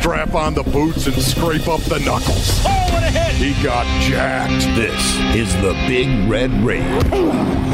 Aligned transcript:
strap 0.00 0.34
on 0.34 0.54
the 0.54 0.62
boots 0.62 1.06
and 1.06 1.16
scrape 1.20 1.68
up 1.68 1.80
the 1.82 1.98
knuckles. 2.00 2.64
Oh, 2.64 2.88
what 2.90 3.02
a 3.02 3.10
hit! 3.10 3.36
He 3.36 3.52
got 3.62 3.84
jacked. 4.00 4.64
This 4.74 4.96
is 5.36 5.52
the 5.60 5.74
Big 5.86 6.08
Red 6.28 6.50
Rage. 6.64 7.04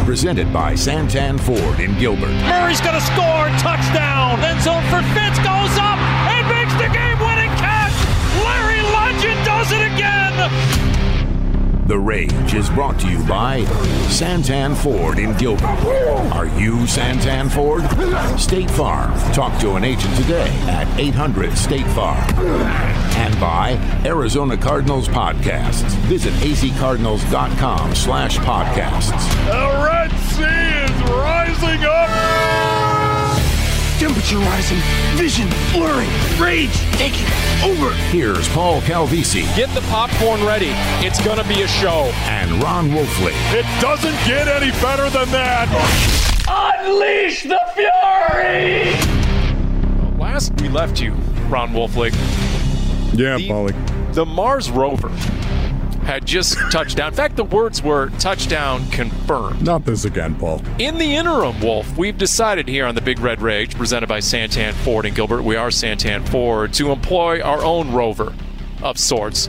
Presented 0.04 0.52
by 0.52 0.72
Santan 0.74 1.38
Ford 1.38 1.78
in 1.78 1.96
Gilbert. 1.98 2.34
Murray's 2.50 2.80
going 2.80 2.94
to 2.94 3.00
score. 3.00 3.46
Touchdown. 3.62 4.40
End 4.42 4.60
zone 4.60 4.82
for 4.90 5.02
Fitz 5.14 5.38
goes 5.38 5.74
up 5.78 5.98
and 6.34 6.42
makes 6.50 6.74
the 6.74 6.90
game 6.90 7.18
winning 7.22 7.54
catch. 7.62 7.94
Larry 8.42 8.82
Legend 8.82 9.38
does 9.46 9.70
it 9.70 9.82
again. 9.94 10.95
The 11.86 11.96
Rage 11.96 12.54
is 12.54 12.68
brought 12.70 12.98
to 12.98 13.08
you 13.08 13.22
by 13.26 13.60
Santan 14.08 14.74
Ford 14.74 15.20
in 15.20 15.36
Gilbert. 15.36 15.66
Are 16.32 16.48
you 16.58 16.78
Santan 16.78 17.48
Ford? 17.48 17.84
State 18.40 18.68
Farm. 18.72 19.12
Talk 19.32 19.56
to 19.60 19.76
an 19.76 19.84
agent 19.84 20.16
today 20.16 20.48
at 20.66 20.88
800 20.98 21.56
State 21.56 21.86
Farm. 21.88 22.28
And 22.38 23.38
by 23.38 23.74
Arizona 24.04 24.56
Cardinals 24.56 25.06
Podcasts. 25.06 25.88
Visit 26.08 26.32
azcardinals.com 26.34 27.94
slash 27.94 28.38
podcasts. 28.38 29.22
The 29.46 29.84
Red 29.84 30.10
Sea 30.30 30.92
is 30.92 31.10
rising 31.10 31.84
up. 31.84 32.85
Temperature 33.98 34.36
rising, 34.38 34.76
vision 35.16 35.48
blurring, 35.72 36.10
rage 36.38 36.70
taking 36.98 37.24
over. 37.64 37.94
Here's 38.10 38.46
Paul 38.50 38.82
Calvisi 38.82 39.42
Get 39.56 39.70
the 39.74 39.80
popcorn 39.88 40.44
ready. 40.44 40.68
It's 41.04 41.24
going 41.24 41.38
to 41.38 41.48
be 41.48 41.62
a 41.62 41.66
show. 41.68 42.10
and 42.26 42.62
Ron 42.62 42.90
Wolfley. 42.90 43.32
It 43.54 43.64
doesn't 43.80 44.14
get 44.26 44.48
any 44.48 44.70
better 44.82 45.08
than 45.08 45.30
that. 45.30 45.66
Unleash 46.86 47.44
the 47.44 47.58
fury! 47.74 48.92
Last 50.18 50.52
we 50.60 50.68
left 50.68 51.00
you, 51.00 51.12
Ron 51.48 51.70
Wolfley. 51.72 52.12
Yeah, 53.18 53.38
The- 53.38 53.48
Paulie. 53.48 54.12
the 54.14 54.26
Mars 54.26 54.70
rover 54.70 55.08
had 56.06 56.24
just 56.24 56.54
touched 56.70 56.96
down. 56.96 57.08
In 57.08 57.14
fact, 57.14 57.36
the 57.36 57.44
words 57.44 57.82
were 57.82 58.10
touchdown 58.18 58.88
confirmed. 58.90 59.60
Not 59.62 59.84
this 59.84 60.04
again, 60.04 60.34
Paul. 60.36 60.62
In 60.78 60.98
the 60.98 61.16
interim, 61.16 61.60
Wolf, 61.60 61.96
we've 61.98 62.16
decided 62.16 62.68
here 62.68 62.86
on 62.86 62.94
the 62.94 63.00
Big 63.00 63.18
Red 63.18 63.42
Rage, 63.42 63.74
presented 63.74 64.06
by 64.08 64.20
Santan 64.20 64.72
Ford 64.72 65.04
and 65.04 65.14
Gilbert, 65.16 65.42
we 65.42 65.56
are 65.56 65.68
Santan 65.68 66.26
Ford, 66.28 66.72
to 66.74 66.92
employ 66.92 67.40
our 67.42 67.62
own 67.64 67.92
rover 67.92 68.32
of 68.82 68.98
sorts. 68.98 69.48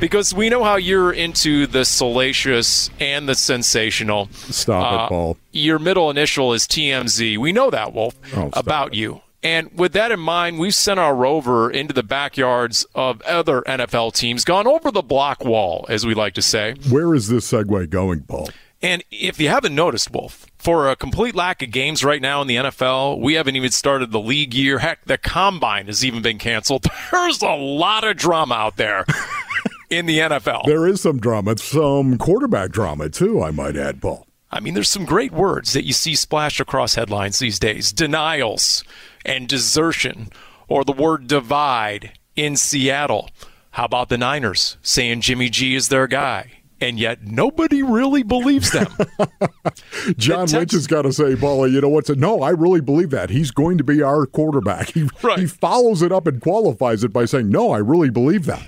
Because 0.00 0.32
we 0.32 0.48
know 0.48 0.62
how 0.64 0.76
you're 0.76 1.12
into 1.12 1.66
the 1.66 1.84
salacious 1.84 2.88
and 3.00 3.28
the 3.28 3.34
sensational. 3.34 4.28
Stop 4.32 4.92
Uh, 4.92 5.04
it, 5.04 5.08
Paul. 5.08 5.36
Your 5.52 5.78
middle 5.78 6.08
initial 6.10 6.54
is 6.54 6.66
TMZ. 6.66 7.36
We 7.36 7.52
know 7.52 7.68
that, 7.70 7.92
Wolf, 7.92 8.14
Oh, 8.36 8.48
about 8.54 8.88
it. 8.88 8.94
you. 8.94 9.20
And 9.42 9.70
with 9.78 9.92
that 9.92 10.10
in 10.10 10.18
mind, 10.18 10.58
we've 10.58 10.74
sent 10.74 10.98
our 10.98 11.14
rover 11.14 11.70
into 11.70 11.94
the 11.94 12.02
backyards 12.02 12.84
of 12.94 13.22
other 13.22 13.62
NFL 13.62 14.14
teams, 14.14 14.44
gone 14.44 14.66
over 14.66 14.90
the 14.90 15.02
block 15.02 15.44
wall, 15.44 15.86
as 15.88 16.04
we 16.04 16.14
like 16.14 16.34
to 16.34 16.42
say. 16.42 16.74
Where 16.90 17.14
is 17.14 17.28
this 17.28 17.50
segue 17.50 17.88
going, 17.90 18.22
Paul? 18.22 18.50
And 18.80 19.02
if 19.10 19.40
you 19.40 19.48
haven't 19.48 19.74
noticed, 19.74 20.12
Wolf, 20.12 20.46
for 20.56 20.88
a 20.88 20.94
complete 20.94 21.34
lack 21.34 21.62
of 21.62 21.72
games 21.72 22.04
right 22.04 22.22
now 22.22 22.40
in 22.42 22.46
the 22.46 22.56
NFL, 22.56 23.20
we 23.20 23.34
haven't 23.34 23.56
even 23.56 23.72
started 23.72 24.12
the 24.12 24.20
league 24.20 24.54
year. 24.54 24.78
Heck, 24.78 25.04
the 25.04 25.18
combine 25.18 25.86
has 25.86 26.04
even 26.04 26.22
been 26.22 26.38
canceled. 26.38 26.86
There's 27.10 27.42
a 27.42 27.56
lot 27.56 28.04
of 28.04 28.16
drama 28.16 28.54
out 28.54 28.76
there 28.76 29.04
in 29.90 30.06
the 30.06 30.18
NFL. 30.18 30.66
There 30.66 30.86
is 30.86 31.00
some 31.00 31.18
drama, 31.18 31.58
some 31.58 32.18
quarterback 32.18 32.70
drama 32.70 33.08
too, 33.08 33.42
I 33.42 33.50
might 33.50 33.76
add, 33.76 34.00
Paul. 34.00 34.27
I 34.50 34.60
mean, 34.60 34.74
there's 34.74 34.88
some 34.90 35.04
great 35.04 35.32
words 35.32 35.72
that 35.74 35.84
you 35.84 35.92
see 35.92 36.14
splashed 36.14 36.58
across 36.60 36.94
headlines 36.94 37.38
these 37.38 37.58
days 37.58 37.92
denials 37.92 38.82
and 39.24 39.46
desertion, 39.48 40.30
or 40.68 40.84
the 40.84 40.92
word 40.92 41.26
divide 41.26 42.18
in 42.34 42.56
Seattle. 42.56 43.28
How 43.72 43.84
about 43.84 44.08
the 44.08 44.16
Niners 44.18 44.78
saying 44.82 45.20
Jimmy 45.20 45.50
G 45.50 45.74
is 45.74 45.88
their 45.88 46.06
guy? 46.06 46.52
And 46.80 46.98
yet 46.98 47.24
nobody 47.24 47.82
really 47.82 48.22
believes 48.22 48.70
them. 48.70 48.86
John 50.16 50.46
Tex- 50.46 50.52
Lynch 50.52 50.72
has 50.72 50.86
got 50.86 51.02
to 51.02 51.12
say, 51.12 51.34
Paul, 51.34 51.66
you 51.66 51.80
know 51.80 51.88
what's 51.88 52.08
it? 52.08 52.18
No, 52.18 52.40
I 52.42 52.50
really 52.50 52.80
believe 52.80 53.10
that. 53.10 53.30
He's 53.30 53.50
going 53.50 53.78
to 53.78 53.84
be 53.84 54.00
our 54.02 54.26
quarterback. 54.26 54.90
He, 54.94 55.08
Right. 55.22 55.40
he 55.40 55.46
follows 55.46 56.02
it 56.02 56.12
up 56.12 56.26
and 56.28 56.40
qualifies 56.40 57.02
it 57.04 57.12
by 57.12 57.24
saying, 57.24 57.48
No, 57.50 57.72
I 57.72 57.78
really 57.78 58.10
believe 58.10 58.46
that. 58.46 58.64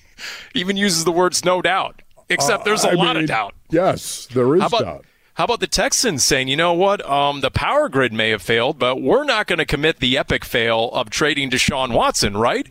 Even 0.54 0.76
uses 0.76 1.04
the 1.04 1.12
words 1.12 1.44
no 1.44 1.62
doubt, 1.62 2.02
except 2.28 2.64
there's 2.64 2.84
a 2.84 2.90
Uh, 2.92 2.96
lot 2.96 3.14
mean, 3.14 3.24
of 3.24 3.28
doubt. 3.28 3.54
Yes, 3.70 4.26
there 4.34 4.54
is 4.56 4.62
about, 4.62 4.80
doubt. 4.82 5.04
How 5.34 5.44
about 5.44 5.60
the 5.60 5.66
Texans 5.66 6.22
saying, 6.22 6.48
you 6.48 6.56
know 6.56 6.74
what, 6.74 7.04
um, 7.08 7.40
the 7.40 7.50
power 7.50 7.88
grid 7.88 8.12
may 8.12 8.30
have 8.30 8.42
failed, 8.42 8.78
but 8.78 9.00
we're 9.00 9.24
not 9.24 9.46
going 9.46 9.58
to 9.58 9.64
commit 9.64 9.98
the 9.98 10.18
epic 10.18 10.44
fail 10.44 10.90
of 10.92 11.08
trading 11.08 11.50
Deshaun 11.50 11.94
Watson, 11.94 12.36
right? 12.36 12.66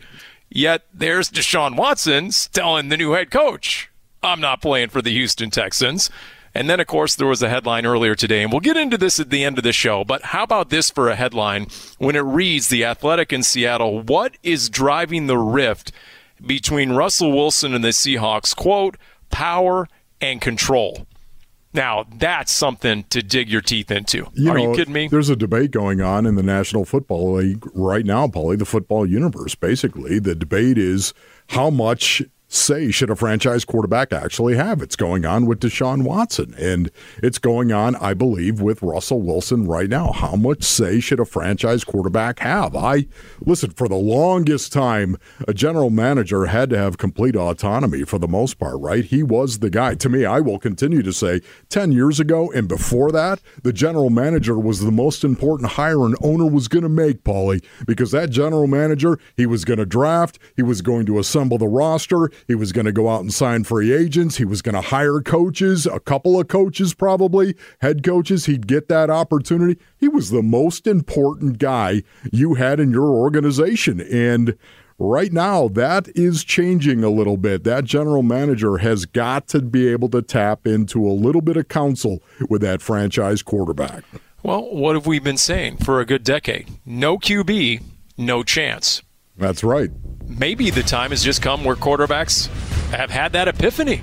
Yet 0.49 0.83
there's 0.93 1.31
Deshaun 1.31 1.75
Watson 1.75 2.29
telling 2.53 2.89
the 2.89 2.97
new 2.97 3.13
head 3.13 3.31
coach, 3.31 3.89
I'm 4.21 4.41
not 4.41 4.61
playing 4.61 4.89
for 4.89 5.01
the 5.01 5.11
Houston 5.11 5.49
Texans. 5.49 6.09
And 6.53 6.69
then, 6.69 6.81
of 6.81 6.87
course, 6.87 7.15
there 7.15 7.27
was 7.27 7.41
a 7.41 7.49
headline 7.49 7.85
earlier 7.85 8.13
today, 8.13 8.43
and 8.43 8.51
we'll 8.51 8.59
get 8.59 8.75
into 8.75 8.97
this 8.97 9.19
at 9.19 9.29
the 9.29 9.43
end 9.43 9.57
of 9.57 9.63
the 9.63 9.71
show. 9.71 10.03
But 10.03 10.21
how 10.21 10.43
about 10.43 10.69
this 10.69 10.89
for 10.89 11.09
a 11.09 11.15
headline 11.15 11.67
when 11.97 12.15
it 12.15 12.19
reads 12.19 12.67
The 12.67 12.83
Athletic 12.83 13.31
in 13.31 13.41
Seattle? 13.41 14.01
What 14.01 14.37
is 14.43 14.69
driving 14.69 15.27
the 15.27 15.37
rift 15.37 15.93
between 16.45 16.91
Russell 16.91 17.31
Wilson 17.31 17.73
and 17.73 17.83
the 17.83 17.89
Seahawks? 17.89 18.55
Quote, 18.55 18.97
power 19.29 19.87
and 20.19 20.41
control. 20.41 21.07
Now, 21.73 22.05
that's 22.17 22.51
something 22.51 23.05
to 23.09 23.23
dig 23.23 23.49
your 23.49 23.61
teeth 23.61 23.91
into. 23.91 24.27
You 24.33 24.51
Are 24.51 24.57
know, 24.57 24.71
you 24.71 24.75
kidding 24.75 24.93
me? 24.93 25.07
There's 25.07 25.29
a 25.29 25.35
debate 25.35 25.71
going 25.71 26.01
on 26.01 26.25
in 26.25 26.35
the 26.35 26.43
National 26.43 26.83
Football 26.83 27.35
League 27.35 27.65
right 27.73 28.05
now, 28.05 28.27
Paulie, 28.27 28.59
the 28.59 28.65
football 28.65 29.05
universe. 29.05 29.55
Basically, 29.55 30.19
the 30.19 30.35
debate 30.35 30.77
is 30.77 31.13
how 31.47 31.69
much 31.69 32.21
say 32.53 32.91
should 32.91 33.09
a 33.09 33.15
franchise 33.15 33.65
quarterback 33.65 34.11
actually 34.11 34.55
have? 34.55 34.81
It's 34.81 34.95
going 34.95 35.25
on 35.25 35.45
with 35.45 35.59
Deshaun 35.59 36.03
Watson, 36.03 36.53
and 36.57 36.91
it's 37.23 37.39
going 37.39 37.71
on, 37.71 37.95
I 37.95 38.13
believe, 38.13 38.61
with 38.61 38.81
Russell 38.81 39.21
Wilson 39.21 39.67
right 39.67 39.89
now. 39.89 40.11
How 40.11 40.35
much 40.35 40.63
say 40.63 40.99
should 40.99 41.19
a 41.19 41.25
franchise 41.25 41.83
quarterback 41.83 42.39
have? 42.39 42.75
I 42.75 43.07
listen 43.39 43.71
for 43.71 43.87
the 43.87 43.95
longest 43.95 44.73
time, 44.73 45.17
a 45.47 45.53
general 45.53 45.89
manager 45.89 46.45
had 46.45 46.69
to 46.71 46.77
have 46.77 46.97
complete 46.97 47.35
autonomy 47.35 48.03
for 48.03 48.19
the 48.19 48.27
most 48.27 48.59
part, 48.59 48.79
right? 48.79 49.05
He 49.05 49.23
was 49.23 49.59
the 49.59 49.69
guy. 49.69 49.95
To 49.95 50.09
me, 50.09 50.25
I 50.25 50.41
will 50.41 50.59
continue 50.59 51.01
to 51.03 51.13
say 51.13 51.41
10 51.69 51.91
years 51.91 52.19
ago 52.19 52.51
and 52.51 52.67
before 52.67 53.11
that, 53.11 53.39
the 53.63 53.73
general 53.73 54.09
manager 54.09 54.59
was 54.59 54.81
the 54.81 54.91
most 54.91 55.23
important 55.23 55.71
hire 55.71 56.05
an 56.05 56.15
owner 56.21 56.45
was 56.45 56.67
going 56.67 56.83
to 56.83 56.89
make, 56.89 57.23
Paulie, 57.23 57.63
because 57.85 58.11
that 58.11 58.29
general 58.29 58.67
manager, 58.67 59.19
he 59.37 59.45
was 59.45 59.63
going 59.63 59.79
to 59.79 59.85
draft, 59.85 60.37
he 60.55 60.63
was 60.63 60.81
going 60.81 61.05
to 61.05 61.19
assemble 61.19 61.57
the 61.57 61.67
roster, 61.67 62.29
he 62.47 62.55
was 62.55 62.71
going 62.71 62.85
to 62.85 62.91
go 62.91 63.09
out 63.09 63.21
and 63.21 63.33
sign 63.33 63.63
free 63.63 63.93
agents, 63.93 64.37
he 64.37 64.45
was 64.45 64.61
going 64.61 64.75
to 64.75 64.81
hire 64.81 65.21
coaches, 65.21 65.85
a 65.85 65.99
couple 65.99 66.39
of 66.39 66.47
coaches 66.47 66.93
probably, 66.93 67.55
head 67.81 68.03
coaches, 68.03 68.45
he'd 68.45 68.67
get 68.67 68.87
that 68.89 69.09
opportunity. 69.09 69.79
He 69.97 70.07
was 70.07 70.29
the 70.29 70.43
most 70.43 70.87
important 70.87 71.57
guy 71.57 72.03
you 72.31 72.55
had 72.55 72.79
in 72.79 72.91
your 72.91 73.09
organization 73.09 74.01
and 74.01 74.57
Right 75.03 75.33
now, 75.33 75.67
that 75.69 76.09
is 76.13 76.43
changing 76.43 77.03
a 77.03 77.09
little 77.09 77.35
bit. 77.35 77.63
That 77.63 77.85
general 77.85 78.21
manager 78.21 78.77
has 78.77 79.07
got 79.07 79.47
to 79.47 79.59
be 79.59 79.87
able 79.87 80.09
to 80.09 80.21
tap 80.21 80.67
into 80.67 81.03
a 81.03 81.09
little 81.09 81.41
bit 81.41 81.57
of 81.57 81.67
counsel 81.69 82.21
with 82.49 82.61
that 82.61 82.83
franchise 82.83 83.41
quarterback. 83.41 84.03
Well, 84.43 84.71
what 84.71 84.93
have 84.93 85.07
we 85.07 85.17
been 85.17 85.37
saying 85.37 85.77
for 85.77 85.99
a 85.99 86.05
good 86.05 86.23
decade? 86.23 86.69
No 86.85 87.17
QB, 87.17 87.81
no 88.15 88.43
chance. 88.43 89.01
That's 89.35 89.63
right. 89.63 89.89
Maybe 90.37 90.69
the 90.69 90.83
time 90.83 91.11
has 91.11 91.23
just 91.23 91.41
come 91.41 91.63
where 91.63 91.75
quarterbacks 91.75 92.47
have 92.91 93.09
had 93.09 93.33
that 93.33 93.47
epiphany. 93.47 94.01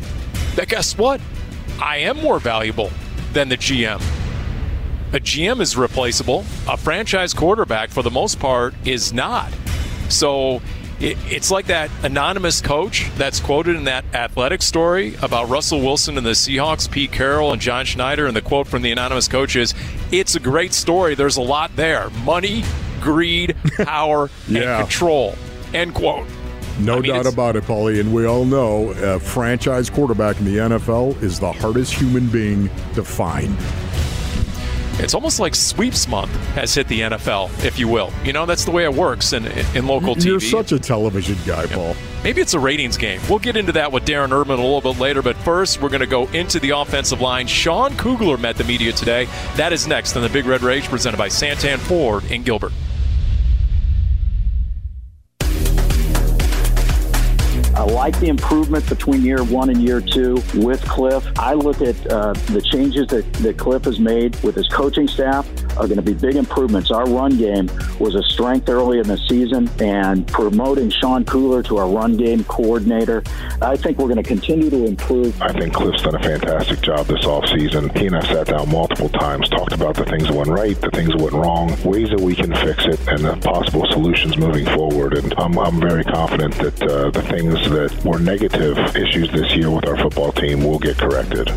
That 0.55 0.69
guess 0.69 0.97
what? 0.97 1.21
I 1.81 1.99
am 1.99 2.17
more 2.19 2.39
valuable 2.39 2.91
than 3.33 3.49
the 3.49 3.57
GM. 3.57 4.01
A 5.13 5.21
GM 5.21 5.61
is 5.61 5.77
replaceable. 5.77 6.45
A 6.69 6.77
franchise 6.77 7.33
quarterback, 7.33 7.91
for 7.91 8.03
the 8.03 8.11
most 8.11 8.39
part, 8.39 8.75
is 8.85 9.13
not. 9.13 9.51
So 10.09 10.61
it, 11.01 11.17
it's 11.31 11.51
like 11.51 11.67
that 11.67 11.91
anonymous 12.03 12.61
coach 12.61 13.09
that's 13.17 13.41
quoted 13.41 13.77
in 13.77 13.85
that 13.85 14.05
athletic 14.13 14.61
story 14.63 15.15
about 15.23 15.49
Russell 15.49 15.81
Wilson 15.81 16.19
and 16.19 16.27
the 16.27 16.33
Seahawks, 16.33 16.91
Pete 16.91 17.13
Carroll 17.13 17.53
and 17.53 17.61
John 17.63 17.85
Schneider. 17.85 18.27
And 18.27 18.37
the 18.37 18.43
quote 18.43 18.67
from 18.67 18.83
the 18.83 18.93
anonymous 18.93 19.29
coach 19.29 19.57
is 19.57 19.75
It's 20.13 20.35
a 20.35 20.41
great 20.41 20.73
story. 20.75 21.15
There's 21.15 21.37
a 21.37 21.43
lot 21.43 21.75
there 21.77 22.11
money, 22.25 22.65
greed, 23.01 23.57
power, 23.79 24.31
Yeah. 24.47 24.79
and 24.79 24.83
control. 24.89 25.37
End 25.75 25.95
quote. 25.95 26.27
No 26.79 26.99
I 26.99 27.01
mean, 27.01 27.13
doubt 27.13 27.27
about 27.27 27.57
it, 27.57 27.65
Paulie. 27.65 28.01
And 28.01 28.15
we 28.15 28.25
all 28.27 28.45
know 28.45 28.91
a 28.91 29.19
franchise 29.19 29.91
quarterback 29.91 30.39
in 30.39 30.45
the 30.45 30.57
NFL 30.57 31.21
is 31.23 31.41
the 31.41 31.51
hardest 31.51 31.93
human 31.93 32.29
being 32.29 32.71
to 32.95 33.03
find. 33.03 33.57
It's 35.01 35.15
almost 35.15 35.39
like 35.39 35.55
sweeps 35.55 36.09
month 36.09 36.35
has 36.55 36.75
hit 36.75 36.89
the 36.89 37.01
NFL, 37.03 37.65
if 37.65 37.79
you 37.79 37.87
will. 37.87 38.13
You 38.25 38.33
know, 38.33 38.47
that's 38.47 38.65
the 38.65 38.73
way 38.73 38.83
it 38.83 38.93
works 38.93 39.33
in, 39.33 39.47
in 39.77 39.87
local 39.87 40.17
TV. 40.17 40.25
You're 40.25 40.41
such 40.41 40.73
a 40.73 40.79
television 40.79 41.37
guy, 41.47 41.67
Paul. 41.67 41.95
Maybe 42.25 42.41
it's 42.41 42.55
a 42.55 42.59
ratings 42.59 42.97
game. 42.97 43.21
We'll 43.31 43.39
get 43.39 43.57
into 43.57 43.71
that 43.73 43.93
with 43.93 44.05
Darren 44.05 44.33
Urban 44.33 44.59
a 44.59 44.63
little 44.63 44.81
bit 44.93 45.01
later, 45.01 45.23
but 45.23 45.37
first, 45.37 45.81
we're 45.81 45.89
going 45.89 46.01
to 46.01 46.07
go 46.07 46.27
into 46.29 46.59
the 46.59 46.71
offensive 46.71 47.21
line. 47.21 47.47
Sean 47.47 47.97
Kugler 47.97 48.39
met 48.39 48.57
the 48.57 48.65
media 48.65 48.91
today. 48.91 49.29
That 49.55 49.73
is 49.73 49.87
next 49.87 50.17
on 50.17 50.23
the 50.23 50.29
Big 50.29 50.47
Red 50.47 50.63
Rage, 50.63 50.89
presented 50.89 51.17
by 51.17 51.29
Santan 51.29 51.79
Ford 51.79 52.25
in 52.25 52.43
Gilbert. 52.43 52.73
Like 57.99 58.19
the 58.21 58.29
improvement 58.29 58.89
between 58.89 59.23
year 59.23 59.43
one 59.43 59.71
and 59.71 59.83
year 59.83 60.01
two 60.01 60.35
with 60.55 60.81
Cliff. 60.83 61.27
I 61.37 61.55
look 61.55 61.83
at 61.83 61.97
uh, 62.07 62.33
the 62.33 62.63
changes 62.63 63.09
that, 63.09 63.31
that 63.43 63.59
Cliff 63.59 63.85
has 63.87 63.99
made 63.99 64.41
with 64.45 64.55
his 64.55 64.69
coaching 64.69 65.09
staff 65.09 65.45
are 65.79 65.87
going 65.87 65.97
to 65.97 66.03
be 66.03 66.15
big 66.15 66.37
improvements. 66.37 66.91
Our 66.91 67.07
run 67.07 67.37
game 67.37 67.71
was 67.99 68.15
a 68.15 68.23
strength 68.23 68.69
early 68.69 68.99
in 68.99 69.07
the 69.07 69.19
season, 69.29 69.69
and 69.81 70.27
promoting 70.27 70.91
Sean 70.91 71.25
Kugler 71.25 71.63
to 71.65 71.79
our 71.79 71.89
run 71.89 72.17
game 72.17 72.45
coordinator, 72.45 73.23
I 73.63 73.77
think 73.77 73.99
we're 73.99 74.07
going 74.09 74.23
to 74.23 74.29
continue 74.29 74.71
to 74.71 74.85
improve. 74.85 75.41
I 75.41 75.53
think 75.53 75.75
Cliff's 75.75 76.03
done 76.03 76.15
a 76.15 76.23
fantastic 76.23 76.81
job 76.81 77.07
this 77.07 77.25
offseason. 77.25 77.97
He 77.97 78.07
and 78.07 78.17
I 78.17 78.21
sat 78.23 78.49
down 78.49 78.71
multiple 78.71 79.09
times, 79.09 79.49
talked 79.49 79.73
about 79.73 79.95
the 79.95 80.05
things 80.05 80.25
that 80.25 80.35
went 80.35 80.51
right, 80.51 80.79
the 80.81 80.91
things 80.91 81.11
that 81.11 81.21
went 81.21 81.35
wrong, 81.35 81.69
ways 81.85 82.09
that 82.11 82.21
we 82.21 82.35
can 82.35 82.55
fix 82.55 82.85
it, 82.87 83.01
and 83.09 83.21
the 83.21 83.37
possible 83.37 83.87
solutions 83.91 84.37
moving 84.37 84.67
forward. 84.67 85.15
And 85.15 85.35
I'm, 85.39 85.59
I'm 85.59 85.81
very 85.81 86.05
confident 86.05 86.55
that 86.57 86.83
uh, 86.83 87.11
the 87.11 87.23
things 87.23 87.55
that 87.71 88.05
were 88.05 88.19
negative 88.19 88.79
issues 88.97 89.31
this 89.31 89.55
year 89.55 89.71
with 89.71 89.87
our 89.87 89.97
football 89.97 90.33
team 90.33 90.65
will 90.65 90.79
get 90.79 90.99
corrected. 90.99 91.49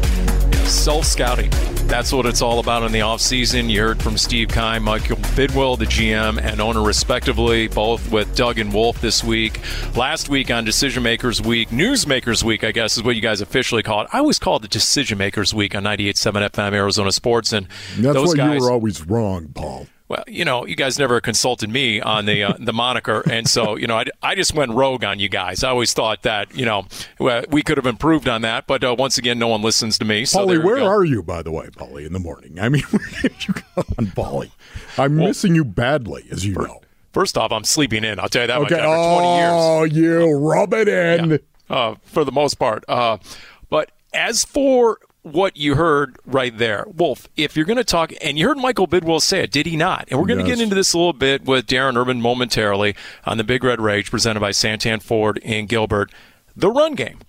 Self 0.67 1.05
scouting. 1.05 1.51
That's 1.91 2.13
what 2.13 2.25
it's 2.25 2.41
all 2.41 2.59
about 2.59 2.83
in 2.83 2.93
the 2.93 3.01
offseason. 3.01 3.69
You 3.69 3.81
heard 3.81 4.01
from 4.01 4.17
Steve 4.17 4.47
Keim, 4.47 4.83
Michael 4.83 5.17
Bidwill, 5.17 5.77
the 5.77 5.83
GM 5.83 6.41
and 6.41 6.61
owner, 6.61 6.81
respectively, 6.81 7.67
both 7.67 8.09
with 8.09 8.33
Doug 8.33 8.59
and 8.59 8.73
Wolf 8.73 9.01
this 9.01 9.25
week. 9.25 9.59
Last 9.93 10.29
week 10.29 10.49
on 10.49 10.63
Decision 10.63 11.03
Makers 11.03 11.41
Week, 11.41 11.67
Newsmakers 11.67 12.43
Week, 12.43 12.63
I 12.63 12.71
guess 12.71 12.95
is 12.95 13.03
what 13.03 13.17
you 13.17 13.21
guys 13.21 13.41
officially 13.41 13.83
call 13.83 14.03
it. 14.03 14.07
I 14.13 14.19
always 14.19 14.39
call 14.39 14.55
it 14.55 14.61
the 14.61 14.69
Decision 14.69 15.17
Makers 15.17 15.53
Week 15.53 15.75
on 15.75 15.83
98.7 15.83 16.49
FM 16.51 16.71
Arizona 16.71 17.11
Sports. 17.11 17.51
And 17.51 17.67
That's 17.97 18.15
those 18.15 18.29
why 18.29 18.35
guys, 18.37 18.59
you 18.59 18.61
were 18.61 18.71
always 18.71 19.05
wrong, 19.05 19.49
Paul. 19.49 19.87
Well, 20.11 20.23
you 20.27 20.43
know, 20.43 20.65
you 20.65 20.75
guys 20.75 20.99
never 20.99 21.21
consulted 21.21 21.69
me 21.69 22.01
on 22.01 22.25
the 22.25 22.43
uh, 22.43 22.53
the 22.59 22.73
moniker, 22.73 23.23
and 23.31 23.47
so 23.49 23.77
you 23.77 23.87
know, 23.87 23.97
I, 23.97 24.05
I 24.21 24.35
just 24.35 24.53
went 24.53 24.73
rogue 24.73 25.03
on 25.05 25.19
you 25.19 25.29
guys. 25.29 25.63
I 25.63 25.69
always 25.69 25.93
thought 25.93 26.23
that 26.23 26.53
you 26.53 26.65
know 26.65 26.85
we 27.49 27.63
could 27.63 27.77
have 27.77 27.85
improved 27.85 28.27
on 28.27 28.41
that, 28.41 28.67
but 28.67 28.83
uh, 28.83 28.93
once 28.97 29.17
again, 29.17 29.39
no 29.39 29.47
one 29.47 29.61
listens 29.61 29.97
to 29.99 30.05
me. 30.05 30.25
So 30.25 30.45
Paulie, 30.45 30.61
where 30.63 30.81
are 30.83 31.05
you, 31.05 31.23
by 31.23 31.41
the 31.41 31.51
way, 31.51 31.67
Paulie, 31.67 32.05
in 32.05 32.11
the 32.13 32.19
morning? 32.19 32.59
I 32.59 32.67
mean, 32.69 32.83
where 32.91 33.07
did 33.21 33.47
you 33.47 33.53
go 33.53 33.83
on, 33.97 34.07
Paulie? 34.07 34.51
I'm 34.97 35.15
missing 35.15 35.55
you 35.55 35.63
badly, 35.63 36.25
as 36.29 36.45
you 36.45 36.55
know. 36.55 36.81
First 37.13 37.37
off, 37.37 37.51
I'm 37.51 37.63
sleeping 37.63 38.03
in. 38.03 38.19
I'll 38.19 38.29
tell 38.29 38.41
you 38.43 38.47
that 38.47 38.61
much 38.61 38.71
Okay. 38.71 38.81
after 38.81 39.21
20 39.21 39.35
years. 39.37 39.51
Oh, 39.53 39.83
you 39.83 40.37
rub 40.37 40.73
it 40.73 40.87
in. 40.87 41.39
uh, 41.69 41.95
for 42.03 42.23
the 42.25 42.31
most 42.31 42.55
part. 42.55 42.83
Uh, 42.87 43.17
but 43.69 43.91
as 44.13 44.43
for 44.43 44.97
what 45.23 45.55
you 45.55 45.75
heard 45.75 46.17
right 46.25 46.57
there, 46.57 46.85
Wolf, 46.95 47.27
if 47.37 47.55
you're 47.55 47.65
going 47.65 47.77
to 47.77 47.83
talk, 47.83 48.11
and 48.21 48.39
you 48.39 48.47
heard 48.47 48.57
Michael 48.57 48.87
Bidwill 48.87 49.21
say 49.21 49.41
it, 49.41 49.51
did 49.51 49.65
he 49.67 49.77
not? 49.77 50.07
And 50.09 50.19
we're 50.19 50.25
going 50.25 50.39
to 50.39 50.45
Yes. 50.47 50.57
get 50.57 50.63
into 50.63 50.75
this 50.75 50.93
a 50.93 50.97
little 50.97 51.13
bit 51.13 51.45
with 51.45 51.67
Darren 51.67 51.95
Urban 51.95 52.21
momentarily 52.21 52.95
on 53.25 53.37
the 53.37 53.43
Big 53.43 53.63
Red 53.63 53.79
Rage 53.79 54.09
presented 54.09 54.39
by 54.39 54.49
Santan 54.51 55.01
Ford 55.01 55.39
and 55.45 55.69
Gilbert. 55.69 56.11
The 56.55 56.71
run 56.71 56.95
game. 56.95 57.19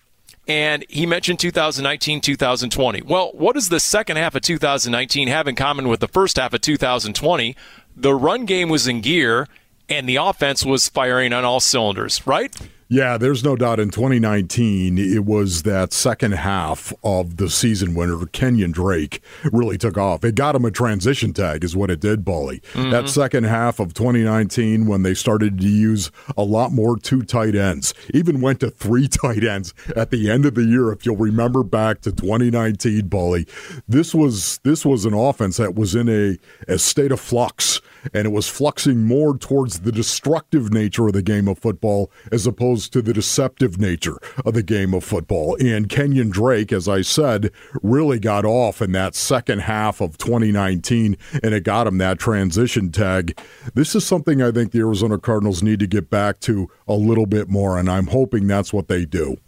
And 0.49 0.85
he 0.89 1.06
mentioned 1.06 1.39
2019, 1.39 2.21
2020. 2.21 3.03
Well, 3.03 3.31
what 3.35 3.55
does 3.55 3.69
the 3.69 3.79
second 3.79 4.17
half 4.17 4.35
of 4.35 4.43
2019 4.43 5.29
have 5.29 5.47
in 5.47 5.55
common 5.55 5.87
with 5.87 6.00
the 6.00 6.09
first 6.09 6.37
half 6.37 6.53
of 6.53 6.61
2020? 6.62 7.55
The 7.94 8.15
run 8.15 8.44
game 8.47 8.69
was 8.69 8.89
in 8.89 9.03
gear 9.03 9.47
and 9.89 10.09
the 10.09 10.17
offense 10.17 10.65
was 10.65 10.89
firing 10.89 11.33
on 11.33 11.44
all 11.44 11.61
cylinders, 11.61 12.27
right? 12.27 12.53
Yeah, 12.93 13.17
there's 13.17 13.43
no 13.43 13.56
doubt 13.56 13.81
in 13.81 13.89
2019, 13.89 14.99
it 14.99 15.25
was 15.25 15.62
that 15.62 15.94
second 15.94 16.33
half 16.33 16.93
of 17.03 17.39
the 17.39 17.49
season 17.49 17.94
when 17.94 18.27
Kenyon 18.33 18.71
Drake 18.71 19.23
really 19.50 19.79
took 19.79 19.97
off. 19.97 20.25
It 20.25 20.35
got 20.35 20.55
him 20.55 20.67
a 20.67 20.71
transition 20.71 21.33
tag, 21.33 21.65
is 21.65 21.75
what 21.75 21.91
it 21.91 22.00
did, 22.00 22.23
Bully. 22.23 22.61
That 22.75 22.83
mm-hmm. 22.83 23.06
second 23.06 23.44
half 23.44 23.81
of 23.81 23.94
2019, 23.94 24.85
when 24.85 25.05
they 25.05 25.15
started 25.15 25.59
to 25.61 25.67
use 25.67 26.11
a 26.37 26.43
lot 26.43 26.71
more 26.71 26.99
two 26.99 27.23
tight 27.23 27.55
ends, 27.55 27.94
even 28.12 28.43
went 28.43 28.61
to 28.61 28.69
three 28.69 29.09
tight 29.23 29.43
ends 29.43 29.73
at 29.97 30.11
the 30.11 30.31
end 30.31 30.44
of 30.44 30.55
the 30.55 30.65
year. 30.65 30.93
If 30.93 31.06
you'll 31.06 31.17
remember 31.17 31.62
back 31.62 32.03
to 32.03 32.12
2019, 32.12 33.09
Bully, 33.09 33.47
this 33.89 34.15
was 34.15 34.59
this 34.65 34.85
was 34.85 35.06
an 35.06 35.15
offense 35.15 35.56
that 35.56 35.75
was 35.75 35.94
in 35.94 36.11
a, 36.11 36.37
a 36.71 36.79
state 36.79 37.11
of 37.11 37.21
flux, 37.21 37.81
and 38.12 38.27
it 38.27 38.33
was 38.33 38.49
fluxing 38.49 38.99
more 38.99 39.39
towards 39.39 39.81
the 39.81 39.93
destructive 39.93 40.71
nature 40.75 41.06
of 41.06 41.15
the 41.15 41.23
game 41.23 41.49
of 41.49 41.59
football 41.59 42.11
as 42.31 42.47
opposed 42.47 42.81
to 42.90 43.02
the 43.02 43.12
deceptive 43.12 43.79
nature 43.79 44.19
of 44.44 44.55
the 44.55 44.62
game 44.62 44.94
of 44.94 45.05
football. 45.05 45.56
And 45.61 45.88
Kenyon 45.88 46.31
Drake, 46.31 46.73
as 46.73 46.88
I 46.88 47.02
said, 47.02 47.50
really 47.82 48.19
got 48.19 48.44
off 48.44 48.82
in 48.82 48.93
that 48.93 49.14
second 49.14 49.61
half 49.61 50.00
of 50.00 50.19
2019, 50.19 51.17
and 51.43 51.55
it 51.55 51.64
got 51.64 51.87
him 51.87 51.99
that 51.99 52.19
transition 52.19 52.90
tag. 52.90 53.38
This 53.75 53.94
is 53.94 54.06
something 54.06 54.43
I 54.43 54.50
think 54.50 54.73
the 54.73 54.81
Arizona 54.81 55.19
Cardinals 55.19 55.62
need 55.62 55.81
to 55.81 55.87
get 55.87 56.11
back 56.11 56.40
to 56.40 56.70
a 56.88 56.94
little 56.94 57.26
bit 57.26 57.49
more, 57.49 57.79
and 57.79 57.90
I'm 57.90 58.08
hoping 58.08 58.46
that's 58.46 58.73
what 58.73 58.88
they 58.88 59.05
do. 59.05 59.38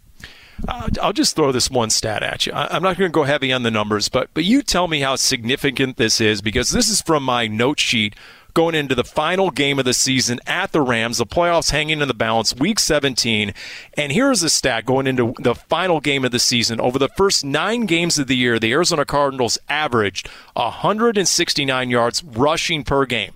Uh, 0.67 0.89
I'll 1.01 1.13
just 1.13 1.35
throw 1.35 1.51
this 1.51 1.69
one 1.69 1.89
stat 1.89 2.23
at 2.23 2.45
you. 2.45 2.53
I'm 2.53 2.81
not 2.81 2.97
going 2.97 3.11
to 3.11 3.13
go 3.13 3.23
heavy 3.23 3.51
on 3.51 3.63
the 3.63 3.71
numbers, 3.71 4.07
but 4.09 4.29
but 4.33 4.45
you 4.45 4.61
tell 4.61 4.87
me 4.87 5.01
how 5.01 5.15
significant 5.15 5.97
this 5.97 6.21
is 6.21 6.41
because 6.41 6.69
this 6.69 6.87
is 6.87 7.01
from 7.01 7.23
my 7.23 7.47
note 7.47 7.79
sheet 7.79 8.15
going 8.55 8.73
into 8.73 8.95
the 8.95 9.03
final 9.03 9.51
game 9.51 9.77
of 9.77 9.85
the 9.85 9.93
season 9.93 10.39
at 10.47 10.71
the 10.71 10.81
Rams, 10.81 11.19
the 11.19 11.25
playoffs 11.27 11.69
hanging 11.69 12.01
in 12.01 12.07
the 12.07 12.13
balance, 12.15 12.55
week 12.55 12.79
17. 12.79 13.53
And 13.95 14.11
here's 14.11 14.41
a 14.41 14.49
stat 14.49 14.85
going 14.85 15.05
into 15.05 15.35
the 15.39 15.53
final 15.53 15.99
game 15.99 16.25
of 16.25 16.31
the 16.31 16.39
season. 16.39 16.79
Over 16.81 16.97
the 16.97 17.09
first 17.09 17.45
nine 17.45 17.85
games 17.85 18.17
of 18.17 18.25
the 18.27 18.35
year, 18.37 18.57
the 18.57 18.71
Arizona 18.71 19.05
Cardinals 19.05 19.59
averaged 19.69 20.27
169 20.53 21.89
yards 21.89 22.23
rushing 22.23 22.83
per 22.83 23.05
game. 23.05 23.33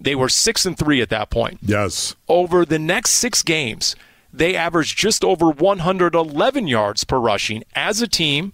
They 0.00 0.14
were 0.14 0.28
six 0.28 0.66
and 0.66 0.76
three 0.78 1.00
at 1.00 1.08
that 1.10 1.30
point 1.30 1.58
Yes. 1.62 2.14
over 2.28 2.64
the 2.64 2.78
next 2.78 3.10
six 3.12 3.42
games, 3.42 3.96
they 4.32 4.54
averaged 4.56 4.98
just 4.98 5.24
over 5.24 5.48
111 5.50 6.66
yards 6.68 7.04
per 7.04 7.18
rushing 7.18 7.62
as 7.74 8.02
a 8.02 8.08
team. 8.08 8.52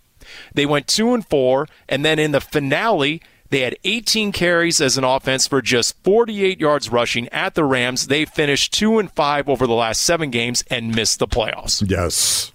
They 0.55 0.67
went 0.67 0.87
two 0.87 1.13
and 1.15 1.27
four, 1.27 1.67
and 1.89 2.05
then 2.05 2.19
in 2.21 2.31
the 2.33 2.41
finale, 2.41 3.21
they 3.51 3.61
had 3.61 3.77
18 3.85 4.33
carries 4.33 4.81
as 4.81 4.97
an 4.97 5.05
offense 5.05 5.47
for 5.47 5.61
just 5.61 5.97
48 6.05 6.61
yards 6.61 6.91
rushing 6.91 7.29
at 7.29 7.55
the 7.55 7.65
Rams. 7.65 8.07
They 8.07 8.25
finished 8.25 8.73
two 8.73 8.99
and 8.99 9.11
five 9.11 9.49
over 9.49 9.67
the 9.67 9.75
last 9.75 10.03
seven 10.03 10.31
games 10.31 10.65
and 10.71 10.95
missed 10.95 11.19
the 11.19 11.27
playoffs. 11.27 11.89
Yes. 11.89 12.53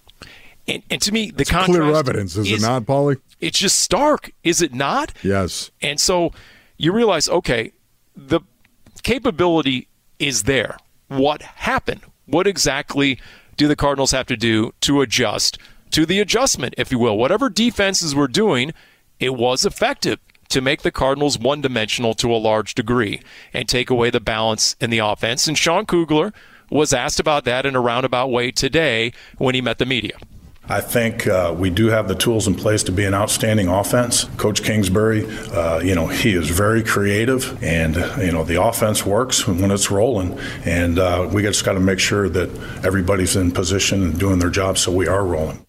And, 0.66 0.82
and 0.90 1.00
to 1.02 1.12
me, 1.12 1.30
the 1.30 1.42
It's 1.42 1.50
contrast 1.50 1.78
clear 1.78 1.94
evidence, 1.94 2.36
is, 2.36 2.50
it 2.50 2.60
not, 2.60 2.84
Paulie? 2.84 3.20
It's 3.40 3.58
just 3.58 3.78
stark, 3.78 4.32
is 4.42 4.62
it 4.62 4.74
not? 4.74 5.12
Yes. 5.22 5.70
And 5.82 6.00
so 6.00 6.32
you 6.78 6.92
realize, 6.92 7.28
okay, 7.28 7.72
the 8.16 8.40
capability 9.02 9.88
is 10.18 10.44
there. 10.44 10.78
What 11.08 11.42
happened? 11.42 12.00
What 12.24 12.46
exactly 12.46 13.20
do 13.56 13.68
the 13.68 13.76
Cardinals 13.76 14.10
have 14.10 14.26
to 14.26 14.36
do 14.36 14.72
to 14.80 15.02
adjust 15.02 15.58
to 15.90 16.06
the 16.06 16.20
adjustment, 16.20 16.74
if 16.78 16.90
you 16.90 16.98
will? 16.98 17.16
Whatever 17.16 17.48
defenses 17.48 18.14
were 18.14 18.28
doing, 18.28 18.72
it 19.20 19.34
was 19.34 19.64
effective 19.64 20.18
to 20.48 20.60
make 20.60 20.82
the 20.82 20.90
Cardinals 20.90 21.38
one 21.38 21.60
dimensional 21.60 22.14
to 22.14 22.32
a 22.32 22.36
large 22.36 22.74
degree 22.74 23.20
and 23.52 23.68
take 23.68 23.90
away 23.90 24.10
the 24.10 24.20
balance 24.20 24.76
in 24.80 24.90
the 24.90 24.98
offense. 24.98 25.46
And 25.46 25.56
Sean 25.56 25.86
Kugler 25.86 26.32
was 26.70 26.92
asked 26.92 27.20
about 27.20 27.44
that 27.44 27.66
in 27.66 27.76
a 27.76 27.80
roundabout 27.80 28.28
way 28.28 28.50
today 28.50 29.12
when 29.38 29.54
he 29.54 29.60
met 29.60 29.78
the 29.78 29.86
media. 29.86 30.16
I 30.68 30.80
think 30.80 31.28
uh, 31.28 31.54
we 31.56 31.70
do 31.70 31.86
have 31.86 32.08
the 32.08 32.16
tools 32.16 32.48
in 32.48 32.56
place 32.56 32.82
to 32.84 32.92
be 32.92 33.04
an 33.04 33.14
outstanding 33.14 33.68
offense. 33.68 34.24
Coach 34.36 34.64
Kingsbury, 34.64 35.24
uh, 35.52 35.78
you 35.78 35.94
know, 35.94 36.08
he 36.08 36.32
is 36.32 36.50
very 36.50 36.82
creative, 36.82 37.62
and 37.62 37.94
you 38.20 38.32
know 38.32 38.42
the 38.42 38.60
offense 38.60 39.06
works 39.06 39.46
when 39.46 39.70
it's 39.70 39.92
rolling. 39.92 40.36
And 40.64 40.98
uh, 40.98 41.28
we 41.32 41.42
just 41.42 41.64
got 41.64 41.74
to 41.74 41.80
make 41.80 42.00
sure 42.00 42.28
that 42.30 42.50
everybody's 42.84 43.36
in 43.36 43.52
position 43.52 44.02
and 44.02 44.18
doing 44.18 44.40
their 44.40 44.50
job, 44.50 44.76
so 44.76 44.90
we 44.90 45.06
are 45.06 45.24
rolling. 45.24 45.64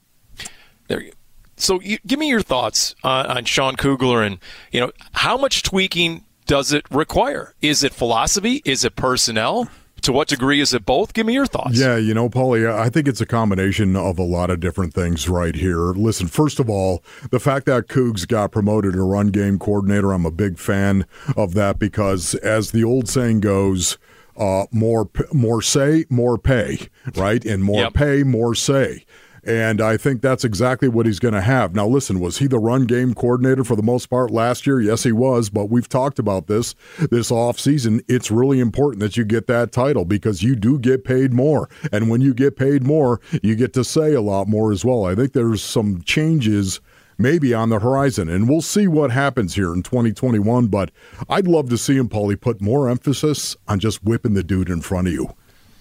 There 0.88 1.02
you 1.02 1.12
So 1.58 1.82
you, 1.82 1.98
give 2.06 2.20
me 2.20 2.30
your 2.30 2.42
thoughts 2.42 2.96
uh, 3.04 3.26
on 3.36 3.46
Sean 3.46 3.76
Kugler 3.76 4.22
and 4.24 4.38
you 4.72 4.80
know 4.80 4.92
how 5.14 5.38
much 5.38 5.64
tweaking 5.64 6.24
does 6.46 6.72
it 6.72 6.86
require? 6.92 7.54
Is 7.62 7.84
it 7.84 7.94
philosophy? 7.94 8.62
Is 8.64 8.86
it 8.86 8.96
personnel? 8.96 9.70
To 10.04 10.14
what 10.14 10.28
degree 10.28 10.62
is 10.62 10.76
it 10.76 10.86
both? 10.86 11.14
Give 11.14 11.26
me 11.26 11.34
your 11.34 11.48
thoughts. 11.48 11.78
Yeah, 11.78 11.98
you 11.98 12.14
know, 12.14 12.30
Paulie, 12.30 12.72
I 12.72 12.88
think 12.88 13.08
it's 13.08 13.20
a 13.20 13.26
combination 13.26 13.96
of 13.96 14.20
a 14.20 14.24
lot 14.24 14.52
of 14.52 14.60
different 14.60 14.94
things 14.94 15.28
right 15.28 15.56
here. 15.56 15.80
Listen, 15.80 16.28
first 16.28 16.60
of 16.60 16.70
all, 16.70 17.04
the 17.32 17.40
fact 17.40 17.66
that 17.66 17.88
Cougs 17.88 18.26
got 18.28 18.52
promoted 18.52 18.94
to 18.94 19.02
run 19.02 19.30
game 19.30 19.58
coordinator, 19.58 20.14
I'm 20.14 20.26
a 20.26 20.32
big 20.32 20.60
fan 20.60 21.06
of 21.36 21.56
that 21.56 21.80
because, 21.80 22.36
as 22.36 22.72
the 22.72 22.84
old 22.84 23.10
saying 23.10 23.40
goes, 23.40 23.98
uh, 24.38 24.68
more 24.72 25.10
more 25.34 25.64
say, 25.64 26.06
more 26.12 26.38
pay, 26.38 26.78
right? 27.16 27.44
And 27.44 27.64
more 27.64 27.82
Yep. 27.82 27.94
pay, 27.96 28.22
more 28.24 28.54
say. 28.54 29.04
And 29.48 29.80
I 29.80 29.96
think 29.96 30.22
that's 30.22 30.44
exactly 30.44 30.90
what 30.90 31.06
he's 31.06 31.20
going 31.20 31.34
to 31.34 31.42
have. 31.42 31.74
Now, 31.74 31.88
listen, 31.88 32.20
was 32.20 32.40
he 32.40 32.48
the 32.48 32.60
run 32.60 32.86
game 32.86 33.14
coordinator 33.14 33.64
for 33.64 33.78
the 33.78 33.82
most 33.82 34.08
part 34.08 34.30
last 34.30 34.68
year? 34.68 34.82
Yes, 34.82 35.04
he 35.04 35.14
was. 35.14 35.50
But 35.50 35.70
we've 35.70 35.88
talked 35.88 36.20
about 36.20 36.48
this 36.48 36.76
this 37.10 37.32
offseason. 37.32 38.04
It's 38.10 38.30
really 38.30 38.60
important 38.60 39.00
that 39.00 39.16
you 39.16 39.24
get 39.24 39.48
that 39.48 39.72
title 39.72 40.04
because 40.04 40.44
you 40.44 40.58
do 40.58 40.78
get 40.78 41.06
paid 41.06 41.34
more. 41.34 41.70
And 41.94 42.10
when 42.10 42.20
you 42.20 42.34
get 42.34 42.58
paid 42.58 42.84
more, 42.84 43.22
you 43.42 43.56
get 43.56 43.72
to 43.74 43.86
say 43.86 44.14
a 44.14 44.22
lot 44.22 44.50
more 44.50 44.74
as 44.74 44.84
well. 44.84 45.06
I 45.06 45.16
think 45.16 45.32
there's 45.32 45.64
some 45.64 46.02
changes 46.02 46.82
maybe 47.18 47.54
on 47.54 47.70
the 47.70 47.80
horizon. 47.80 48.28
And 48.28 48.50
we'll 48.50 48.62
see 48.62 48.86
what 48.88 49.12
happens 49.12 49.56
here 49.56 49.74
in 49.74 49.82
2021. 49.82 50.68
But 50.68 50.92
I'd 51.30 51.48
love 51.48 51.70
to 51.70 51.78
see 51.78 51.96
him, 51.96 52.10
Paulie, 52.10 52.40
put 52.40 52.62
more 52.62 52.90
emphasis 52.90 53.56
on 53.66 53.80
just 53.80 54.04
whipping 54.04 54.34
the 54.34 54.44
dude 54.44 54.70
in 54.70 54.82
front 54.82 55.08
of 55.08 55.14
you. 55.14 55.34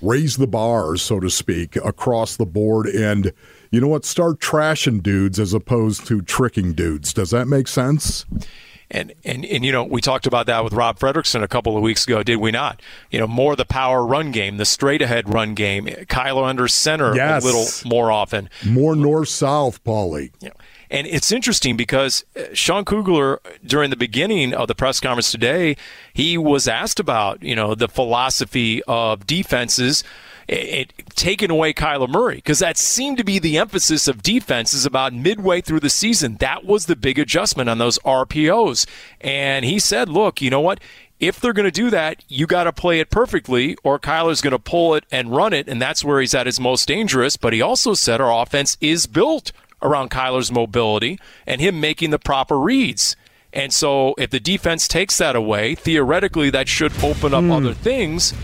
Raise 0.02 0.36
the 0.36 0.46
bars, 0.46 1.02
so 1.02 1.20
to 1.20 1.30
speak, 1.30 1.76
across 1.76 2.36
the 2.36 2.46
board 2.46 2.86
and 2.86 3.32
you 3.70 3.80
know 3.80 3.88
what, 3.88 4.04
start 4.04 4.40
trashing 4.40 5.02
dudes 5.02 5.38
as 5.38 5.52
opposed 5.52 6.06
to 6.06 6.22
tricking 6.22 6.72
dudes. 6.72 7.12
Does 7.12 7.30
that 7.30 7.46
make 7.46 7.68
sense? 7.68 8.24
And, 8.88 9.12
and 9.24 9.44
and 9.44 9.64
you 9.64 9.72
know 9.72 9.82
we 9.82 10.00
talked 10.00 10.28
about 10.28 10.46
that 10.46 10.62
with 10.62 10.72
Rob 10.72 11.00
Fredrickson 11.00 11.42
a 11.42 11.48
couple 11.48 11.76
of 11.76 11.82
weeks 11.82 12.06
ago, 12.06 12.22
did 12.22 12.36
we 12.36 12.52
not? 12.52 12.80
You 13.10 13.18
know 13.18 13.26
more 13.26 13.56
the 13.56 13.64
power 13.64 14.06
run 14.06 14.30
game, 14.30 14.58
the 14.58 14.64
straight 14.64 15.02
ahead 15.02 15.32
run 15.32 15.54
game, 15.54 15.86
Kyler 15.86 16.44
under 16.44 16.68
center 16.68 17.14
yes. 17.16 17.42
a 17.42 17.46
little 17.46 17.66
more 17.84 18.12
often, 18.12 18.48
more 18.64 18.94
north 18.94 19.28
south, 19.28 19.82
Paulie. 19.82 20.30
Yeah. 20.40 20.50
And 20.90 21.07
it's 21.07 21.33
interesting 21.33 21.76
because 21.76 22.25
uh, 22.37 22.45
Sean 22.52 22.85
Kugler, 22.85 23.40
during 23.64 23.90
the 23.90 23.97
beginning 23.97 24.55
of 24.55 24.69
the 24.69 24.75
press 24.75 25.00
conference 25.00 25.31
today, 25.31 25.76
he 26.12 26.38
was 26.38 26.69
asked 26.69 27.00
about, 27.00 27.43
you 27.43 27.57
know, 27.57 27.75
the 27.75 27.88
philosophy 27.88 28.83
of 28.85 29.26
defenses 29.26 30.05
it, 30.49 30.55
it, 30.55 31.07
taking 31.16 31.50
away 31.50 31.73
Kyler 31.73 32.09
Murray 32.09 32.37
because 32.37 32.61
that 32.61 32.76
seemed 32.76 33.19
to 33.19 33.25
be 33.25 33.38
the 33.38 33.59
emphasis 33.59 34.07
of 34.07 34.23
defenses 34.23 34.87
about 34.87 35.12
midway 35.12 35.61
through 35.61 35.81
the 35.81 35.90
season. 35.90 36.37
That 36.37 36.64
was 36.64 36.87
the 36.87 36.97
big 36.97 37.19
adjustment 37.19 37.69
on 37.69 37.78
those 37.78 37.99
RPOs. 38.00 38.87
And 39.21 39.64
he 39.64 39.78
said, 39.78 40.09
look, 40.09 40.40
you 40.40 40.50
know 40.50 40.61
what? 40.61 40.81
If 41.19 41.40
they're 41.40 41.55
going 41.55 41.64
to 41.64 41.71
do 41.71 41.88
that, 41.90 42.23
you 42.28 42.47
got 42.47 42.64
to 42.64 42.73
play 42.73 43.00
it 43.00 43.09
perfectly, 43.09 43.76
or 43.83 43.99
Kyler's 43.99 44.43
going 44.43 44.52
to 44.52 44.59
pull 44.59 44.95
it 44.95 45.05
and 45.11 45.35
run 45.35 45.55
it, 45.55 45.66
and 45.66 45.81
that's 45.81 46.05
where 46.05 46.21
he's 46.21 46.35
at 46.35 46.45
his 46.45 46.61
most 46.61 46.87
dangerous. 46.87 47.38
But 47.38 47.55
he 47.55 47.62
also 47.62 47.95
said 47.95 48.21
our 48.21 48.43
offense 48.43 48.76
is 48.83 49.07
built 49.07 49.50
around 49.83 50.11
Kyler's 50.11 50.50
mobility 50.50 51.18
and 51.47 51.61
him 51.61 51.80
making 51.80 52.11
the 52.11 52.18
proper 52.18 52.59
reads. 52.59 53.16
And 53.52 53.73
so 53.73 54.14
if 54.18 54.30
the 54.30 54.40
defense 54.40 54.87
takes 54.88 55.18
that 55.18 55.37
away, 55.37 55.75
theoretically 55.75 56.50
that 56.50 56.68
should 56.68 56.92
open 57.02 57.33
up 57.33 57.45
mm. 57.45 57.52
other 57.52 57.75
things. 57.75 58.35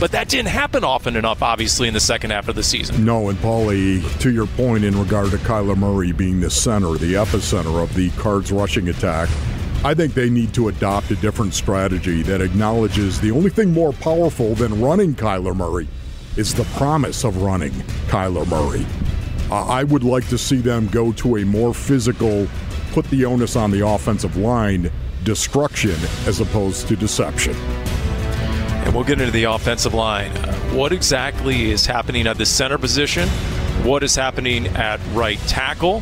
But 0.00 0.12
that 0.12 0.30
didn't 0.30 0.48
happen 0.48 0.82
often 0.82 1.14
enough, 1.14 1.42
obviously, 1.42 1.86
in 1.86 1.92
the 1.92 2.00
second 2.00 2.30
half 2.30 2.48
of 2.48 2.54
the 2.54 2.62
season. 2.62 3.04
No, 3.04 3.28
and 3.28 3.38
Paulie, 3.38 4.18
to 4.20 4.32
your 4.32 4.46
point 4.46 4.82
in 4.82 4.98
regard 4.98 5.30
to 5.32 5.36
Kyler 5.36 5.76
Murray 5.76 6.12
being 6.12 6.40
the 6.40 6.48
center, 6.48 6.92
the 6.94 7.14
epicenter 7.14 7.82
of 7.82 7.92
the 7.94 8.08
Cards 8.12 8.50
rushing 8.50 8.88
attack, 8.88 9.28
I 9.84 9.92
think 9.92 10.14
they 10.14 10.30
need 10.30 10.54
to 10.54 10.68
adopt 10.68 11.10
a 11.10 11.16
different 11.16 11.52
strategy 11.52 12.22
that 12.22 12.40
acknowledges 12.40 13.20
the 13.20 13.30
only 13.30 13.50
thing 13.50 13.72
more 13.72 13.92
powerful 13.92 14.54
than 14.54 14.80
running 14.80 15.14
Kyler 15.14 15.54
Murray 15.54 15.86
is 16.36 16.54
the 16.54 16.64
promise 16.76 17.24
of 17.24 17.42
running 17.42 17.72
Kyler 18.08 18.48
Murray. 18.48 18.86
Uh, 19.50 19.66
I 19.66 19.84
would 19.84 20.04
like 20.04 20.28
to 20.28 20.38
see 20.38 20.58
them 20.58 20.86
go 20.88 21.12
to 21.12 21.38
a 21.38 21.44
more 21.44 21.74
physical, 21.74 22.46
put 22.92 23.04
the 23.06 23.24
onus 23.24 23.56
on 23.56 23.70
the 23.70 23.86
offensive 23.86 24.36
line, 24.36 24.90
destruction 25.24 25.96
as 26.26 26.40
opposed 26.40 26.86
to 26.88 26.96
deception. 26.96 27.54
And 27.54 28.94
we'll 28.94 29.04
get 29.04 29.20
into 29.20 29.32
the 29.32 29.44
offensive 29.44 29.92
line. 29.92 30.30
What 30.74 30.92
exactly 30.92 31.70
is 31.70 31.84
happening 31.84 32.26
at 32.26 32.38
the 32.38 32.46
center 32.46 32.78
position? 32.78 33.28
What 33.82 34.02
is 34.02 34.14
happening 34.14 34.68
at 34.68 35.00
right 35.12 35.38
tackle? 35.40 36.00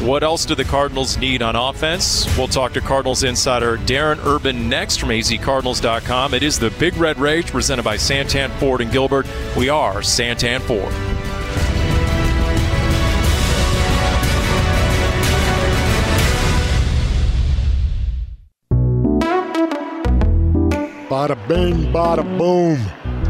What 0.00 0.22
else 0.22 0.44
do 0.44 0.54
the 0.54 0.64
Cardinals 0.64 1.16
need 1.18 1.42
on 1.42 1.56
offense? 1.56 2.26
We'll 2.36 2.48
talk 2.48 2.72
to 2.72 2.80
Cardinals 2.80 3.22
insider 3.22 3.76
Darren 3.78 4.18
Urban 4.24 4.68
next 4.68 4.98
from 4.98 5.10
azcardinals.com. 5.10 6.34
It 6.34 6.42
is 6.42 6.58
the 6.58 6.70
Big 6.70 6.96
Red 6.96 7.18
Rage 7.18 7.46
presented 7.46 7.84
by 7.84 7.96
Santan 7.96 8.50
Ford 8.58 8.80
and 8.80 8.90
Gilbert. 8.90 9.26
We 9.56 9.68
are 9.68 9.96
Santan 9.96 10.60
Ford. 10.60 11.13
Bada 21.24 21.48
bing, 21.48 21.90
bada 21.90 22.38
boom. 22.38 22.78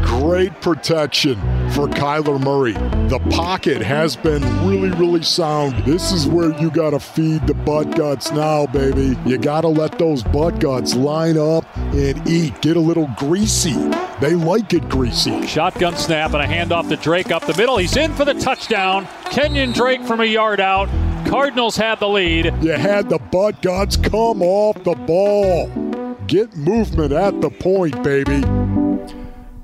Great 0.03 0.51
protection 0.59 1.35
for 1.71 1.87
Kyler 1.87 2.37
Murray. 2.43 2.73
The 3.07 3.19
pocket 3.29 3.81
has 3.81 4.17
been 4.17 4.43
really, 4.67 4.89
really 4.97 5.23
sound. 5.23 5.81
This 5.85 6.11
is 6.11 6.27
where 6.27 6.51
you 6.59 6.69
got 6.69 6.89
to 6.89 6.99
feed 6.99 7.47
the 7.47 7.53
butt 7.53 7.95
guts 7.95 8.33
now, 8.33 8.65
baby. 8.65 9.17
You 9.25 9.37
got 9.37 9.61
to 9.61 9.69
let 9.69 9.97
those 9.97 10.23
butt 10.23 10.59
guts 10.59 10.93
line 10.93 11.37
up 11.37 11.65
and 11.77 12.27
eat. 12.27 12.61
Get 12.61 12.75
a 12.75 12.81
little 12.81 13.09
greasy. 13.15 13.75
They 14.19 14.35
like 14.35 14.73
it 14.73 14.89
greasy. 14.89 15.47
Shotgun 15.47 15.95
snap 15.95 16.33
and 16.33 16.43
a 16.43 16.47
handoff 16.47 16.89
to 16.89 16.97
Drake 16.97 17.31
up 17.31 17.45
the 17.45 17.55
middle. 17.55 17.77
He's 17.77 17.95
in 17.95 18.13
for 18.13 18.25
the 18.25 18.33
touchdown. 18.33 19.07
Kenyon 19.31 19.71
Drake 19.71 20.03
from 20.03 20.19
a 20.19 20.25
yard 20.25 20.59
out. 20.59 20.89
Cardinals 21.29 21.77
have 21.77 22.01
the 22.01 22.09
lead. 22.09 22.53
You 22.61 22.73
had 22.73 23.07
the 23.07 23.19
butt 23.19 23.61
guts 23.61 23.95
come 23.95 24.41
off 24.41 24.83
the 24.83 24.95
ball. 24.95 25.84
Get 26.27 26.55
movement 26.55 27.11
at 27.11 27.39
the 27.41 27.51
point, 27.51 28.01
baby. 28.03 28.43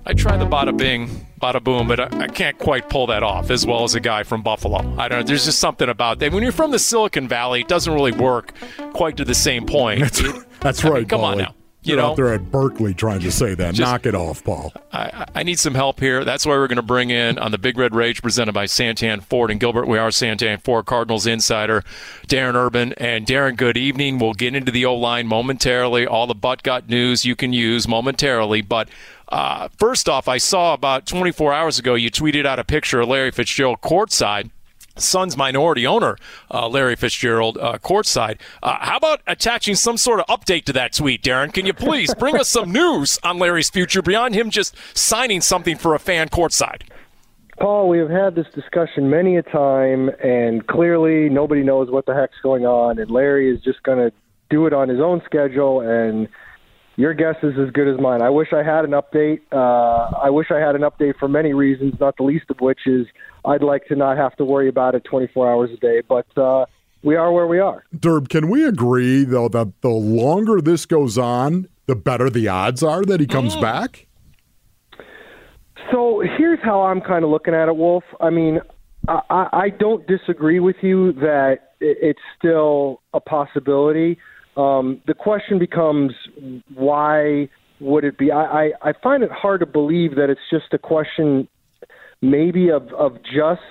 I 0.05 0.13
try 0.13 0.37
the 0.37 0.45
bada 0.45 0.75
bing, 0.77 1.09
bada 1.41 1.63
boom, 1.63 1.87
but 1.87 1.99
I, 1.99 2.23
I, 2.23 2.27
can't 2.27 2.57
quite 2.57 2.89
pull 2.89 3.07
that 3.07 3.23
off 3.23 3.49
as 3.49 3.65
well 3.65 3.83
as 3.83 3.95
a 3.95 3.99
guy 3.99 4.23
from 4.23 4.43
Buffalo. 4.43 4.77
I 4.97 5.07
don't 5.07 5.19
know. 5.19 5.23
There's 5.23 5.45
just 5.45 5.59
something 5.59 5.89
about 5.89 6.19
that. 6.19 6.31
When 6.31 6.43
you're 6.43 6.51
from 6.51 6.71
the 6.71 6.79
Silicon 6.79 7.27
Valley, 7.27 7.61
it 7.61 7.67
doesn't 7.67 7.91
really 7.91 8.11
work 8.11 8.53
quite 8.93 9.17
to 9.17 9.25
the 9.25 9.33
same 9.33 9.65
point. 9.65 10.01
That's, 10.01 10.21
that's 10.59 10.83
right. 10.83 10.99
Mean, 10.99 11.05
come 11.05 11.21
Paulie. 11.21 11.31
on 11.31 11.37
now. 11.39 11.55
You 11.83 11.95
You're 11.95 12.01
know, 12.03 12.11
out 12.11 12.15
there 12.15 12.31
at 12.31 12.51
Berkeley 12.51 12.93
trying 12.93 13.21
to 13.21 13.31
say 13.31 13.55
that. 13.55 13.73
Just, 13.73 13.89
Knock 13.89 14.05
it 14.05 14.13
off, 14.13 14.43
Paul. 14.43 14.71
I, 14.93 15.25
I, 15.33 15.41
need 15.41 15.57
some 15.57 15.73
help 15.73 15.99
here. 15.99 16.23
That's 16.23 16.45
why 16.45 16.51
we're 16.51 16.67
going 16.67 16.75
to 16.75 16.83
bring 16.83 17.09
in 17.09 17.39
on 17.39 17.49
the 17.49 17.57
Big 17.57 17.75
Red 17.75 17.95
Rage 17.95 18.21
presented 18.21 18.51
by 18.51 18.65
Santan 18.65 19.23
Ford 19.23 19.49
and 19.49 19.59
Gilbert. 19.59 19.87
We 19.87 19.97
are 19.97 20.09
Santan 20.09 20.61
Ford 20.61 20.85
Cardinals 20.85 21.25
insider 21.25 21.83
Darren 22.27 22.53
Urban 22.53 22.93
and 22.97 23.25
Darren. 23.25 23.57
Good 23.57 23.77
evening. 23.77 24.19
We'll 24.19 24.33
get 24.33 24.53
into 24.53 24.71
the 24.71 24.85
O 24.85 24.95
line 24.95 25.25
momentarily. 25.25 26.05
All 26.05 26.27
the 26.27 26.35
butt 26.35 26.61
gut 26.61 26.87
news 26.87 27.25
you 27.25 27.35
can 27.35 27.51
use 27.53 27.87
momentarily, 27.87 28.61
but. 28.61 28.87
Uh, 29.27 29.69
first 29.79 30.09
off, 30.09 30.27
I 30.27 30.39
saw 30.39 30.73
about 30.73 31.05
24 31.05 31.53
hours 31.53 31.79
ago 31.79 31.95
you 31.95 32.11
tweeted 32.11 32.45
out 32.45 32.59
a 32.59 32.65
picture 32.65 32.99
of 32.99 33.07
Larry 33.07 33.31
Fitzgerald 33.31 33.79
courtside 33.79 34.49
Suns 35.01 35.35
minority 35.35 35.85
owner, 35.85 36.17
uh, 36.49 36.67
Larry 36.67 36.95
Fitzgerald, 36.95 37.57
uh, 37.57 37.77
courtside. 37.79 38.39
Uh, 38.63 38.77
how 38.79 38.97
about 38.97 39.21
attaching 39.27 39.75
some 39.75 39.97
sort 39.97 40.19
of 40.19 40.25
update 40.27 40.65
to 40.65 40.73
that 40.73 40.93
tweet, 40.93 41.23
Darren? 41.23 41.53
Can 41.53 41.65
you 41.65 41.73
please 41.73 42.13
bring 42.15 42.35
us 42.35 42.49
some 42.49 42.71
news 42.71 43.19
on 43.23 43.37
Larry's 43.39 43.69
future 43.69 44.01
beyond 44.01 44.35
him 44.35 44.49
just 44.49 44.75
signing 44.97 45.41
something 45.41 45.77
for 45.77 45.95
a 45.95 45.99
fan 45.99 46.29
courtside? 46.29 46.83
Paul, 47.59 47.89
we 47.89 47.99
have 47.99 48.09
had 48.09 48.35
this 48.35 48.47
discussion 48.55 49.09
many 49.09 49.37
a 49.37 49.43
time, 49.43 50.09
and 50.23 50.65
clearly 50.65 51.29
nobody 51.29 51.63
knows 51.63 51.91
what 51.91 52.05
the 52.05 52.13
heck's 52.15 52.37
going 52.41 52.65
on, 52.65 52.97
and 52.97 53.11
Larry 53.11 53.53
is 53.53 53.61
just 53.61 53.83
going 53.83 53.99
to 53.99 54.11
do 54.49 54.65
it 54.65 54.73
on 54.73 54.89
his 54.89 54.99
own 54.99 55.21
schedule, 55.25 55.81
and 55.81 56.27
your 56.95 57.13
guess 57.13 57.35
is 57.43 57.53
as 57.59 57.69
good 57.71 57.87
as 57.87 57.99
mine. 57.99 58.21
I 58.21 58.29
wish 58.29 58.47
I 58.51 58.63
had 58.63 58.83
an 58.83 58.91
update. 58.91 59.41
Uh, 59.51 60.17
I 60.17 60.29
wish 60.29 60.47
I 60.49 60.59
had 60.59 60.75
an 60.75 60.81
update 60.81 61.17
for 61.19 61.27
many 61.27 61.53
reasons, 61.53 61.93
not 61.99 62.17
the 62.17 62.23
least 62.23 62.45
of 62.49 62.59
which 62.61 62.79
is– 62.85 63.07
I'd 63.45 63.63
like 63.63 63.85
to 63.87 63.95
not 63.95 64.17
have 64.17 64.35
to 64.37 64.45
worry 64.45 64.67
about 64.67 64.95
it 64.95 65.03
24 65.03 65.51
hours 65.51 65.69
a 65.71 65.77
day. 65.77 66.01
But 66.07 66.27
uh, 66.37 66.65
we 67.03 67.15
are 67.15 67.31
where 67.31 67.47
we 67.47 67.59
are. 67.59 67.83
Derb, 67.95 68.29
can 68.29 68.49
we 68.49 68.65
agree, 68.65 69.23
though, 69.23 69.49
that 69.49 69.81
the 69.81 69.89
longer 69.89 70.61
this 70.61 70.85
goes 70.85 71.17
on, 71.17 71.67
the 71.87 71.95
better 71.95 72.29
the 72.29 72.47
odds 72.47 72.83
are 72.83 73.03
that 73.03 73.19
he 73.19 73.27
comes 73.27 73.55
mm. 73.55 73.61
back? 73.61 74.07
So 75.91 76.21
here's 76.37 76.59
how 76.63 76.83
I'm 76.83 77.01
kind 77.01 77.23
of 77.23 77.31
looking 77.31 77.53
at 77.53 77.67
it, 77.67 77.75
Wolf. 77.75 78.03
I 78.19 78.29
mean, 78.29 78.61
I, 79.07 79.47
I 79.51 79.69
don't 79.69 80.05
disagree 80.07 80.59
with 80.59 80.77
you 80.81 81.13
that 81.13 81.73
it's 81.79 82.19
still 82.37 83.01
a 83.13 83.19
possibility. 83.19 84.17
Um, 84.55 85.01
the 85.07 85.13
question 85.13 85.59
becomes 85.59 86.13
why 86.75 87.49
would 87.79 88.03
it 88.03 88.17
be? 88.17 88.31
I, 88.31 88.43
I, 88.43 88.71
I 88.83 88.93
find 89.01 89.23
it 89.23 89.31
hard 89.31 89.61
to 89.61 89.65
believe 89.65 90.15
that 90.15 90.29
it's 90.29 90.41
just 90.51 90.73
a 90.73 90.77
question 90.77 91.47
maybe 92.21 92.69
of 92.69 92.91
of 92.93 93.17
just 93.23 93.61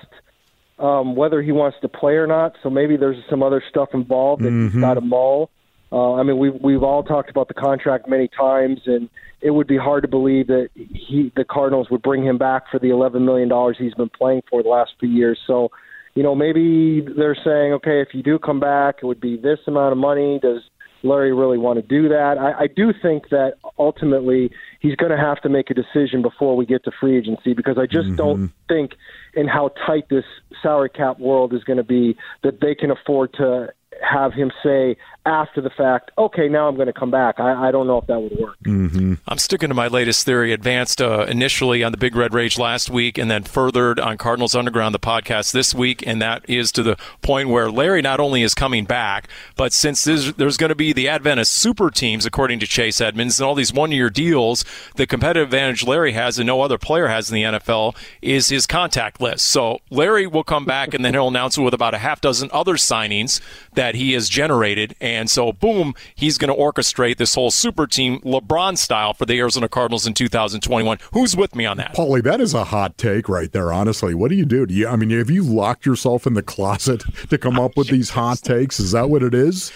um, 0.79 1.15
whether 1.15 1.41
he 1.41 1.51
wants 1.51 1.77
to 1.81 1.87
play 1.87 2.13
or 2.13 2.27
not. 2.27 2.55
So 2.63 2.69
maybe 2.69 2.97
there's 2.97 3.23
some 3.29 3.43
other 3.43 3.63
stuff 3.69 3.89
involved 3.93 4.43
that 4.43 4.49
mm-hmm. 4.49 4.73
he's 4.73 4.81
got 4.81 4.95
to 4.95 5.01
mull. 5.01 5.51
Uh, 5.91 6.13
I 6.13 6.23
mean, 6.23 6.37
we've 6.37 6.59
we've 6.61 6.83
all 6.83 7.03
talked 7.03 7.29
about 7.29 7.47
the 7.47 7.53
contract 7.53 8.07
many 8.07 8.29
times, 8.29 8.81
and 8.85 9.09
it 9.41 9.51
would 9.51 9.67
be 9.67 9.77
hard 9.77 10.03
to 10.03 10.07
believe 10.07 10.47
that 10.47 10.69
he 10.75 11.31
the 11.35 11.43
Cardinals 11.43 11.89
would 11.89 12.01
bring 12.01 12.23
him 12.23 12.37
back 12.37 12.63
for 12.71 12.79
the 12.79 12.89
11 12.89 13.25
million 13.25 13.49
dollars 13.49 13.75
he's 13.77 13.93
been 13.93 14.09
playing 14.09 14.41
for 14.49 14.63
the 14.63 14.69
last 14.69 14.91
few 14.99 15.09
years. 15.09 15.39
So, 15.45 15.69
you 16.15 16.23
know, 16.23 16.33
maybe 16.33 17.01
they're 17.01 17.35
saying, 17.35 17.73
okay, 17.73 18.01
if 18.01 18.09
you 18.13 18.23
do 18.23 18.39
come 18.39 18.59
back, 18.59 18.97
it 19.01 19.05
would 19.05 19.19
be 19.19 19.35
this 19.35 19.59
amount 19.67 19.91
of 19.91 19.97
money. 19.97 20.39
Does 20.41 20.61
Larry 21.03 21.33
really 21.33 21.57
want 21.57 21.77
to 21.77 21.81
do 21.81 22.07
that? 22.09 22.37
I, 22.37 22.63
I 22.63 22.67
do 22.67 22.93
think 23.01 23.29
that 23.29 23.55
ultimately 23.77 24.51
he's 24.81 24.95
going 24.95 25.11
to 25.11 25.17
have 25.17 25.39
to 25.41 25.49
make 25.49 25.69
a 25.69 25.73
decision 25.73 26.21
before 26.21 26.57
we 26.57 26.65
get 26.65 26.83
to 26.83 26.91
free 26.99 27.17
agency 27.17 27.53
because 27.53 27.77
I 27.77 27.85
just 27.85 28.07
mm-hmm. 28.07 28.15
don't 28.15 28.51
think 28.67 28.91
in 29.33 29.47
how 29.47 29.69
tight 29.85 30.09
this 30.09 30.25
salary 30.61 30.89
cap 30.89 31.19
world 31.19 31.53
is 31.53 31.63
going 31.63 31.77
to 31.77 31.83
be 31.83 32.17
that 32.43 32.59
they 32.59 32.75
can 32.75 32.91
afford 32.91 33.33
to 33.35 33.69
have 34.01 34.33
him 34.33 34.51
say 34.63 34.97
after 35.25 35.61
the 35.61 35.69
fact, 35.69 36.09
okay, 36.17 36.47
now 36.47 36.67
I'm 36.67 36.75
going 36.75 36.87
to 36.87 36.93
come 36.93 37.11
back. 37.11 37.39
I, 37.39 37.67
I 37.67 37.71
don't 37.71 37.85
know 37.85 37.99
if 37.99 38.07
that 38.07 38.19
would 38.19 38.37
work. 38.39 38.57
Mm-hmm. 38.63 39.15
I'm 39.27 39.37
sticking 39.37 39.69
to 39.69 39.75
my 39.75 39.87
latest 39.87 40.25
theory, 40.25 40.51
advanced 40.51 40.99
uh, 40.99 41.25
initially 41.29 41.83
on 41.83 41.91
the 41.91 41.97
Big 41.97 42.15
Red 42.15 42.33
Rage 42.33 42.57
last 42.57 42.89
week 42.89 43.19
and 43.19 43.29
then 43.29 43.43
furthered 43.43 43.99
on 43.99 44.17
Cardinals 44.17 44.55
Underground, 44.55 44.95
the 44.95 44.99
podcast 44.99 45.51
this 45.51 45.75
week. 45.75 46.05
And 46.07 46.21
that 46.21 46.49
is 46.49 46.71
to 46.71 46.83
the 46.83 46.97
point 47.21 47.49
where 47.49 47.69
Larry 47.69 48.01
not 48.01 48.19
only 48.19 48.41
is 48.41 48.55
coming 48.55 48.85
back, 48.85 49.27
but 49.55 49.73
since 49.73 50.03
there's, 50.03 50.33
there's 50.33 50.57
going 50.57 50.69
to 50.69 50.75
be 50.75 50.91
the 50.91 51.07
advent 51.07 51.39
of 51.39 51.45
super 51.45 51.91
teams, 51.91 52.25
according 52.25 52.59
to 52.59 52.67
Chase 52.67 52.99
Edmonds, 52.99 53.39
and 53.39 53.45
all 53.45 53.55
these 53.55 53.73
one 53.73 53.91
year 53.91 54.09
deals, 54.09 54.65
the 54.95 55.05
competitive 55.05 55.49
advantage 55.49 55.85
Larry 55.85 56.13
has 56.13 56.39
and 56.39 56.47
no 56.47 56.61
other 56.61 56.79
player 56.79 57.07
has 57.07 57.29
in 57.29 57.35
the 57.35 57.43
NFL 57.43 57.95
is 58.23 58.49
his 58.49 58.65
contact 58.65 59.21
list. 59.21 59.45
So 59.45 59.79
Larry 59.91 60.25
will 60.25 60.43
come 60.43 60.65
back 60.65 60.95
and 60.95 61.05
then 61.05 61.13
he'll 61.13 61.27
announce 61.27 61.57
it 61.57 61.61
with 61.61 61.75
about 61.75 61.93
a 61.93 61.99
half 61.99 62.21
dozen 62.21 62.49
other 62.51 62.73
signings 62.73 63.39
that 63.73 63.93
he 63.93 64.13
has 64.13 64.27
generated. 64.27 64.95
And 64.99 65.10
so, 65.29 65.51
boom, 65.51 65.93
he's 66.15 66.37
going 66.37 66.53
to 66.53 66.59
orchestrate 66.59 67.17
this 67.17 67.35
whole 67.35 67.51
super 67.51 67.87
team 67.87 68.19
LeBron 68.21 68.77
style 68.77 69.13
for 69.13 69.25
the 69.25 69.37
Arizona 69.39 69.69
Cardinals 69.69 70.05
in 70.05 70.13
2021. 70.13 70.97
Who's 71.13 71.35
with 71.35 71.55
me 71.55 71.65
on 71.65 71.77
that? 71.77 71.93
Paulie, 71.95 72.23
that 72.23 72.41
is 72.41 72.53
a 72.53 72.65
hot 72.65 72.97
take 72.97 73.29
right 73.29 73.51
there, 73.51 73.71
honestly. 73.71 74.13
What 74.13 74.29
do 74.29 74.35
you 74.35 74.45
do? 74.45 74.65
Do 74.65 74.73
you, 74.73 74.87
I 74.87 74.95
mean, 74.95 75.09
have 75.11 75.29
you 75.29 75.43
locked 75.43 75.85
yourself 75.85 76.25
in 76.25 76.33
the 76.33 76.43
closet 76.43 77.03
to 77.29 77.37
come 77.37 77.59
up 77.59 77.77
with 77.77 77.87
these 77.87 78.11
hot 78.11 78.39
takes? 78.39 78.79
Is 78.79 78.91
that 78.91 79.09
what 79.09 79.23
it 79.23 79.33
is? 79.33 79.71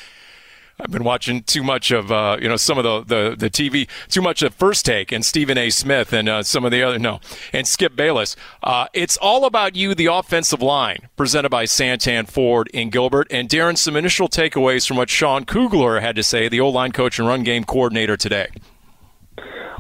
I've 0.80 0.92
been 0.92 1.06
watching 1.06 1.42
too 1.44 1.64
much 1.64 1.92
of 1.92 2.12
uh, 2.12 2.38
you 2.42 2.50
know 2.50 2.58
some 2.58 2.78
of 2.78 2.84
the, 2.84 3.02
the, 3.04 3.36
the 3.36 3.50
TV, 3.50 3.88
too 4.10 4.22
much 4.22 4.42
of 4.42 4.54
First 4.54 4.86
Take 4.86 5.12
and 5.12 5.26
Stephen 5.26 5.58
A. 5.58 5.70
Smith 5.70 6.12
and 6.12 6.28
uh, 6.28 6.44
some 6.44 6.66
of 6.66 6.72
the 6.72 6.84
other 6.84 7.00
no 7.00 7.22
and 7.54 7.66
Skip 7.66 7.96
Bayless. 7.96 8.36
Uh, 8.62 8.88
it's 8.94 9.16
all 9.18 9.46
about 9.46 9.76
you, 9.76 9.96
the 9.96 10.08
offensive 10.08 10.62
line, 10.62 11.08
presented 11.16 11.50
by 11.50 11.64
Santan 11.64 12.28
Ford 12.28 12.68
in 12.74 12.90
Gilbert. 12.90 13.28
And 13.32 13.48
Darren, 13.48 13.78
some 13.78 13.96
initial 13.96 14.28
takeaways 14.28 14.86
from 14.88 14.98
what 14.98 15.10
Sean 15.10 15.46
Kugler 15.46 16.02
had 16.02 16.16
to 16.18 16.24
say, 16.24 16.50
the 16.50 16.60
O 16.60 16.70
line 16.70 16.92
coach 16.92 17.20
and 17.20 17.28
run 17.28 17.44
game 17.44 17.64
coordinator 17.64 18.18
today. 18.18 18.50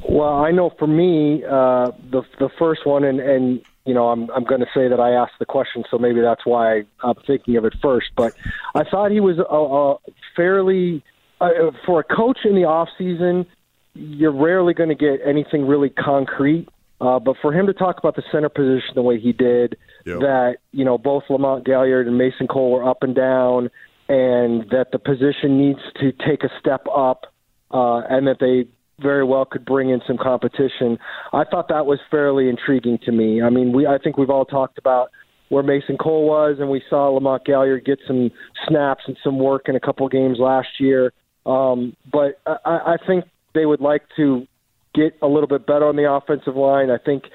Well, 0.08 0.34
I 0.34 0.52
know 0.52 0.70
for 0.80 0.88
me, 0.88 1.44
uh, 1.44 1.92
the 2.10 2.24
the 2.40 2.50
first 2.58 2.86
one, 2.86 3.04
and 3.04 3.20
and 3.20 3.62
you 3.86 3.94
know, 3.94 4.10
I'm 4.10 4.30
I'm 4.32 4.44
going 4.44 4.62
to 4.62 4.68
say 4.74 4.88
that 4.88 5.00
I 5.00 5.12
asked 5.12 5.39
the 5.39 5.46
question, 5.46 5.84
so 5.89 5.98
maybe 5.98 6.20
that's 6.20 6.46
why 6.46 6.84
I'm 7.04 7.15
thinking 7.27 7.56
of 7.56 7.65
it 7.65 7.74
first. 7.82 8.08
But 8.18 8.34
I 8.74 8.84
thought 8.84 9.12
he 9.12 9.20
was 9.20 9.38
a, 9.38 9.44
a 9.44 9.98
fairly 10.36 11.04
uh, 11.39 11.72
for 11.86 12.00
a 12.00 12.04
coach 12.04 12.39
in 12.46 12.56
the 12.56 12.63
off 12.65 12.89
season. 12.98 13.46
You're 13.94 14.34
rarely 14.34 14.74
going 14.74 14.89
to 14.89 14.96
get 14.96 15.20
anything 15.25 15.68
really 15.68 15.89
concrete. 15.89 16.68
Uh, 17.00 17.20
but 17.20 17.36
for 17.42 17.54
him 17.54 17.68
to 17.68 17.74
talk 17.74 17.98
about 18.00 18.15
the 18.15 18.24
center 18.32 18.50
position 18.50 18.96
the 18.96 19.01
way 19.01 19.20
he 19.20 19.34
did, 19.34 19.77
yep. 20.06 20.20
that 20.20 20.56
you 20.72 20.84
know 20.84 20.98
both 20.98 21.24
Lamont 21.30 21.65
Gaillard 21.65 22.08
and 22.08 22.18
Mason 22.18 22.48
Cole 22.48 22.72
were 22.72 22.89
up 22.89 23.04
and 23.04 23.13
down, 23.13 23.70
and 24.08 24.70
that 24.72 24.88
the 24.92 25.00
position 25.00 25.58
needs 25.58 25.80
to 26.00 26.12
take 26.12 26.44
a 26.44 26.50
step 26.60 26.88
up, 26.88 27.25
uh, 27.70 28.00
and 28.10 28.27
that 28.27 28.38
they 28.39 28.68
very 29.00 29.24
well 29.24 29.46
could 29.46 29.66
bring 29.66 29.90
in 29.90 30.02
some 30.08 30.18
competition. 30.18 30.98
I 31.34 31.44
thought 31.44 31.68
that 31.70 31.86
was 31.86 32.00
fairly 32.10 32.50
intriguing 32.50 33.00
to 33.06 33.12
me. 33.12 33.42
I 33.42 33.50
mean, 33.50 33.74
we 33.74 33.86
I 33.88 33.98
think 33.98 34.18
we've 34.18 34.30
all 34.30 34.46
talked 34.46 34.78
about 34.78 35.10
where 35.50 35.64
Mason 35.64 35.98
Cole 35.98 36.25
was, 36.28 36.58
and 36.60 36.70
we 36.70 36.82
saw 36.90 37.10
Lamont 37.10 37.46
Gaillard 37.46 37.86
get 37.86 38.00
some 38.08 38.32
snaps 38.68 39.04
and 39.08 39.18
some 39.24 39.38
work 39.38 39.68
in 39.68 39.75
a 39.75 39.80
couple 39.80 40.08
games 40.10 40.38
last 40.40 40.68
year. 40.80 41.14
Um, 41.46 41.96
but 42.12 42.40
I, 42.48 42.58
I 42.66 42.96
think 43.06 43.25
they 43.54 43.66
would 43.66 43.82
like 43.82 44.02
to 44.18 44.48
get 44.96 45.16
a 45.22 45.28
little 45.28 45.48
bit 45.48 45.68
better 45.68 45.86
on 45.86 45.96
the 45.96 46.12
offensive 46.12 46.56
line. 46.56 46.90
I 46.90 46.98
think 46.98 47.25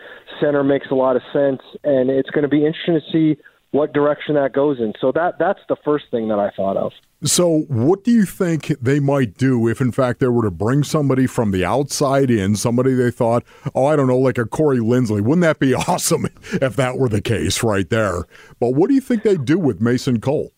center 0.40 0.64
makes 0.64 0.87
a 0.90 0.95
lot 0.95 1.14
of 1.14 1.23
sense, 1.33 1.61
and 1.85 2.11
it's 2.11 2.31
going 2.31 2.43
to 2.43 2.49
be 2.49 2.67
interesting 2.67 2.95
to 2.95 3.12
see 3.12 3.40
what 3.73 3.93
direction 3.93 4.35
that 4.35 4.53
goes 4.53 4.79
in. 4.79 4.93
So 5.00 5.12
that 5.12 5.39
that's 5.39 5.61
the 5.69 5.77
first 5.85 6.07
thing 6.11 6.29
that 6.29 6.39
I 6.39 6.50
thought 6.57 6.77
of. 6.77 6.93
So, 7.23 7.67
what 7.69 8.03
do 8.03 8.11
you 8.11 8.25
think 8.25 8.69
they 8.81 8.99
might 8.99 9.37
do 9.37 9.69
if, 9.69 9.83
in 9.83 9.93
fact, 9.93 10.21
they 10.21 10.29
were 10.29 10.45
to 10.45 10.50
bring 10.50 10.83
somebody 10.83 11.27
from 11.27 11.50
the 11.50 11.67
outside 11.67 12.31
in, 12.31 12.57
somebody 12.57 12.95
they 12.95 13.11
thought, 13.11 13.45
oh, 13.75 13.85
I 13.85 13.97
don't 13.97 14.07
know, 14.07 14.17
like 14.17 14.39
a 14.39 14.47
Corey 14.47 14.79
Linsley? 14.79 15.21
Wouldn't 15.21 15.43
that 15.43 15.59
be 15.59 15.75
awesome 15.89 16.27
if 16.53 16.77
that 16.77 16.97
were 16.97 17.11
the 17.11 17.21
case 17.21 17.62
right 17.62 17.89
there? 17.91 18.25
But 18.59 18.71
what 18.71 18.89
do 18.89 18.95
you 18.95 19.03
think 19.03 19.23
they'd 19.23 19.45
do 19.45 19.59
with 19.59 19.83
Mason 19.83 20.19
Cole? 20.21 20.53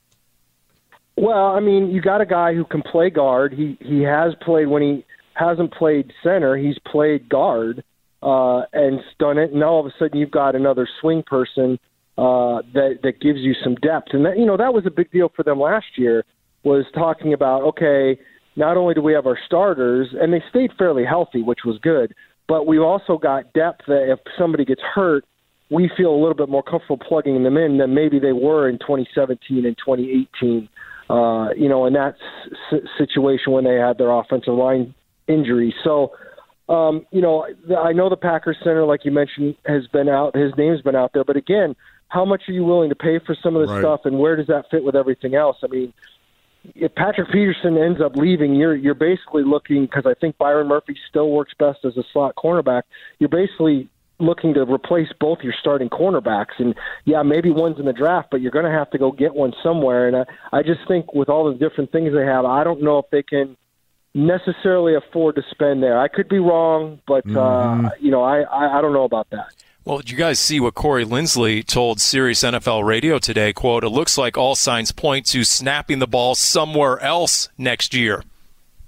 Well, 1.16 1.46
I 1.46 1.58
mean, 1.58 1.90
you 1.90 2.00
got 2.00 2.20
a 2.20 2.26
guy 2.26 2.54
who 2.54 2.64
can 2.64 2.82
play 2.82 3.10
guard. 3.10 3.52
He 3.52 3.76
he 3.80 4.02
has 4.02 4.34
played 4.40 4.66
when 4.66 4.82
he 4.82 5.04
hasn't 5.34 5.74
played 5.74 6.12
center. 6.22 6.56
He's 6.56 6.78
played 6.90 7.28
guard 7.28 7.82
uh, 8.22 8.62
and 8.72 9.00
done 9.18 9.38
it. 9.38 9.52
And 9.52 9.64
all 9.64 9.80
of 9.80 9.86
a 9.86 9.92
sudden, 9.98 10.18
you've 10.18 10.30
got 10.30 10.54
another 10.54 10.88
swing 11.00 11.24
person 11.24 11.78
uh, 12.22 12.62
that 12.72 13.00
that 13.02 13.20
gives 13.20 13.40
you 13.40 13.52
some 13.64 13.74
depth. 13.76 14.08
And 14.12 14.24
that 14.24 14.38
you 14.38 14.46
know 14.46 14.56
that 14.56 14.72
was 14.72 14.86
a 14.86 14.90
big 14.90 15.10
deal 15.10 15.32
for 15.34 15.42
them 15.42 15.58
last 15.58 15.86
year 15.96 16.24
was 16.62 16.84
talking 16.94 17.32
about 17.32 17.62
okay, 17.62 18.16
not 18.54 18.76
only 18.76 18.94
do 18.94 19.02
we 19.02 19.12
have 19.12 19.26
our 19.26 19.38
starters, 19.44 20.08
and 20.20 20.32
they 20.32 20.42
stayed 20.48 20.70
fairly 20.78 21.04
healthy, 21.04 21.42
which 21.42 21.60
was 21.64 21.78
good, 21.82 22.14
but 22.46 22.66
we 22.66 22.78
also 22.78 23.18
got 23.18 23.52
depth 23.54 23.82
that 23.88 24.12
if 24.12 24.20
somebody 24.38 24.64
gets 24.64 24.82
hurt, 24.94 25.24
we 25.68 25.90
feel 25.96 26.14
a 26.14 26.20
little 26.20 26.34
bit 26.34 26.48
more 26.48 26.62
comfortable 26.62 26.98
plugging 26.98 27.42
them 27.42 27.56
in 27.56 27.78
than 27.78 27.92
maybe 27.92 28.20
they 28.20 28.32
were 28.32 28.68
in 28.68 28.78
2017 28.78 29.66
and 29.66 29.76
2018. 29.78 30.68
Uh, 31.10 31.52
you 31.54 31.68
know, 31.68 31.86
in 31.86 31.92
that 31.94 32.14
s- 32.72 32.80
situation 32.96 33.52
when 33.52 33.64
they 33.64 33.74
had 33.74 33.98
their 33.98 34.10
offensive 34.10 34.54
line 34.54 34.94
injury. 35.26 35.74
So, 35.82 36.12
um, 36.68 37.04
you 37.10 37.20
know, 37.20 37.46
I 37.76 37.92
know 37.92 38.08
the 38.08 38.16
Packers 38.16 38.56
center, 38.62 38.84
like 38.84 39.04
you 39.04 39.10
mentioned, 39.10 39.56
has 39.66 39.86
been 39.88 40.08
out. 40.08 40.36
His 40.36 40.52
name's 40.56 40.80
been 40.82 40.96
out 40.96 41.10
there, 41.12 41.24
but 41.24 41.36
again, 41.36 41.74
how 42.12 42.26
much 42.26 42.42
are 42.46 42.52
you 42.52 42.62
willing 42.62 42.90
to 42.90 42.94
pay 42.94 43.18
for 43.24 43.34
some 43.42 43.56
of 43.56 43.62
this 43.62 43.70
right. 43.70 43.80
stuff, 43.80 44.00
and 44.04 44.18
where 44.18 44.36
does 44.36 44.48
that 44.48 44.66
fit 44.70 44.84
with 44.84 44.94
everything 44.94 45.34
else? 45.34 45.56
I 45.64 45.68
mean, 45.68 45.94
if 46.74 46.94
Patrick 46.94 47.32
Peterson 47.32 47.78
ends 47.78 48.02
up 48.02 48.16
leaving, 48.16 48.54
you're 48.54 48.76
you're 48.76 48.94
basically 48.94 49.44
looking 49.44 49.86
because 49.86 50.04
I 50.04 50.12
think 50.20 50.36
Byron 50.36 50.68
Murphy 50.68 50.94
still 51.08 51.30
works 51.30 51.54
best 51.58 51.78
as 51.86 51.96
a 51.96 52.02
slot 52.12 52.34
cornerback. 52.36 52.82
You're 53.18 53.30
basically 53.30 53.88
looking 54.18 54.52
to 54.54 54.60
replace 54.60 55.08
both 55.18 55.38
your 55.42 55.54
starting 55.58 55.88
cornerbacks, 55.88 56.58
and 56.58 56.74
yeah, 57.06 57.22
maybe 57.22 57.50
one's 57.50 57.78
in 57.78 57.86
the 57.86 57.94
draft, 57.94 58.28
but 58.30 58.42
you're 58.42 58.52
going 58.52 58.66
to 58.66 58.70
have 58.70 58.90
to 58.90 58.98
go 58.98 59.10
get 59.10 59.34
one 59.34 59.54
somewhere. 59.62 60.06
And 60.06 60.16
I, 60.18 60.58
I 60.58 60.62
just 60.62 60.86
think 60.86 61.14
with 61.14 61.30
all 61.30 61.50
the 61.50 61.58
different 61.58 61.92
things 61.92 62.12
they 62.12 62.26
have, 62.26 62.44
I 62.44 62.62
don't 62.62 62.82
know 62.82 62.98
if 62.98 63.06
they 63.10 63.22
can 63.22 63.56
necessarily 64.14 64.94
afford 64.96 65.36
to 65.36 65.42
spend 65.50 65.82
there. 65.82 65.98
I 65.98 66.08
could 66.08 66.28
be 66.28 66.38
wrong, 66.38 67.00
but 67.06 67.24
uh, 67.24 67.30
mm-hmm. 67.30 67.86
uh, 67.86 67.90
you 67.98 68.10
know, 68.10 68.22
I, 68.22 68.42
I 68.42 68.78
I 68.78 68.82
don't 68.82 68.92
know 68.92 69.04
about 69.04 69.30
that. 69.30 69.64
Well, 69.84 69.98
did 69.98 70.10
you 70.10 70.16
guys 70.16 70.38
see 70.38 70.60
what 70.60 70.74
Corey 70.74 71.04
Linsley 71.04 71.66
told 71.66 72.00
Sirius 72.00 72.44
NFL 72.44 72.84
Radio 72.84 73.18
today? 73.18 73.52
Quote, 73.52 73.82
it 73.82 73.88
looks 73.88 74.16
like 74.16 74.38
all 74.38 74.54
signs 74.54 74.92
point 74.92 75.26
to 75.26 75.42
snapping 75.42 75.98
the 75.98 76.06
ball 76.06 76.36
somewhere 76.36 77.00
else 77.00 77.48
next 77.58 77.92
year. 77.92 78.22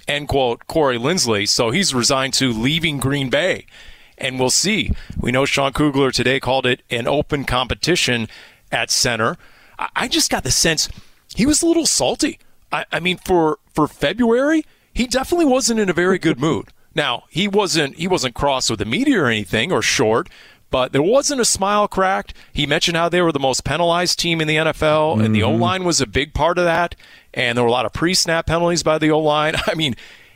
End 0.07 0.29
quote, 0.29 0.69
Corey 0.69 0.97
Linsley. 0.97 1.49
So 1.49 1.73
he's 1.73 1.93
resigned 1.93 2.33
to 2.35 2.53
leaving 2.53 2.99
Green 2.99 3.29
Bay. 3.29 3.67
And 4.17 4.39
we'll 4.39 4.51
see. 4.51 4.93
We 5.19 5.33
know 5.33 5.45
Sean 5.45 5.73
Kugler 5.73 6.13
today 6.13 6.39
called 6.39 6.65
it 6.65 6.83
an 6.91 7.09
open 7.09 7.43
competition 7.43 8.29
at 8.71 8.93
center. 8.93 9.37
I 9.97 10.07
just 10.07 10.31
got 10.31 10.45
the 10.45 10.53
sense 10.53 10.89
he 11.35 11.45
was 11.45 11.61
a 11.61 11.67
little 11.67 11.87
salty. 11.87 12.39
I, 12.71 12.85
I 12.93 13.01
mean, 13.01 13.19
for, 13.19 13.59
for 13.73 13.89
February, 13.89 14.65
he 14.93 15.09
definitely 15.09 15.47
wasn't 15.47 15.81
in 15.81 15.91
a 15.91 15.93
very 15.93 16.21
good 16.21 16.39
mood. 16.39 16.69
Now, 16.95 17.25
he 17.29 17.49
wasn't 17.49 17.97
he 17.97 18.07
wasn't 18.07 18.35
cross 18.35 18.71
with 18.71 18.79
the 18.79 18.85
media 18.85 19.23
or 19.23 19.27
anything 19.27 19.73
or 19.73 19.83
short, 19.83 20.29
but 20.75 20.91
there 20.91 21.03
wasn't 21.05 21.41
a 21.41 21.45
smile 21.45 21.87
cracked. 21.87 22.35
He 22.53 22.67
mentioned 22.67 22.97
how 22.97 23.09
they 23.09 23.23
were 23.23 23.31
the 23.31 23.39
most 23.39 23.63
penalized 23.63 24.19
team 24.19 24.41
in 24.41 24.49
the 24.49 24.57
NFL, 24.57 25.13
mm-hmm. 25.13 25.21
and 25.25 25.33
the 25.33 25.43
mm-hmm. 25.43 25.63
O 25.63 25.65
line 25.65 25.85
was 25.85 26.01
a 26.01 26.07
big 26.07 26.35
part 26.35 26.59
of 26.59 26.65
that. 26.65 26.97
And 27.33 27.57
there 27.57 27.63
were 27.63 27.69
a 27.69 27.71
lot 27.73 27.87
of 27.87 27.93
pre 27.93 28.13
snap 28.13 28.47
penalties 28.47 28.83
by 28.83 28.99
the 28.99 29.09
O 29.13 29.21
line. 29.21 29.55
I 29.69 29.75
mean, 29.77 29.95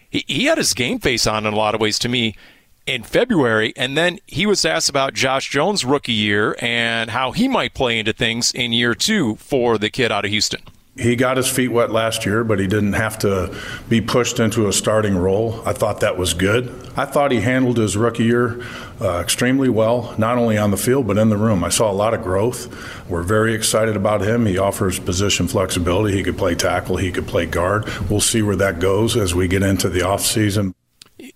he, 0.08 0.24
he 0.28 0.44
had 0.44 0.56
his 0.56 0.74
game 0.74 1.00
face 1.00 1.26
on 1.26 1.44
in 1.44 1.52
a 1.52 1.56
lot 1.56 1.74
of 1.74 1.80
ways 1.80 1.98
to 1.98 2.08
me 2.08 2.36
in 2.86 3.02
February. 3.02 3.72
And 3.76 3.96
then 3.96 4.20
he 4.28 4.46
was 4.46 4.64
asked 4.64 4.88
about 4.88 5.12
Josh 5.12 5.50
Jones' 5.50 5.84
rookie 5.84 6.12
year 6.12 6.54
and 6.60 7.10
how 7.10 7.32
he 7.32 7.48
might 7.48 7.74
play 7.74 7.98
into 7.98 8.12
things 8.12 8.52
in 8.52 8.72
year 8.72 8.94
two 8.94 9.34
for 9.40 9.76
the 9.76 9.90
kid 9.90 10.12
out 10.12 10.24
of 10.24 10.30
Houston 10.30 10.62
he 10.98 11.14
got 11.14 11.36
his 11.36 11.48
feet 11.48 11.68
wet 11.68 11.92
last 11.92 12.26
year, 12.26 12.42
but 12.42 12.58
he 12.58 12.66
didn't 12.66 12.94
have 12.94 13.18
to 13.20 13.56
be 13.88 14.00
pushed 14.00 14.40
into 14.40 14.66
a 14.66 14.72
starting 14.72 15.16
role. 15.16 15.62
I 15.64 15.72
thought 15.72 16.00
that 16.00 16.18
was 16.18 16.34
good. 16.34 16.74
I 16.96 17.04
thought 17.04 17.30
he 17.30 17.40
handled 17.40 17.76
his 17.76 17.96
rookie 17.96 18.24
year 18.24 18.60
uh, 19.00 19.20
extremely 19.20 19.68
well, 19.68 20.14
not 20.18 20.38
only 20.38 20.58
on 20.58 20.72
the 20.72 20.76
field, 20.76 21.06
but 21.06 21.16
in 21.16 21.28
the 21.28 21.36
room. 21.36 21.62
I 21.62 21.68
saw 21.68 21.90
a 21.90 21.94
lot 21.94 22.14
of 22.14 22.24
growth. 22.24 23.08
We're 23.08 23.22
very 23.22 23.54
excited 23.54 23.94
about 23.94 24.22
him. 24.22 24.44
He 24.44 24.58
offers 24.58 24.98
position 24.98 25.46
flexibility. 25.46 26.16
He 26.16 26.24
could 26.24 26.36
play 26.36 26.56
tackle, 26.56 26.96
he 26.96 27.12
could 27.12 27.28
play 27.28 27.46
guard. 27.46 27.88
We'll 28.10 28.20
see 28.20 28.42
where 28.42 28.56
that 28.56 28.80
goes 28.80 29.16
as 29.16 29.34
we 29.34 29.46
get 29.46 29.62
into 29.62 29.88
the 29.88 30.00
offseason. 30.00 30.74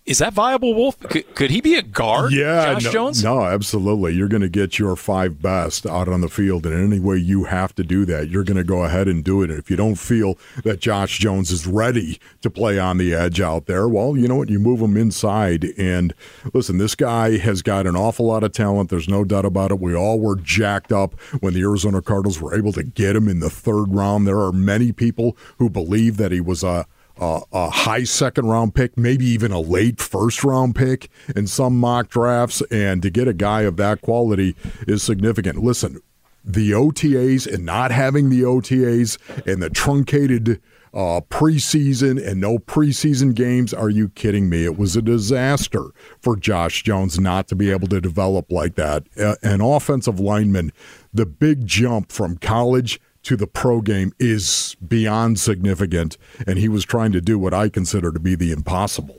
Is 0.04 0.18
that 0.18 0.32
viable, 0.32 0.74
Wolf? 0.74 0.98
Could, 0.98 1.32
could 1.36 1.50
he 1.52 1.60
be 1.60 1.76
a 1.76 1.82
guard? 1.82 2.32
Yeah, 2.32 2.74
Josh 2.74 2.84
no, 2.84 2.90
Jones? 2.90 3.22
No, 3.22 3.44
absolutely. 3.44 4.14
You're 4.14 4.26
going 4.26 4.42
to 4.42 4.48
get 4.48 4.76
your 4.76 4.96
five 4.96 5.40
best 5.40 5.86
out 5.86 6.08
on 6.08 6.22
the 6.22 6.28
field, 6.28 6.66
and 6.66 6.74
in 6.74 6.84
any 6.84 6.98
way 6.98 7.18
you 7.18 7.44
have 7.44 7.72
to 7.76 7.84
do 7.84 8.04
that, 8.06 8.28
you're 8.28 8.42
going 8.42 8.56
to 8.56 8.64
go 8.64 8.82
ahead 8.82 9.06
and 9.06 9.22
do 9.22 9.42
it. 9.42 9.50
And 9.50 9.60
if 9.60 9.70
you 9.70 9.76
don't 9.76 9.94
feel 9.94 10.36
that 10.64 10.80
Josh 10.80 11.18
Jones 11.18 11.52
is 11.52 11.68
ready 11.68 12.18
to 12.40 12.50
play 12.50 12.80
on 12.80 12.98
the 12.98 13.14
edge 13.14 13.40
out 13.40 13.66
there, 13.66 13.88
well, 13.88 14.16
you 14.16 14.26
know 14.26 14.34
what? 14.34 14.50
You 14.50 14.58
move 14.58 14.80
him 14.80 14.96
inside. 14.96 15.66
And 15.78 16.12
listen, 16.52 16.78
this 16.78 16.96
guy 16.96 17.38
has 17.38 17.62
got 17.62 17.86
an 17.86 17.94
awful 17.94 18.26
lot 18.26 18.42
of 18.42 18.50
talent. 18.50 18.90
There's 18.90 19.08
no 19.08 19.22
doubt 19.22 19.44
about 19.44 19.70
it. 19.70 19.78
We 19.78 19.94
all 19.94 20.18
were 20.18 20.36
jacked 20.36 20.90
up 20.90 21.14
when 21.38 21.54
the 21.54 21.62
Arizona 21.62 22.02
Cardinals 22.02 22.40
were 22.40 22.56
able 22.56 22.72
to 22.72 22.82
get 22.82 23.14
him 23.14 23.28
in 23.28 23.38
the 23.38 23.50
third 23.50 23.94
round. 23.94 24.26
There 24.26 24.40
are 24.40 24.52
many 24.52 24.90
people 24.90 25.36
who 25.58 25.70
believe 25.70 26.16
that 26.16 26.32
he 26.32 26.40
was 26.40 26.64
a 26.64 26.86
a 27.18 27.70
high 27.70 28.04
second 28.04 28.46
round 28.46 28.74
pick, 28.74 28.96
maybe 28.96 29.26
even 29.26 29.52
a 29.52 29.60
late 29.60 30.00
first 30.00 30.42
round 30.44 30.74
pick 30.74 31.10
in 31.36 31.46
some 31.46 31.78
mock 31.78 32.08
drafts. 32.08 32.62
And 32.70 33.02
to 33.02 33.10
get 33.10 33.28
a 33.28 33.32
guy 33.32 33.62
of 33.62 33.76
that 33.76 34.00
quality 34.00 34.56
is 34.86 35.02
significant. 35.02 35.62
Listen, 35.62 36.00
the 36.44 36.72
OTAs 36.72 37.52
and 37.52 37.64
not 37.64 37.90
having 37.90 38.30
the 38.30 38.42
OTAs 38.42 39.18
and 39.46 39.62
the 39.62 39.70
truncated 39.70 40.60
uh, 40.94 41.20
preseason 41.30 42.22
and 42.24 42.40
no 42.40 42.58
preseason 42.58 43.34
games. 43.34 43.72
Are 43.72 43.88
you 43.88 44.10
kidding 44.10 44.50
me? 44.50 44.64
It 44.64 44.76
was 44.76 44.96
a 44.96 45.02
disaster 45.02 45.90
for 46.20 46.36
Josh 46.36 46.82
Jones 46.82 47.18
not 47.18 47.48
to 47.48 47.54
be 47.54 47.70
able 47.70 47.88
to 47.88 48.00
develop 48.00 48.52
like 48.52 48.74
that. 48.74 49.04
An 49.42 49.60
offensive 49.60 50.20
lineman, 50.20 50.72
the 51.12 51.26
big 51.26 51.66
jump 51.66 52.12
from 52.12 52.36
college 52.36 53.00
to 53.22 53.36
the 53.36 53.46
pro 53.46 53.80
game 53.80 54.12
is 54.18 54.76
beyond 54.86 55.38
significant, 55.38 56.16
and 56.46 56.58
he 56.58 56.68
was 56.68 56.84
trying 56.84 57.12
to 57.12 57.20
do 57.20 57.38
what 57.38 57.54
I 57.54 57.68
consider 57.68 58.12
to 58.12 58.20
be 58.20 58.34
the 58.34 58.52
impossible. 58.52 59.18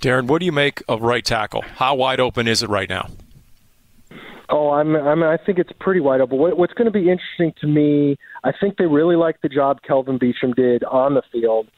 Darren, 0.00 0.26
what 0.26 0.40
do 0.40 0.46
you 0.46 0.52
make 0.52 0.82
of 0.88 1.02
right 1.02 1.24
tackle? 1.24 1.62
How 1.62 1.94
wide 1.94 2.20
open 2.20 2.48
is 2.48 2.62
it 2.62 2.68
right 2.68 2.88
now? 2.88 3.08
Oh, 4.48 4.70
I'm, 4.70 4.94
I'm, 4.96 5.22
I 5.22 5.38
think 5.38 5.58
it's 5.58 5.72
pretty 5.80 6.00
wide 6.00 6.20
open. 6.20 6.38
What, 6.38 6.58
what's 6.58 6.74
going 6.74 6.86
to 6.86 6.90
be 6.90 7.10
interesting 7.10 7.54
to 7.60 7.66
me, 7.66 8.18
I 8.44 8.52
think 8.52 8.76
they 8.76 8.86
really 8.86 9.16
like 9.16 9.40
the 9.40 9.48
job 9.48 9.80
Kelvin 9.82 10.18
Beachum 10.18 10.54
did 10.54 10.84
on 10.84 11.14
the 11.14 11.22
field. 11.30 11.68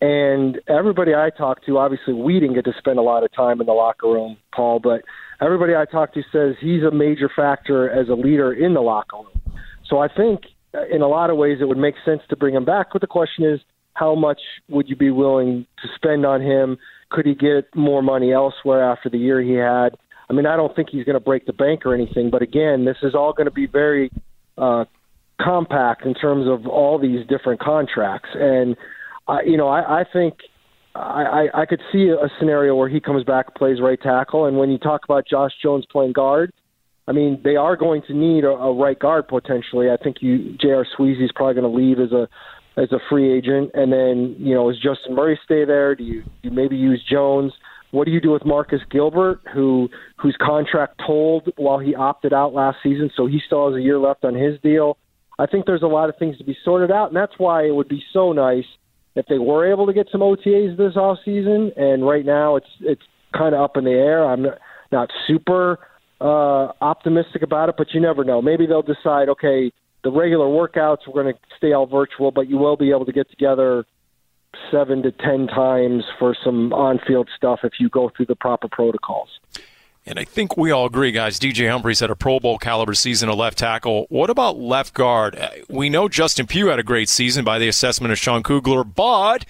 And 0.00 0.60
everybody 0.66 1.14
I 1.14 1.30
talked 1.30 1.64
to, 1.66 1.78
obviously, 1.78 2.12
we 2.12 2.40
didn't 2.40 2.56
get 2.56 2.64
to 2.64 2.74
spend 2.78 2.98
a 2.98 3.02
lot 3.02 3.22
of 3.22 3.32
time 3.32 3.60
in 3.60 3.66
the 3.66 3.72
locker 3.72 4.08
room, 4.08 4.36
Paul, 4.52 4.80
but 4.80 5.02
everybody 5.40 5.76
I 5.76 5.84
talked 5.84 6.14
to 6.14 6.22
says 6.32 6.56
he's 6.60 6.82
a 6.82 6.90
major 6.90 7.30
factor 7.34 7.88
as 7.88 8.08
a 8.08 8.14
leader 8.14 8.52
in 8.52 8.74
the 8.74 8.82
locker 8.82 9.16
room. 9.16 9.40
So 9.86 9.98
I 9.98 10.08
think 10.08 10.42
in 10.90 11.02
a 11.02 11.08
lot 11.08 11.30
of 11.30 11.36
ways 11.36 11.58
it 11.60 11.68
would 11.68 11.78
make 11.78 11.94
sense 12.04 12.22
to 12.30 12.36
bring 12.36 12.54
him 12.54 12.64
back. 12.64 12.88
But 12.92 13.00
the 13.00 13.06
question 13.06 13.44
is, 13.44 13.60
how 13.94 14.14
much 14.14 14.40
would 14.68 14.88
you 14.88 14.96
be 14.96 15.10
willing 15.10 15.66
to 15.82 15.88
spend 15.94 16.26
on 16.26 16.42
him? 16.42 16.78
Could 17.10 17.26
he 17.26 17.34
get 17.34 17.74
more 17.76 18.02
money 18.02 18.32
elsewhere 18.32 18.90
after 18.90 19.08
the 19.08 19.18
year 19.18 19.40
he 19.40 19.52
had? 19.52 19.96
I 20.28 20.32
mean, 20.32 20.46
I 20.46 20.56
don't 20.56 20.74
think 20.74 20.88
he's 20.90 21.04
going 21.04 21.14
to 21.14 21.20
break 21.20 21.46
the 21.46 21.52
bank 21.52 21.86
or 21.86 21.94
anything, 21.94 22.30
but 22.30 22.42
again, 22.42 22.84
this 22.84 22.96
is 23.02 23.14
all 23.14 23.32
going 23.32 23.44
to 23.44 23.52
be 23.52 23.66
very 23.66 24.10
uh, 24.58 24.84
compact 25.40 26.06
in 26.06 26.14
terms 26.14 26.48
of 26.48 26.66
all 26.66 26.98
these 26.98 27.26
different 27.28 27.60
contracts. 27.60 28.30
And, 28.34 28.76
uh, 29.28 29.38
you 29.44 29.56
know, 29.56 29.68
I, 29.68 30.00
I 30.00 30.04
think 30.10 30.34
I, 30.94 31.48
I, 31.54 31.62
I 31.62 31.66
could 31.66 31.80
see 31.92 32.08
a 32.08 32.28
scenario 32.38 32.74
where 32.74 32.88
he 32.88 33.00
comes 33.00 33.22
back, 33.24 33.54
plays 33.54 33.80
right 33.80 34.00
tackle. 34.00 34.46
And 34.46 34.58
when 34.58 34.70
you 34.70 34.78
talk 34.78 35.02
about 35.04 35.26
Josh 35.28 35.52
Jones 35.62 35.84
playing 35.90 36.12
guard, 36.12 36.52
I 37.06 37.12
mean, 37.12 37.40
they 37.44 37.56
are 37.56 37.76
going 37.76 38.02
to 38.06 38.14
need 38.14 38.44
a, 38.44 38.50
a 38.50 38.74
right 38.74 38.98
guard 38.98 39.28
potentially. 39.28 39.90
I 39.90 39.96
think 40.02 40.16
you 40.20 40.56
J.R. 40.60 40.86
Sweezy's 40.96 41.30
probably 41.34 41.60
going 41.60 41.70
to 41.70 41.76
leave 41.76 42.00
as 42.00 42.12
a 42.12 42.28
as 42.76 42.90
a 42.90 42.98
free 43.08 43.32
agent, 43.32 43.70
and 43.74 43.92
then 43.92 44.36
you 44.38 44.54
know, 44.54 44.70
does 44.70 44.80
Justin 44.80 45.14
Murray 45.14 45.38
stay 45.44 45.64
there? 45.64 45.94
Do 45.94 46.02
you, 46.02 46.22
do 46.22 46.30
you 46.42 46.50
maybe 46.50 46.76
use 46.76 47.02
Jones? 47.08 47.52
What 47.92 48.06
do 48.06 48.10
you 48.10 48.20
do 48.20 48.32
with 48.32 48.44
Marcus 48.44 48.80
Gilbert, 48.90 49.40
who 49.52 49.88
whose 50.16 50.36
contract 50.40 51.00
tolled 51.06 51.52
while 51.56 51.78
he 51.78 51.94
opted 51.94 52.32
out 52.32 52.52
last 52.52 52.78
season, 52.82 53.10
so 53.16 53.26
he 53.26 53.40
still 53.46 53.70
has 53.70 53.78
a 53.78 53.82
year 53.82 53.98
left 53.98 54.24
on 54.24 54.34
his 54.34 54.58
deal? 54.62 54.96
I 55.38 55.46
think 55.46 55.66
there's 55.66 55.82
a 55.82 55.86
lot 55.86 56.08
of 56.08 56.16
things 56.16 56.38
to 56.38 56.44
be 56.44 56.56
sorted 56.64 56.90
out, 56.90 57.08
and 57.08 57.16
that's 57.16 57.34
why 57.38 57.64
it 57.64 57.74
would 57.74 57.88
be 57.88 58.02
so 58.12 58.32
nice 58.32 58.64
if 59.14 59.26
they 59.26 59.38
were 59.38 59.70
able 59.70 59.86
to 59.86 59.92
get 59.92 60.08
some 60.10 60.20
OTAs 60.20 60.76
this 60.76 60.96
off 60.96 61.18
season. 61.24 61.70
And 61.76 62.06
right 62.06 62.24
now, 62.24 62.56
it's 62.56 62.66
it's 62.80 63.02
kind 63.36 63.54
of 63.54 63.60
up 63.60 63.76
in 63.76 63.84
the 63.84 63.92
air. 63.92 64.24
I'm 64.24 64.42
not, 64.42 64.58
not 64.90 65.10
super 65.26 65.78
uh, 66.20 66.72
optimistic 66.80 67.42
about 67.42 67.68
it, 67.68 67.74
but 67.76 67.92
you 67.92 68.00
never 68.00 68.24
know. 68.24 68.40
Maybe 68.40 68.66
they'll 68.66 68.82
decide, 68.82 69.28
okay, 69.28 69.72
the 70.02 70.10
regular 70.10 70.46
workouts 70.46 71.06
we're 71.06 71.22
going 71.22 71.34
to 71.34 71.40
stay 71.56 71.72
all 71.72 71.86
virtual, 71.86 72.30
but 72.30 72.48
you 72.48 72.58
will 72.58 72.76
be 72.76 72.90
able 72.90 73.06
to 73.06 73.12
get 73.12 73.28
together 73.30 73.84
seven 74.70 75.02
to 75.02 75.10
ten 75.10 75.46
times 75.46 76.04
for 76.18 76.36
some 76.44 76.72
on-field 76.72 77.28
stuff 77.36 77.60
if 77.64 77.72
you 77.80 77.88
go 77.88 78.10
through 78.14 78.26
the 78.26 78.36
proper 78.36 78.68
protocols. 78.68 79.28
And 80.06 80.18
I 80.18 80.24
think 80.24 80.56
we 80.56 80.70
all 80.70 80.84
agree, 80.84 81.12
guys. 81.12 81.40
DJ 81.40 81.70
Humphries 81.70 82.00
had 82.00 82.10
a 82.10 82.16
Pro 82.16 82.38
Bowl 82.38 82.58
caliber 82.58 82.92
season 82.92 83.30
of 83.30 83.36
left 83.36 83.56
tackle. 83.56 84.06
What 84.10 84.28
about 84.28 84.58
left 84.58 84.92
guard? 84.92 85.34
Uh, 85.36 85.48
we 85.70 85.88
know 85.88 86.08
Justin 86.08 86.46
Pugh 86.46 86.66
had 86.66 86.78
a 86.78 86.82
great 86.82 87.08
season 87.08 87.42
by 87.42 87.58
the 87.58 87.68
assessment 87.68 88.12
of 88.12 88.18
Sean 88.18 88.42
Kugler, 88.42 88.84
but 88.84 89.46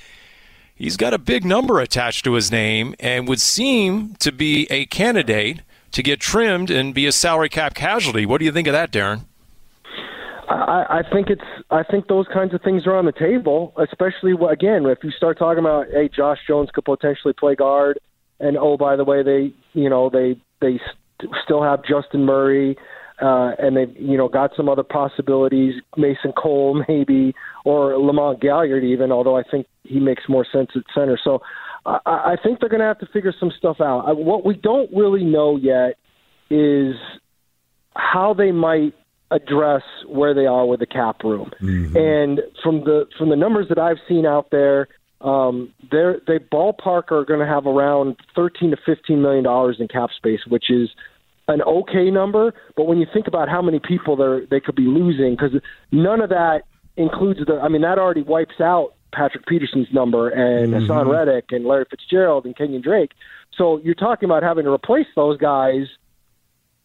he's 0.77 0.97
got 0.97 1.13
a 1.13 1.19
big 1.19 1.45
number 1.45 1.81
attached 1.81 2.25
to 2.25 2.35
his 2.35 2.53
name 2.53 2.95
and 3.01 3.27
would 3.27 3.41
seem 3.41 4.15
to 4.21 4.31
be 4.31 4.69
a 4.71 4.87
candidate 4.87 5.61
to 5.95 6.03
get 6.03 6.21
trimmed 6.21 6.71
and 6.71 6.93
be 6.93 7.07
a 7.07 7.13
salary 7.13 7.49
cap 7.49 7.75
casualty. 7.75 8.27
What 8.27 8.39
do 8.39 8.45
you 8.45 8.53
think 8.53 8.67
of 8.67 8.73
that, 8.73 8.93
Darren? 8.93 9.25
I, 10.49 11.01
I 11.01 11.03
think 11.11 11.31
it's. 11.31 11.43
I 11.71 11.83
think 11.83 12.09
those 12.09 12.27
kinds 12.33 12.53
of 12.53 12.63
things 12.63 12.87
are 12.87 12.97
on 12.97 13.07
the 13.07 13.13
table, 13.13 13.73
especially 13.79 14.35
again 14.51 14.85
if 14.87 14.99
you 15.03 15.11
start 15.11 15.39
talking 15.39 15.61
about, 15.61 15.87
hey, 15.91 16.11
Josh 16.15 16.39
Jones 16.47 16.69
could 16.73 16.85
potentially 16.85 17.33
play 17.33 17.55
guard, 17.55 17.99
and 18.41 18.57
oh, 18.59 18.77
by 18.77 18.97
the 18.97 19.05
way, 19.05 19.23
they, 19.23 19.55
you 19.73 19.89
know, 19.89 20.11
they 20.11 20.37
they 20.61 20.79
st- 20.79 21.33
still 21.45 21.63
have 21.63 21.83
Justin 21.85 22.25
Murray, 22.25 22.77
uh, 23.23 23.53
and 23.59 23.77
they've 23.77 23.97
you 23.97 24.19
know 24.19 24.29
got 24.29 24.51
some 24.57 24.69
other 24.69 24.83
possibilities, 24.83 25.75
Mason 25.97 26.33
Cole 26.33 26.83
maybe, 26.89 27.35
or 27.65 27.97
Lamont 27.99 28.41
Gaillard 28.41 28.85
even, 28.85 29.13
although 29.13 29.37
I 29.37 29.45
think 29.51 29.67
he 29.85 29.99
makes 29.99 30.25
more 30.29 30.47
sense 30.51 30.71
at 30.75 30.83
center. 30.95 31.19
So 31.23 31.41
I, 31.87 31.99
I 32.07 32.37
think 32.43 32.61
they're 32.61 32.69
going 32.69 32.81
to 32.81 32.87
have 32.87 32.99
to 33.01 33.07
figure 33.07 33.35
some 33.39 33.53
stuff 33.57 33.77
out. 33.81 34.05
I, 34.07 34.13
what 34.13 34.45
we 34.45 34.55
don't 34.55 34.91
really 34.95 35.25
know 35.25 35.57
yet 35.57 35.97
is 36.51 36.95
how 37.95 38.35
they 38.35 38.53
might 38.53 38.95
address 39.31 39.83
where 40.07 40.35
they 40.35 40.47
are 40.47 40.67
with 40.67 40.81
the 40.81 40.87
cap 40.87 41.23
room. 41.25 41.51
Mm-hmm. 41.61 41.97
And 41.97 42.41
from 42.63 42.81
the 42.81 43.07
from 43.19 43.31
the 43.31 43.37
numbers 43.37 43.67
that 43.69 43.79
I've 43.79 43.99
seen 44.09 44.27
out 44.27 44.51
there, 44.51 44.89
um, 45.21 45.73
they're 45.91 46.21
they 46.27 46.39
ballpark 46.39 47.11
are 47.11 47.25
going 47.25 47.41
to 47.41 47.47
have 47.47 47.67
around 47.67 48.17
13 48.35 48.71
to 48.71 48.77
15 48.85 49.21
million 49.21 49.45
dollars 49.45 49.77
in 49.81 49.89
cap 49.89 50.11
space, 50.17 50.41
which 50.49 50.71
is 50.71 50.91
an 51.49 51.63
okay 51.63 52.11
number. 52.11 52.55
But 52.77 52.85
when 52.85 52.99
you 52.99 53.07
think 53.13 53.27
about 53.27 53.49
how 53.49 53.63
many 53.63 53.81
people 53.81 54.17
they 54.17 54.47
they 54.51 54.61
could 54.61 54.77
be 54.77 54.87
losing, 54.87 55.33
because 55.33 55.61
none 55.91 56.21
of 56.21 56.31
that 56.31 56.63
includes 56.97 57.41
the, 57.47 57.55
I 57.55 57.69
mean, 57.69 57.83
that 57.83 57.99
already 57.99 58.23
wipes 58.23 58.61
out 58.61 58.94
Patrick 59.15 59.47
Peterson's 59.47 59.89
number 59.93 60.29
and 60.29 60.73
mm-hmm. 60.73 60.91
Haason 60.91 61.11
Reddick 61.11 61.47
and 61.51 61.65
Larry 61.65 61.87
Fitzgerald 61.89 62.45
and 62.45 62.57
Kenyon 62.57 62.83
Drake. 62.83 63.13
So 63.57 63.79
you're 63.79 63.95
talking 63.95 64.29
about 64.29 64.43
having 64.43 64.65
to 64.65 64.71
replace 64.71 65.07
those 65.15 65.39
guys 65.39 65.87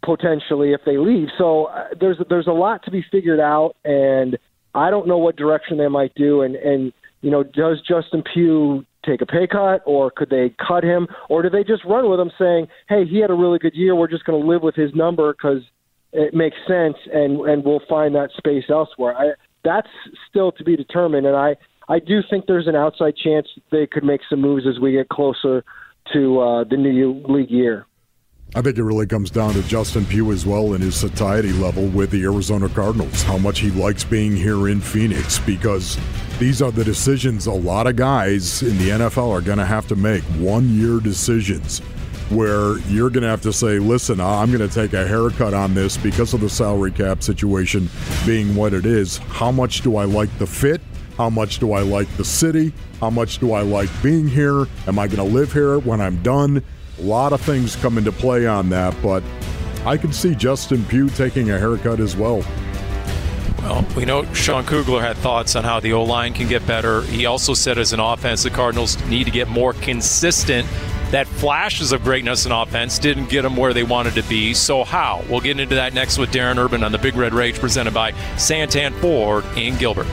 potentially 0.04 0.74
if 0.74 0.82
they 0.86 0.98
leave. 0.98 1.28
So 1.38 1.66
uh, 1.66 1.88
there's 2.00 2.18
there's 2.30 2.48
a 2.48 2.52
lot 2.52 2.84
to 2.86 2.92
be 2.92 3.04
figured 3.12 3.40
out, 3.40 3.76
and 3.84 4.38
I 4.74 4.90
don't 4.90 5.08
know 5.08 5.18
what 5.18 5.36
direction 5.36 5.78
they 5.78 5.88
might 5.88 6.14
do. 6.16 6.42
And 6.42 6.56
and 6.56 6.94
you 7.22 7.32
know, 7.32 7.44
does 7.44 7.82
Justin 7.82 8.24
Pugh 8.34 8.86
take 9.06 9.22
a 9.22 9.26
pay 9.26 9.48
cut, 9.48 9.82
or 9.86 10.12
could 10.12 10.30
they 10.30 10.54
cut 10.66 10.84
him, 10.84 11.08
or 11.30 11.42
do 11.42 11.50
they 11.50 11.64
just 11.64 11.84
run 11.86 12.10
with 12.10 12.20
him, 12.20 12.32
saying, 12.38 12.68
"Hey, 12.88 13.06
he 13.06 13.20
had 13.20 13.30
a 13.30 13.36
really 13.36 13.60
good 13.60 13.76
year. 13.76 13.96
We're 13.96 14.08
just 14.08 14.26
going 14.26 14.42
to 14.42 14.48
live 14.48 14.62
with 14.62 14.76
his 14.76 14.94
number 14.94 15.34
because 15.34 15.64
it 16.14 16.34
makes 16.34 16.58
sense, 16.68 16.98
and 17.14 17.42
and 17.42 17.64
we'll 17.64 17.82
find 17.90 18.16
that 18.16 18.32
space 18.38 18.66
elsewhere." 18.70 19.16
I, 19.18 19.32
that's 19.64 19.90
still 20.30 20.52
to 20.54 20.64
be 20.64 20.76
determined, 20.76 21.28
and 21.28 21.36
I 21.36 21.58
I 21.90 21.98
do 21.98 22.22
think 22.30 22.46
there's 22.46 22.68
an 22.68 22.76
outside 22.76 23.16
chance 23.18 23.48
they 23.72 23.88
could 23.88 24.04
make 24.04 24.22
some 24.30 24.40
moves 24.40 24.68
as 24.68 24.80
we 24.80 24.92
get 24.92 25.10
closer 25.10 25.64
to 26.14 26.40
uh, 26.40 26.64
the 26.64 26.78
new 26.78 27.24
league 27.28 27.50
year. 27.50 27.88
I 28.56 28.62
think 28.62 28.78
it 28.78 28.84
really 28.84 29.08
comes 29.08 29.32
down 29.32 29.54
to 29.54 29.64
Justin 29.64 30.06
Pugh 30.06 30.32
as 30.32 30.46
well 30.46 30.74
and 30.74 30.84
his 30.84 30.96
satiety 30.96 31.52
level 31.54 31.88
with 31.88 32.12
the 32.12 32.24
Arizona 32.24 32.70
Cardinals, 32.70 33.24
how 33.24 33.38
much 33.40 33.60
he 33.60 33.72
likes 33.72 34.04
being 34.04 34.36
here 34.36 34.70
in 34.70 34.82
Phoenix, 34.82 35.40
because 35.40 35.98
these 36.40 36.62
are 36.62 36.72
the 36.72 36.84
decisions 36.84 37.48
a 37.48 37.52
lot 37.52 37.88
of 37.88 37.96
guys 37.96 38.62
in 38.62 38.78
the 38.78 38.90
NFL 38.90 39.30
are 39.30 39.42
going 39.42 39.58
to 39.58 39.66
have 39.66 39.88
to 39.88 39.96
make 39.96 40.24
one 40.40 40.70
year 40.70 41.00
decisions 41.00 41.80
where 42.30 42.78
you're 42.88 43.10
going 43.10 43.24
to 43.24 43.30
have 43.30 43.42
to 43.42 43.54
say, 43.54 43.80
listen, 43.80 44.20
I'm 44.20 44.52
going 44.52 44.68
to 44.68 44.74
take 44.74 44.94
a 44.94 45.08
haircut 45.08 45.56
on 45.56 45.74
this 45.74 45.98
because 45.98 46.34
of 46.36 46.42
the 46.42 46.50
salary 46.50 46.92
cap 46.92 47.24
situation 47.24 47.90
being 48.26 48.56
what 48.56 48.74
it 48.74 48.86
is. 48.86 49.18
How 49.18 49.52
much 49.52 49.82
do 49.82 49.98
I 49.98 50.06
like 50.06 50.36
the 50.38 50.46
fit? 50.46 50.82
How 51.20 51.30
much 51.30 51.60
do 51.60 51.74
I 51.74 51.82
like 51.82 52.08
the 52.16 52.24
city? 52.24 52.72
How 53.02 53.10
much 53.10 53.40
do 53.40 53.52
I 53.52 53.60
like 53.60 53.90
being 54.02 54.26
here? 54.26 54.68
Am 54.88 54.98
I 54.98 55.06
going 55.06 55.18
to 55.18 55.24
live 55.24 55.52
here 55.52 55.78
when 55.80 56.00
I'm 56.00 56.24
done? 56.24 56.64
A 56.98 57.02
lot 57.02 57.34
of 57.34 57.42
things 57.42 57.76
come 57.76 57.98
into 57.98 58.14
play 58.14 58.48
on 58.48 58.70
that, 58.70 58.96
but 59.04 59.22
I 59.86 59.98
can 59.98 60.14
see 60.14 60.34
Justin 60.34 60.86
Pugh 60.86 61.10
taking 61.10 61.52
a 61.52 61.60
haircut 61.60 62.00
as 62.00 62.16
well. 62.16 62.42
Well, 63.58 63.86
we 63.98 64.06
know 64.06 64.34
Sean 64.34 64.66
Kugler 64.66 65.02
had 65.02 65.18
thoughts 65.18 65.58
on 65.58 65.66
how 65.66 65.82
the 65.82 65.92
O 65.92 66.06
line 66.06 66.32
can 66.32 66.48
get 66.48 66.66
better. 66.66 67.02
He 67.02 67.26
also 67.26 67.54
said, 67.54 67.78
as 67.78 67.92
an 67.92 68.00
offense, 68.00 68.44
the 68.44 68.50
Cardinals 68.50 68.98
need 69.08 69.26
to 69.26 69.32
get 69.32 69.50
more 69.50 69.74
consistent. 69.74 70.66
That 71.12 71.28
flashes 71.28 71.92
of 71.92 72.02
greatness 72.02 72.46
in 72.46 72.54
offense 72.54 72.98
didn't 72.98 73.28
get 73.28 73.42
them 73.42 73.58
where 73.58 73.74
they 73.74 73.84
wanted 73.84 74.14
to 74.14 74.24
be. 74.24 74.54
So, 74.54 74.86
how? 74.86 75.26
We'll 75.30 75.42
get 75.42 75.60
into 75.60 75.76
that 75.76 75.94
next 75.94 76.18
with 76.18 76.32
Darren 76.32 76.56
Urban 76.58 76.82
on 76.82 76.94
the 76.94 76.98
Big 76.98 77.18
Red 77.18 77.34
Rage 77.34 77.60
presented 77.60 77.94
by 77.94 78.14
Santan 78.38 78.94
Ford 79.02 79.44
in 79.58 79.76
Gilbert. 79.78 80.08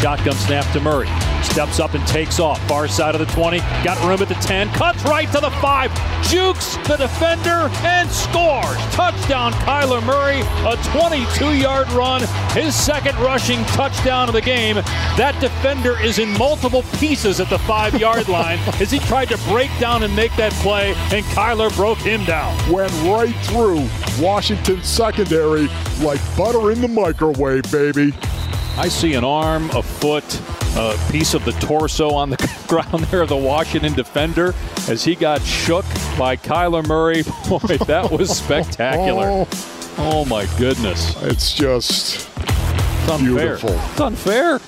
Shotgun 0.00 0.34
snap 0.34 0.70
to 0.72 0.80
Murray. 0.80 1.08
Steps 1.42 1.80
up 1.80 1.94
and 1.94 2.06
takes 2.06 2.38
off. 2.38 2.60
Far 2.68 2.86
side 2.88 3.14
of 3.14 3.26
the 3.26 3.32
20. 3.32 3.58
Got 3.82 3.98
room 4.06 4.20
at 4.20 4.28
the 4.28 4.34
10. 4.34 4.68
Cuts 4.70 5.02
right 5.04 5.30
to 5.32 5.40
the 5.40 5.50
5. 5.50 6.22
Jukes 6.28 6.76
the 6.88 6.96
defender 6.96 7.70
and 7.82 8.10
scores. 8.10 8.76
Touchdown, 8.94 9.52
Kyler 9.52 10.04
Murray. 10.04 10.40
A 10.66 10.76
22 10.92 11.56
yard 11.56 11.90
run. 11.92 12.22
His 12.52 12.74
second 12.74 13.16
rushing 13.18 13.64
touchdown 13.66 14.28
of 14.28 14.34
the 14.34 14.40
game. 14.40 14.76
That 15.16 15.36
defender 15.40 16.00
is 16.00 16.18
in 16.18 16.36
multiple 16.36 16.82
pieces 16.98 17.40
at 17.40 17.48
the 17.48 17.58
five 17.60 17.98
yard 17.98 18.28
line 18.28 18.58
as 18.80 18.90
he 18.90 18.98
tried 19.00 19.28
to 19.30 19.38
break 19.48 19.70
down 19.78 20.02
and 20.02 20.14
make 20.14 20.34
that 20.36 20.52
play, 20.54 20.94
and 21.12 21.24
Kyler 21.26 21.74
broke 21.74 21.98
him 21.98 22.24
down. 22.24 22.54
Went 22.70 22.92
right 23.04 23.34
through 23.46 23.88
Washington's 24.20 24.86
secondary 24.86 25.68
like 26.00 26.20
butter 26.36 26.70
in 26.70 26.80
the 26.80 26.88
microwave, 26.88 27.70
baby. 27.70 28.12
I 28.78 28.88
see 28.88 29.14
an 29.14 29.24
arm, 29.24 29.70
a 29.70 29.82
foot, 29.82 30.38
a 30.76 30.98
piece 31.10 31.32
of 31.32 31.46
the 31.46 31.52
torso 31.52 32.10
on 32.10 32.28
the 32.28 32.36
ground 32.68 33.04
there 33.04 33.22
of 33.22 33.30
the 33.30 33.36
Washington 33.36 33.94
defender 33.94 34.54
as 34.86 35.02
he 35.02 35.14
got 35.14 35.40
shook 35.40 35.86
by 36.18 36.36
Kyler 36.36 36.86
Murray. 36.86 37.22
Boy, 37.48 37.78
that 37.86 38.10
was 38.10 38.36
spectacular. 38.36 39.46
Oh. 39.98 40.20
oh 40.20 40.24
my 40.26 40.44
goodness. 40.58 41.16
It's 41.22 41.54
just 41.54 42.28
it's 42.36 43.08
unfair. 43.08 43.56
beautiful. 43.56 43.70
It's 43.70 44.00
unfair. 44.00 44.60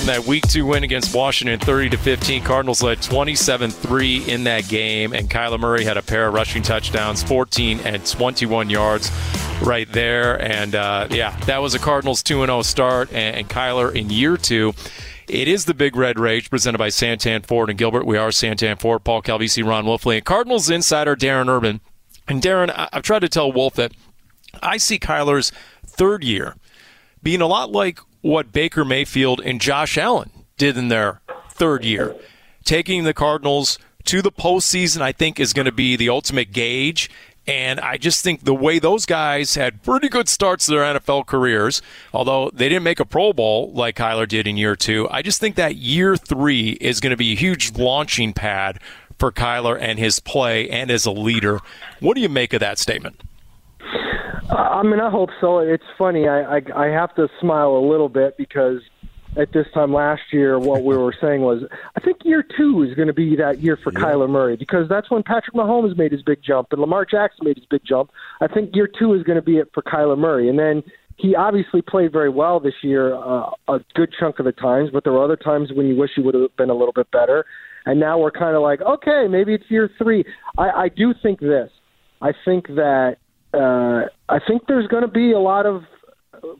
In 0.00 0.06
that 0.06 0.24
week 0.26 0.48
two 0.48 0.66
win 0.66 0.82
against 0.82 1.14
Washington, 1.14 1.60
30 1.60 1.90
to 1.90 1.96
15, 1.98 2.42
Cardinals 2.42 2.82
led 2.82 2.98
27-3 2.98 4.26
in 4.26 4.44
that 4.44 4.66
game, 4.68 5.12
and 5.12 5.30
Kyler 5.30 5.60
Murray 5.60 5.84
had 5.84 5.96
a 5.96 6.02
pair 6.02 6.26
of 6.26 6.34
rushing 6.34 6.62
touchdowns, 6.62 7.22
14 7.22 7.78
and 7.84 8.04
21 8.04 8.70
yards 8.70 9.12
right 9.64 9.90
there. 9.90 10.40
And 10.40 10.74
uh, 10.74 11.08
yeah, 11.10 11.36
that 11.46 11.58
was 11.58 11.74
a 11.74 11.78
Cardinals 11.78 12.22
2-0 12.22 12.64
start, 12.64 13.10
and, 13.12 13.36
and 13.36 13.48
Kyler 13.48 13.94
in 13.94 14.10
year 14.10 14.36
two. 14.36 14.74
It 15.26 15.48
is 15.48 15.64
the 15.64 15.74
Big 15.74 15.96
Red 15.96 16.18
Rage 16.18 16.50
presented 16.50 16.78
by 16.78 16.88
Santan 16.88 17.46
Ford 17.46 17.70
and 17.70 17.78
Gilbert. 17.78 18.04
We 18.04 18.18
are 18.18 18.28
Santan 18.28 18.78
Ford, 18.78 19.04
Paul 19.04 19.22
Calvisi, 19.22 19.64
Ron 19.64 19.86
Wolfley, 19.86 20.16
and 20.16 20.24
Cardinals 20.24 20.68
insider 20.68 21.16
Darren 21.16 21.48
Urban. 21.48 21.80
And 22.28 22.42
Darren, 22.42 22.70
I- 22.70 22.90
I've 22.92 23.02
tried 23.02 23.20
to 23.20 23.28
tell 23.28 23.50
Wolf 23.50 23.74
that 23.74 23.92
I 24.62 24.76
see 24.76 24.98
Kyler's 24.98 25.50
third 25.86 26.22
year 26.24 26.56
being 27.22 27.40
a 27.40 27.46
lot 27.46 27.72
like 27.72 27.98
what 28.20 28.52
Baker 28.52 28.84
Mayfield 28.84 29.40
and 29.40 29.60
Josh 29.60 29.96
Allen 29.96 30.30
did 30.58 30.76
in 30.76 30.88
their 30.88 31.20
third 31.50 31.84
year. 31.84 32.14
Taking 32.64 33.04
the 33.04 33.14
Cardinals 33.14 33.78
to 34.04 34.20
the 34.20 34.32
postseason, 34.32 35.00
I 35.00 35.12
think, 35.12 35.40
is 35.40 35.52
going 35.54 35.66
to 35.66 35.72
be 35.72 35.96
the 35.96 36.10
ultimate 36.10 36.52
gauge. 36.52 37.10
And 37.46 37.78
I 37.80 37.98
just 37.98 38.24
think 38.24 38.44
the 38.44 38.54
way 38.54 38.78
those 38.78 39.04
guys 39.04 39.54
had 39.54 39.82
pretty 39.82 40.08
good 40.08 40.28
starts 40.28 40.66
to 40.66 40.72
their 40.72 40.82
NFL 40.98 41.26
careers, 41.26 41.82
although 42.12 42.50
they 42.54 42.68
didn't 42.68 42.84
make 42.84 43.00
a 43.00 43.04
Pro 43.04 43.32
Bowl 43.32 43.70
like 43.72 43.96
Kyler 43.96 44.26
did 44.26 44.46
in 44.46 44.56
year 44.56 44.76
two, 44.76 45.08
I 45.10 45.20
just 45.20 45.40
think 45.40 45.56
that 45.56 45.76
year 45.76 46.16
three 46.16 46.70
is 46.80 47.00
going 47.00 47.10
to 47.10 47.16
be 47.16 47.32
a 47.32 47.36
huge 47.36 47.76
launching 47.76 48.32
pad 48.32 48.80
for 49.18 49.30
Kyler 49.30 49.78
and 49.78 49.98
his 49.98 50.20
play 50.20 50.68
and 50.70 50.90
as 50.90 51.04
a 51.04 51.10
leader. 51.10 51.60
What 52.00 52.14
do 52.14 52.20
you 52.20 52.28
make 52.28 52.52
of 52.54 52.60
that 52.60 52.78
statement? 52.78 53.20
I 54.50 54.82
mean, 54.82 55.00
I 55.00 55.10
hope 55.10 55.30
so. 55.40 55.58
It's 55.58 55.84
funny. 55.96 56.28
I, 56.28 56.56
I 56.56 56.62
I 56.74 56.86
have 56.86 57.14
to 57.14 57.28
smile 57.40 57.76
a 57.76 57.84
little 57.86 58.08
bit 58.08 58.36
because 58.36 58.80
at 59.36 59.52
this 59.52 59.66
time 59.74 59.92
last 59.92 60.22
year, 60.32 60.58
what 60.58 60.84
we 60.84 60.96
were 60.96 61.14
saying 61.20 61.40
was, 61.42 61.62
I 61.96 62.00
think 62.00 62.18
year 62.24 62.44
two 62.56 62.82
is 62.82 62.94
going 62.94 63.08
to 63.08 63.14
be 63.14 63.36
that 63.36 63.60
year 63.60 63.78
for 63.82 63.92
yeah. 63.92 64.00
Kyler 64.00 64.28
Murray 64.28 64.56
because 64.56 64.88
that's 64.88 65.10
when 65.10 65.22
Patrick 65.22 65.54
Mahomes 65.54 65.96
made 65.96 66.12
his 66.12 66.22
big 66.22 66.40
jump 66.42 66.68
and 66.70 66.80
Lamar 66.80 67.04
Jackson 67.04 67.44
made 67.44 67.56
his 67.56 67.66
big 67.66 67.82
jump. 67.84 68.10
I 68.40 68.46
think 68.46 68.74
year 68.74 68.88
two 68.88 69.14
is 69.14 69.22
going 69.22 69.36
to 69.36 69.42
be 69.42 69.58
it 69.58 69.70
for 69.74 69.82
Kyler 69.82 70.18
Murray, 70.18 70.48
and 70.48 70.58
then 70.58 70.82
he 71.16 71.34
obviously 71.36 71.80
played 71.80 72.12
very 72.12 72.28
well 72.28 72.60
this 72.60 72.74
year 72.82 73.14
uh, 73.14 73.50
a 73.68 73.80
good 73.94 74.12
chunk 74.18 74.38
of 74.38 74.44
the 74.44 74.52
times, 74.52 74.90
but 74.92 75.04
there 75.04 75.12
were 75.12 75.22
other 75.22 75.36
times 75.36 75.70
when 75.72 75.86
you 75.86 75.96
wish 75.96 76.10
he 76.16 76.22
would 76.22 76.34
have 76.34 76.56
been 76.56 76.70
a 76.70 76.74
little 76.74 76.92
bit 76.92 77.10
better. 77.10 77.44
And 77.86 78.00
now 78.00 78.18
we're 78.18 78.32
kind 78.32 78.56
of 78.56 78.62
like, 78.62 78.80
okay, 78.80 79.26
maybe 79.28 79.54
it's 79.54 79.64
year 79.68 79.90
three. 79.98 80.24
I, 80.58 80.70
I 80.70 80.88
do 80.88 81.14
think 81.22 81.38
this. 81.40 81.70
I 82.20 82.32
think 82.44 82.66
that 82.68 83.18
uh, 83.52 84.08
I 84.28 84.38
think 84.46 84.62
there's 84.66 84.88
going 84.88 85.02
to 85.02 85.08
be 85.08 85.32
a 85.32 85.38
lot 85.38 85.66
of, 85.66 85.82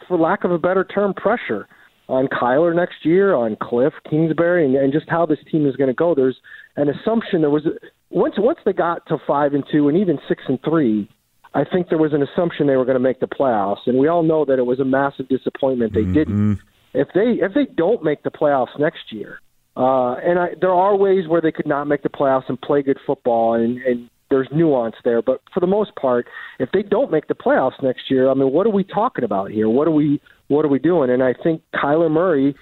for 0.06 0.18
lack 0.18 0.44
of 0.44 0.52
a 0.52 0.58
better 0.58 0.84
term, 0.84 1.14
pressure 1.14 1.66
on 2.08 2.26
Kyler 2.28 2.74
next 2.74 3.04
year, 3.04 3.34
on 3.34 3.56
Cliff 3.60 3.94
Kingsbury, 4.08 4.64
and, 4.64 4.76
and 4.76 4.92
just 4.92 5.08
how 5.08 5.26
this 5.26 5.38
team 5.50 5.66
is 5.66 5.76
going 5.76 5.88
to 5.88 5.94
go. 5.94 6.14
There's 6.14 6.36
an 6.76 6.88
assumption 6.88 7.40
there 7.40 7.50
was 7.50 7.66
once 8.10 8.34
once 8.38 8.58
they 8.64 8.72
got 8.72 9.06
to 9.06 9.18
five 9.26 9.54
and 9.54 9.64
two 9.70 9.88
and 9.88 9.96
even 9.96 10.18
six 10.28 10.42
and 10.48 10.58
three. 10.62 11.08
I 11.54 11.64
think 11.64 11.88
there 11.88 11.98
was 11.98 12.12
an 12.12 12.22
assumption 12.22 12.66
they 12.66 12.76
were 12.76 12.84
going 12.84 12.96
to 12.96 13.00
make 13.00 13.20
the 13.20 13.28
playoffs, 13.28 13.86
and 13.86 13.98
we 13.98 14.08
all 14.08 14.22
know 14.22 14.44
that 14.44 14.58
it 14.58 14.66
was 14.66 14.80
a 14.80 14.84
massive 14.84 15.28
disappointment 15.28 15.94
they 15.94 16.00
mm-hmm. 16.00 16.12
didn't. 16.12 16.60
If 16.92 17.08
they 17.14 17.44
if 17.44 17.54
they 17.54 17.66
don't 17.76 18.04
make 18.04 18.22
the 18.22 18.30
playoffs 18.30 18.78
next 18.78 19.12
year, 19.12 19.40
uh, 19.76 20.14
and 20.14 20.38
I, 20.38 20.48
there 20.60 20.72
are 20.72 20.96
ways 20.96 21.26
where 21.26 21.40
they 21.40 21.52
could 21.52 21.66
not 21.66 21.84
make 21.84 22.02
the 22.02 22.08
playoffs 22.08 22.48
and 22.48 22.60
play 22.60 22.82
good 22.82 22.98
football, 23.06 23.54
and, 23.54 23.78
and 23.82 24.10
there's 24.30 24.48
nuance 24.52 24.96
there. 25.04 25.22
But 25.22 25.42
for 25.52 25.60
the 25.60 25.66
most 25.66 25.94
part, 25.96 26.26
if 26.58 26.70
they 26.72 26.82
don't 26.82 27.10
make 27.10 27.28
the 27.28 27.34
playoffs 27.34 27.82
next 27.82 28.10
year, 28.10 28.28
I 28.28 28.34
mean, 28.34 28.52
what 28.52 28.66
are 28.66 28.70
we 28.70 28.84
talking 28.84 29.24
about 29.24 29.50
here? 29.50 29.68
What 29.68 29.88
are 29.88 29.92
we 29.92 30.20
what 30.48 30.64
are 30.64 30.68
we 30.68 30.78
doing? 30.78 31.10
And 31.10 31.22
I 31.22 31.34
think 31.34 31.62
Kyler 31.74 32.10
Murray 32.10 32.54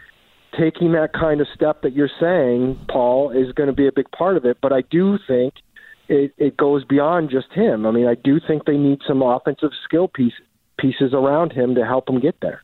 taking 0.59 0.93
that 0.93 1.13
kind 1.13 1.41
of 1.41 1.47
step 1.55 1.83
that 1.83 1.95
you're 1.95 2.11
saying, 2.21 2.79
Paul, 2.89 3.31
is 3.31 3.53
going 3.53 3.69
to 3.69 3.73
be 3.73 3.87
a 3.87 3.93
big 3.93 4.11
part 4.11 4.37
of 4.37 4.45
it. 4.45 4.59
But 4.61 4.73
I 4.73 4.83
do 4.83 5.19
think 5.27 5.55
it, 6.09 6.33
it 6.37 6.57
goes 6.57 6.85
beyond 6.85 7.31
just 7.31 7.53
him. 7.53 7.87
I 7.87 7.91
mean, 7.91 8.07
I 8.07 8.15
do 8.15 8.39
think 8.47 8.65
they 8.65 8.77
need 8.77 9.01
some 9.07 9.23
offensive 9.23 9.71
skill 9.85 10.09
piece, 10.09 10.35
pieces 10.79 11.13
around 11.15 11.53
him 11.53 11.75
to 11.75 11.87
help 11.87 12.09
him 12.09 12.21
get 12.21 12.37
there. 12.41 12.63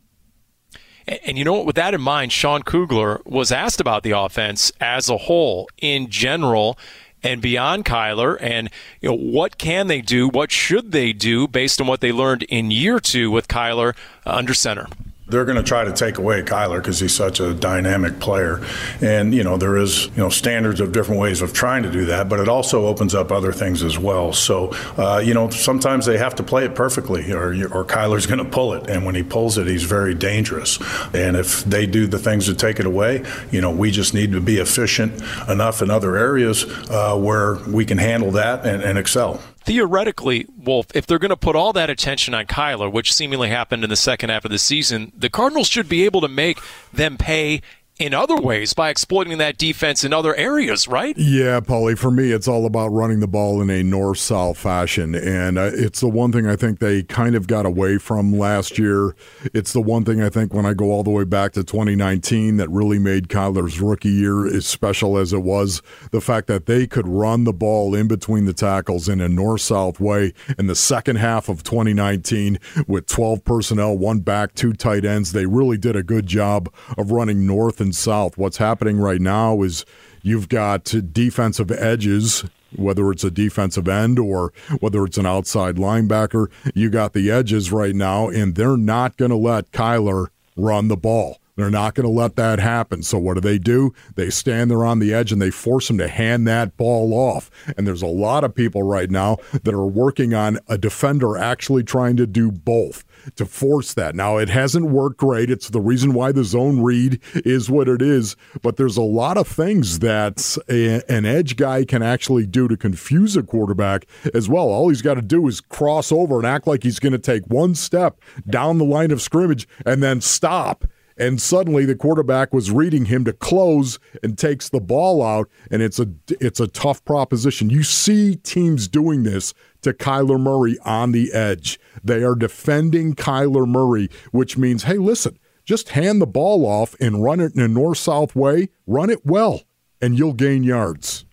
And 1.24 1.38
you 1.38 1.44
know 1.44 1.54
what? 1.54 1.66
With 1.66 1.76
that 1.76 1.94
in 1.94 2.02
mind, 2.02 2.32
Sean 2.32 2.62
Kugler 2.62 3.22
was 3.24 3.50
asked 3.50 3.80
about 3.80 4.02
the 4.02 4.10
offense 4.10 4.70
as 4.78 5.08
a 5.08 5.16
whole 5.16 5.66
in 5.78 6.10
general 6.10 6.78
and 7.22 7.40
beyond 7.40 7.84
Kyler, 7.84 8.36
and 8.40 8.70
you 9.00 9.08
know 9.08 9.16
what 9.16 9.58
can 9.58 9.86
they 9.88 10.00
do? 10.00 10.28
What 10.28 10.52
should 10.52 10.92
they 10.92 11.12
do 11.12 11.48
based 11.48 11.80
on 11.80 11.86
what 11.86 12.00
they 12.00 12.12
learned 12.12 12.44
in 12.44 12.70
year 12.70 13.00
two 13.00 13.30
with 13.30 13.48
Kyler 13.48 13.96
uh, 14.26 14.30
under 14.30 14.54
center? 14.54 14.86
They're 15.28 15.44
going 15.44 15.56
to 15.56 15.62
try 15.62 15.84
to 15.84 15.92
take 15.92 16.18
away 16.18 16.42
Kyler 16.42 16.78
because 16.78 17.00
he's 17.00 17.14
such 17.14 17.40
a 17.40 17.52
dynamic 17.52 18.18
player. 18.18 18.64
And, 19.00 19.34
you 19.34 19.44
know, 19.44 19.56
there 19.56 19.76
is, 19.76 20.06
you 20.06 20.16
know, 20.16 20.30
standards 20.30 20.80
of 20.80 20.92
different 20.92 21.20
ways 21.20 21.42
of 21.42 21.52
trying 21.52 21.82
to 21.82 21.90
do 21.90 22.06
that, 22.06 22.28
but 22.28 22.40
it 22.40 22.48
also 22.48 22.86
opens 22.86 23.14
up 23.14 23.30
other 23.30 23.52
things 23.52 23.82
as 23.82 23.98
well. 23.98 24.32
So, 24.32 24.70
uh, 24.96 25.22
you 25.24 25.34
know, 25.34 25.50
sometimes 25.50 26.06
they 26.06 26.18
have 26.18 26.34
to 26.36 26.42
play 26.42 26.64
it 26.64 26.74
perfectly 26.74 27.30
or, 27.32 27.50
or 27.72 27.84
Kyler's 27.84 28.26
going 28.26 28.42
to 28.42 28.50
pull 28.50 28.72
it. 28.72 28.88
And 28.88 29.04
when 29.04 29.14
he 29.14 29.22
pulls 29.22 29.58
it, 29.58 29.66
he's 29.66 29.84
very 29.84 30.14
dangerous. 30.14 30.78
And 31.14 31.36
if 31.36 31.64
they 31.64 31.86
do 31.86 32.06
the 32.06 32.18
things 32.18 32.46
to 32.46 32.54
take 32.54 32.80
it 32.80 32.86
away, 32.86 33.24
you 33.50 33.60
know, 33.60 33.70
we 33.70 33.90
just 33.90 34.14
need 34.14 34.32
to 34.32 34.40
be 34.40 34.58
efficient 34.58 35.22
enough 35.48 35.82
in 35.82 35.90
other 35.90 36.16
areas 36.16 36.64
uh, 36.90 37.16
where 37.16 37.56
we 37.66 37.84
can 37.84 37.98
handle 37.98 38.30
that 38.32 38.64
and, 38.64 38.82
and 38.82 38.98
excel 38.98 39.40
theoretically, 39.68 40.46
Wolf, 40.56 40.86
if 40.94 41.06
they're 41.06 41.18
going 41.18 41.28
to 41.28 41.36
put 41.36 41.54
all 41.54 41.74
that 41.74 41.90
attention 41.90 42.32
on 42.32 42.46
Kyler, 42.46 42.90
which 42.90 43.12
seemingly 43.12 43.50
happened 43.50 43.84
in 43.84 43.90
the 43.90 43.96
second 43.96 44.30
half 44.30 44.46
of 44.46 44.50
the 44.50 44.58
season, 44.58 45.12
the 45.14 45.28
Cardinals 45.28 45.68
should 45.68 45.90
be 45.90 46.06
able 46.06 46.22
to 46.22 46.28
make 46.28 46.58
them 46.90 47.18
pay 47.18 47.60
in 47.98 48.14
other 48.14 48.36
ways 48.36 48.74
by 48.74 48.90
exploiting 48.90 49.38
that 49.38 49.58
defense 49.58 50.04
in 50.04 50.12
other 50.12 50.34
areas, 50.36 50.86
right? 50.86 51.16
Yeah, 51.18 51.60
Paulie. 51.60 51.98
For 51.98 52.10
me, 52.10 52.30
it's 52.30 52.46
all 52.46 52.64
about 52.64 52.88
running 52.88 53.20
the 53.20 53.26
ball 53.26 53.60
in 53.60 53.70
a 53.70 53.82
north-south 53.82 54.56
fashion, 54.56 55.14
and 55.14 55.58
uh, 55.58 55.70
it's 55.74 56.00
the 56.00 56.08
one 56.08 56.30
thing 56.30 56.46
I 56.46 56.56
think 56.56 56.78
they 56.78 57.02
kind 57.02 57.34
of 57.34 57.46
got 57.46 57.66
away 57.66 57.98
from 57.98 58.32
last 58.32 58.78
year. 58.78 59.16
It's 59.52 59.72
the 59.72 59.80
one 59.80 60.04
thing 60.04 60.22
I 60.22 60.28
think 60.28 60.54
when 60.54 60.64
I 60.64 60.74
go 60.74 60.92
all 60.92 61.02
the 61.02 61.10
way 61.10 61.24
back 61.24 61.52
to 61.52 61.64
2019 61.64 62.56
that 62.58 62.70
really 62.70 62.98
made 62.98 63.28
Kyler's 63.28 63.80
rookie 63.80 64.08
year 64.10 64.46
as 64.46 64.66
special 64.66 65.18
as 65.18 65.32
it 65.32 65.42
was. 65.42 65.82
The 66.12 66.20
fact 66.20 66.46
that 66.46 66.66
they 66.66 66.86
could 66.86 67.08
run 67.08 67.44
the 67.44 67.52
ball 67.52 67.94
in 67.94 68.06
between 68.06 68.44
the 68.44 68.52
tackles 68.52 69.08
in 69.08 69.20
a 69.20 69.28
north-south 69.28 69.98
way 69.98 70.34
in 70.58 70.68
the 70.68 70.76
second 70.76 71.16
half 71.16 71.48
of 71.48 71.64
2019 71.64 72.58
with 72.86 73.06
12 73.06 73.44
personnel, 73.44 73.98
one 73.98 74.20
back, 74.20 74.54
two 74.54 74.72
tight 74.72 75.04
ends. 75.04 75.32
They 75.32 75.46
really 75.46 75.78
did 75.78 75.96
a 75.96 76.02
good 76.02 76.26
job 76.26 76.72
of 76.96 77.10
running 77.10 77.46
north 77.46 77.80
and 77.80 77.87
and 77.88 77.96
south. 77.96 78.36
What's 78.36 78.58
happening 78.58 78.98
right 78.98 79.20
now 79.20 79.62
is 79.62 79.86
you've 80.22 80.48
got 80.48 80.84
defensive 81.12 81.70
edges 81.70 82.44
whether 82.76 83.10
it's 83.10 83.24
a 83.24 83.30
defensive 83.30 83.88
end 83.88 84.18
or 84.18 84.52
whether 84.80 85.04
it's 85.04 85.16
an 85.16 85.24
outside 85.26 85.76
linebacker. 85.76 86.48
You 86.74 86.90
got 86.90 87.12
the 87.14 87.30
edges 87.30 87.72
right 87.72 87.94
now, 87.94 88.28
and 88.28 88.54
they're 88.54 88.76
not 88.76 89.16
going 89.16 89.30
to 89.30 89.36
let 89.36 89.72
Kyler 89.72 90.26
run 90.56 90.88
the 90.88 90.96
ball. 90.96 91.38
They're 91.56 91.70
not 91.70 91.94
going 91.96 92.06
to 92.06 92.12
let 92.12 92.36
that 92.36 92.60
happen. 92.60 93.02
So 93.02 93.18
what 93.18 93.34
do 93.34 93.40
they 93.40 93.58
do? 93.58 93.92
They 94.14 94.30
stand 94.30 94.70
there 94.70 94.84
on 94.84 95.00
the 95.00 95.12
edge 95.12 95.32
and 95.32 95.42
they 95.42 95.50
force 95.50 95.90
him 95.90 95.98
to 95.98 96.06
hand 96.06 96.46
that 96.46 96.76
ball 96.76 97.12
off. 97.12 97.50
And 97.76 97.84
there's 97.84 98.02
a 98.02 98.06
lot 98.06 98.44
of 98.44 98.54
people 98.54 98.84
right 98.84 99.10
now 99.10 99.38
that 99.64 99.74
are 99.74 99.84
working 99.84 100.34
on 100.34 100.60
a 100.68 100.78
defender 100.78 101.36
actually 101.36 101.82
trying 101.82 102.16
to 102.18 102.28
do 102.28 102.52
both 102.52 103.02
to 103.36 103.46
force 103.46 103.94
that. 103.94 104.14
Now, 104.14 104.38
it 104.38 104.48
hasn't 104.48 104.86
worked 104.86 105.18
great. 105.18 105.50
It's 105.50 105.70
the 105.70 105.80
reason 105.80 106.12
why 106.12 106.32
the 106.32 106.44
zone 106.44 106.82
read 106.82 107.20
is 107.34 107.70
what 107.70 107.88
it 107.88 108.02
is. 108.02 108.36
But 108.62 108.76
there's 108.76 108.96
a 108.96 109.02
lot 109.02 109.36
of 109.36 109.48
things 109.48 110.00
that 110.00 110.56
a, 110.68 111.02
an 111.10 111.24
edge 111.24 111.56
guy 111.56 111.84
can 111.84 112.02
actually 112.02 112.46
do 112.46 112.68
to 112.68 112.76
confuse 112.76 113.36
a 113.36 113.42
quarterback 113.42 114.06
as 114.34 114.48
well. 114.48 114.68
All 114.68 114.88
he's 114.88 115.02
got 115.02 115.14
to 115.14 115.22
do 115.22 115.46
is 115.48 115.60
cross 115.60 116.12
over 116.12 116.38
and 116.38 116.46
act 116.46 116.66
like 116.66 116.82
he's 116.82 116.98
going 116.98 117.12
to 117.12 117.18
take 117.18 117.46
one 117.46 117.74
step 117.74 118.20
down 118.48 118.78
the 118.78 118.84
line 118.84 119.10
of 119.10 119.22
scrimmage 119.22 119.68
and 119.84 120.02
then 120.02 120.20
stop 120.20 120.84
and 121.18 121.42
suddenly 121.42 121.84
the 121.84 121.96
quarterback 121.96 122.54
was 122.54 122.70
reading 122.70 123.06
him 123.06 123.24
to 123.24 123.32
close 123.32 123.98
and 124.22 124.38
takes 124.38 124.68
the 124.68 124.80
ball 124.80 125.22
out, 125.22 125.50
and 125.70 125.82
it's 125.82 125.98
a 125.98 126.08
it's 126.28 126.60
a 126.60 126.68
tough 126.68 127.04
proposition. 127.04 127.68
You 127.68 127.82
see 127.82 128.36
teams 128.36 128.88
doing 128.88 129.24
this 129.24 129.52
to 129.82 129.92
Kyler 129.92 130.40
Murray 130.40 130.76
on 130.84 131.12
the 131.12 131.32
edge. 131.32 131.78
They 132.02 132.22
are 132.22 132.34
defending 132.34 133.14
Kyler 133.14 133.66
Murray, 133.66 134.08
which 134.32 134.56
means, 134.56 134.84
hey, 134.84 134.98
listen, 134.98 135.38
just 135.64 135.90
hand 135.90 136.20
the 136.20 136.26
ball 136.26 136.64
off 136.64 136.94
and 137.00 137.22
run 137.22 137.40
it 137.40 137.54
in 137.54 137.60
a 137.60 137.68
north 137.68 137.98
south 137.98 138.34
way, 138.34 138.68
run 138.86 139.10
it 139.10 139.24
well, 139.24 139.62
and 140.00 140.18
you'll 140.18 140.32
gain 140.32 140.62
yards. 140.62 141.24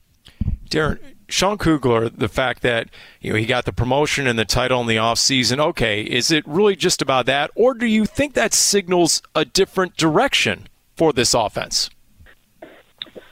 Darren, 0.70 1.00
Sean 1.28 1.58
Kugler, 1.58 2.10
the 2.10 2.28
fact 2.28 2.62
that 2.62 2.90
you 3.20 3.32
know 3.32 3.40
he 3.40 3.46
got 3.46 3.66
the 3.66 3.74
promotion 3.74 4.28
and 4.28 4.38
the 4.38 4.46
title 4.46 4.82
in 4.82 4.88
the 4.88 4.98
offseason, 4.98 5.60
okay, 5.60 6.02
is 6.02 6.32
it 6.32 6.46
really 6.48 6.76
just 6.76 7.02
about 7.02 7.26
that? 7.26 7.50
Or 7.56 7.74
do 7.74 7.86
you 7.86 8.06
think 8.06 8.34
that 8.34 8.54
signals 8.54 9.22
a 9.34 9.46
different 9.46 9.98
direction 9.98 10.68
for 10.96 11.14
this 11.14 11.34
offense? 11.34 11.90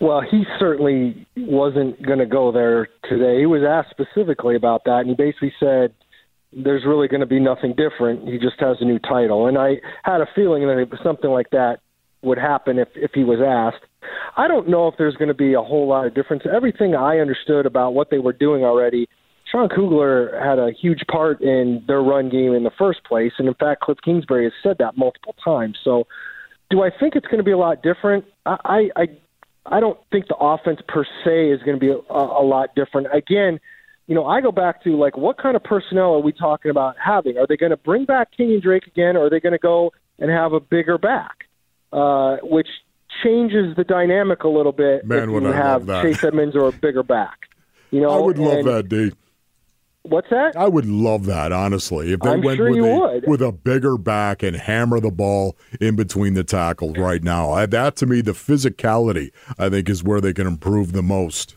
Well, 0.04 0.22
he 0.30 0.44
certainly 0.60 1.26
wasn't 1.38 2.06
going 2.06 2.20
to 2.20 2.26
go 2.26 2.52
there 2.52 2.90
today. 3.10 3.40
He 3.40 3.46
was 3.46 3.62
asked 3.64 3.90
specifically 3.90 4.58
about 4.58 4.84
that, 4.84 5.00
and 5.00 5.08
he 5.08 5.16
basically 5.16 5.54
said 5.62 5.94
there's 6.52 6.84
really 6.86 7.08
going 7.08 7.22
to 7.22 7.26
be 7.26 7.40
nothing 7.40 7.74
different. 7.74 8.28
He 8.28 8.38
just 8.38 8.60
has 8.60 8.76
a 8.82 8.86
new 8.86 9.00
title. 9.00 9.48
And 9.48 9.58
I 9.58 9.76
had 10.04 10.20
a 10.20 10.26
feeling 10.36 10.64
that 10.64 11.00
something 11.02 11.30
like 11.30 11.52
that 11.52 11.78
would 12.22 12.38
happen 12.38 12.80
if, 12.80 12.90
if 12.96 13.12
he 13.14 13.24
was 13.24 13.40
asked. 13.40 13.86
I 14.36 14.50
don't 14.50 14.68
know 14.68 14.90
if 14.90 14.96
there's 14.98 15.16
going 15.16 15.30
to 15.30 15.34
be 15.34 15.54
a 15.54 15.62
whole 15.62 15.88
lot 15.88 16.06
of 16.06 16.14
difference. 16.14 16.44
Everything 16.54 16.96
I 16.96 17.20
understood 17.20 17.66
about 17.66 17.94
what 17.94 18.10
they 18.12 18.20
were 18.20 18.34
doing 18.34 18.66
already, 18.66 19.08
Sean 19.50 19.70
Kugler 19.70 20.38
had 20.38 20.60
a 20.60 20.72
huge 20.74 21.06
part 21.10 21.40
in 21.42 21.82
their 21.88 22.02
run 22.02 22.28
game 22.28 22.54
in 22.54 22.64
the 22.64 22.72
first 22.78 23.06
place. 23.06 23.32
And 23.40 23.48
in 23.48 23.54
fact, 23.54 23.80
Cliff 23.80 24.00
Kingsbury 24.04 24.44
has 24.44 24.54
said 24.62 24.76
that 24.80 24.98
multiple 24.98 25.36
times. 25.42 25.78
So 25.82 26.08
do 26.70 26.82
I 26.82 26.90
think 26.90 27.16
it's 27.16 27.28
going 27.28 27.38
to 27.38 27.44
be 27.44 27.52
a 27.52 27.58
lot 27.58 27.82
different? 27.82 28.26
I, 28.46 28.58
I, 28.66 29.02
I 29.02 29.06
don't 29.80 30.00
think 30.12 30.28
the 30.28 30.36
offense 30.36 30.80
per 30.88 31.06
se 31.24 31.50
is 31.50 31.62
going 31.64 31.80
to 31.80 31.80
be 31.80 31.90
a, 31.90 32.14
a 32.14 32.44
lot 32.44 32.76
different. 32.76 33.08
Again, 33.14 33.60
you 34.08 34.16
know, 34.16 34.26
I 34.26 34.42
go 34.42 34.52
back 34.52 34.84
to 34.84 34.98
like 34.98 35.18
what 35.18 35.38
kind 35.38 35.56
of 35.56 35.64
personnel 35.64 36.16
are 36.16 36.20
we 36.20 36.34
talking 36.34 36.72
about 36.72 36.96
having? 37.04 37.38
Are 37.38 37.48
they 37.48 37.58
going 37.58 37.70
to 37.70 37.78
bring 37.78 38.06
back 38.06 38.30
Kenyan 38.38 38.62
Drake 38.62 38.88
again, 38.88 39.16
or 39.16 39.28
are 39.28 39.30
they 39.30 39.40
going 39.40 39.54
to 39.54 39.60
go 39.60 39.94
and 40.20 40.30
have 40.30 40.54
a 40.54 40.60
bigger 40.60 40.98
back, 40.98 41.46
uh, 41.92 42.38
which 42.44 42.68
changes 43.24 43.76
the 43.76 43.84
dynamic 43.84 44.44
a 44.44 44.48
little 44.48 44.72
bit 44.72 45.06
Man, 45.06 45.30
if 45.30 45.30
you 45.30 45.54
I 45.54 45.56
have 45.56 45.88
Chase 45.88 46.24
Edmonds 46.24 46.56
or 46.56 46.68
a 46.68 46.72
bigger 46.72 47.04
back. 47.04 47.48
You 47.92 48.02
know, 48.02 48.10
I 48.10 48.20
would 48.20 48.38
love 48.38 48.58
and- 48.60 48.68
that, 48.68 48.90
D. 48.90 49.12
What's 50.04 50.30
that? 50.32 50.58
I 50.58 50.68
would 50.68 50.86
love 50.86 51.26
that, 51.28 51.54
honestly. 51.54 52.12
If 52.12 52.20
they 52.20 52.32
I'm 52.32 52.42
went 52.42 52.58
sure 52.58 52.70
with, 52.70 52.76
you 52.76 52.86
a, 52.86 53.00
would. 53.00 53.28
with 53.28 53.42
a 53.42 53.54
bigger 53.54 53.98
back 53.98 54.44
and 54.44 54.56
hammer 54.56 55.00
the 55.00 55.12
ball 55.12 55.56
in 55.80 55.96
between 55.96 56.34
the 56.34 56.44
tackles 56.44 56.98
right 56.98 57.24
now. 57.24 57.52
I, 57.52 57.66
that, 57.68 57.96
to 57.98 58.06
me, 58.06 58.20
the 58.20 58.34
physicality, 58.34 59.32
I 59.58 59.70
think, 59.70 59.90
is 59.90 60.04
where 60.04 60.20
they 60.20 60.34
can 60.34 60.46
improve 60.46 60.92
the 60.92 61.04
most. 61.04 61.56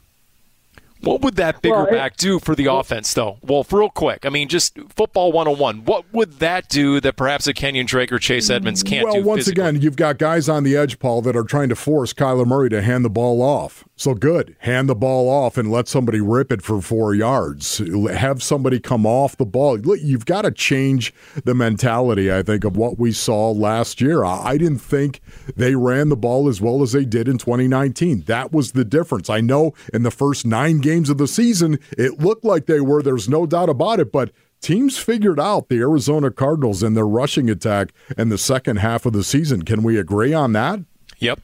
What 1.03 1.21
would 1.21 1.37
that 1.37 1.61
bigger 1.61 1.75
Well, 1.75 1.87
it- 1.87 1.93
back 1.93 2.17
do 2.17 2.39
for 2.39 2.55
the 2.55 2.67
offense, 2.67 3.13
though? 3.15 3.39
Well, 3.43 3.67
real 3.71 3.91
quick, 3.91 4.25
I 4.25 4.29
mean, 4.29 4.49
just 4.49 4.79
football 4.89 5.31
101. 5.31 5.85
What 5.85 6.05
would 6.13 6.39
that 6.39 6.69
do 6.69 7.01
that 7.01 7.17
perhaps 7.17 7.47
a 7.47 7.53
Kenyan 7.53 7.87
Drake 7.87 8.11
or 8.13 8.19
Chase 8.19 8.49
Edmonds 8.49 8.83
can't 8.83 9.05
well, 9.05 9.15
do? 9.15 9.21
Well, 9.21 9.29
once 9.29 9.41
physically? 9.45 9.63
again, 9.69 9.83
you've 9.83 9.97
got 9.97 10.19
guys 10.19 10.49
on 10.49 10.63
the 10.65 10.77
edge, 10.77 10.99
Paul, 10.99 11.21
that 11.23 11.37
are 11.37 11.45
trying 11.45 11.69
to 11.69 11.77
force 11.77 12.13
Kyler 12.13 12.47
Murray 12.47 12.71
to 12.71 12.81
hand 12.81 13.05
the 13.05 13.11
ball 13.11 13.43
off. 13.43 13.85
So 13.99 14.13
good, 14.13 14.57
hand 14.59 14.91
the 14.91 14.95
ball 14.95 15.27
off 15.31 15.57
and 15.57 15.71
let 15.71 15.89
somebody 15.89 16.21
rip 16.21 16.53
it 16.53 16.61
for 16.61 16.83
four 16.83 17.15
yards. 17.15 17.79
Have 18.13 18.43
somebody 18.43 18.79
come 18.79 19.07
off 19.07 19.39
the 19.39 19.47
ball. 19.47 19.79
You've 19.97 20.27
got 20.27 20.43
to 20.43 20.51
change 20.51 21.15
the 21.45 21.55
mentality, 21.55 22.31
I 22.31 22.43
think, 22.43 22.65
of 22.65 22.77
what 22.77 22.99
we 22.99 23.11
saw 23.11 23.51
last 23.53 24.03
year. 24.03 24.23
I 24.23 24.59
didn't 24.59 24.81
think 24.81 25.23
they 25.57 25.77
ran 25.77 26.11
the 26.11 26.17
ball 26.17 26.47
as 26.47 26.61
well 26.61 26.83
as 26.83 26.93
they 26.93 27.07
did 27.07 27.27
in 27.27 27.39
2019. 27.39 28.25
That 28.27 28.53
was 28.53 28.73
the 28.73 28.85
difference. 28.85 29.31
I 29.31 29.41
know 29.41 29.73
in 29.95 30.03
the 30.03 30.11
first 30.11 30.45
nine 30.45 30.81
games 30.81 31.09
of 31.09 31.17
the 31.17 31.27
season, 31.27 31.79
it 31.97 32.21
looked 32.21 32.45
like 32.45 32.67
they 32.67 32.81
were. 32.81 33.03
There's 33.03 33.31
no 33.31 33.47
doubt 33.47 33.71
about 33.71 33.99
it, 33.99 34.13
but 34.13 34.31
teams 34.61 34.99
figured 34.99 35.41
out 35.41 35.71
the 35.71 35.79
Arizona 35.79 36.31
Cardinals 36.31 36.83
and 36.83 36.95
their 36.95 37.07
rushing 37.07 37.49
attack 37.49 37.95
in 38.19 38.29
the 38.29 38.37
second 38.37 38.77
half 38.77 39.07
of 39.07 39.15
the 39.15 39.25
season. 39.25 39.63
Can 39.63 39.83
we 39.83 39.99
agree 39.99 40.35
on 40.35 40.53
that? 40.53 40.81
Yep. 41.19 41.41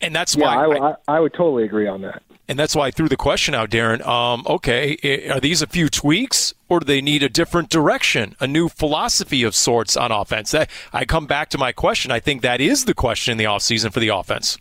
And 0.00 0.14
that's 0.14 0.36
Yeah, 0.36 0.44
why 0.44 0.76
I, 0.76 0.90
I, 0.90 0.94
I 1.08 1.20
would 1.20 1.32
totally 1.32 1.64
agree 1.64 1.86
on 1.86 2.02
that. 2.02 2.22
And 2.48 2.58
that's 2.58 2.76
why 2.76 2.86
I 2.86 2.90
threw 2.92 3.08
the 3.08 3.16
question 3.16 3.54
out, 3.54 3.70
Darren. 3.70 4.06
Um, 4.06 4.44
okay, 4.46 4.96
are 5.28 5.40
these 5.40 5.62
a 5.62 5.66
few 5.66 5.88
tweaks, 5.88 6.54
or 6.68 6.78
do 6.78 6.84
they 6.84 7.00
need 7.00 7.24
a 7.24 7.28
different 7.28 7.70
direction, 7.70 8.36
a 8.38 8.46
new 8.46 8.68
philosophy 8.68 9.42
of 9.42 9.54
sorts 9.54 9.96
on 9.96 10.12
offense? 10.12 10.52
That, 10.52 10.70
I 10.92 11.04
come 11.04 11.26
back 11.26 11.48
to 11.50 11.58
my 11.58 11.72
question. 11.72 12.12
I 12.12 12.20
think 12.20 12.42
that 12.42 12.60
is 12.60 12.84
the 12.84 12.94
question 12.94 13.32
in 13.32 13.38
the 13.38 13.44
offseason 13.44 13.92
for 13.92 13.98
the 13.98 14.08
offense. 14.08 14.58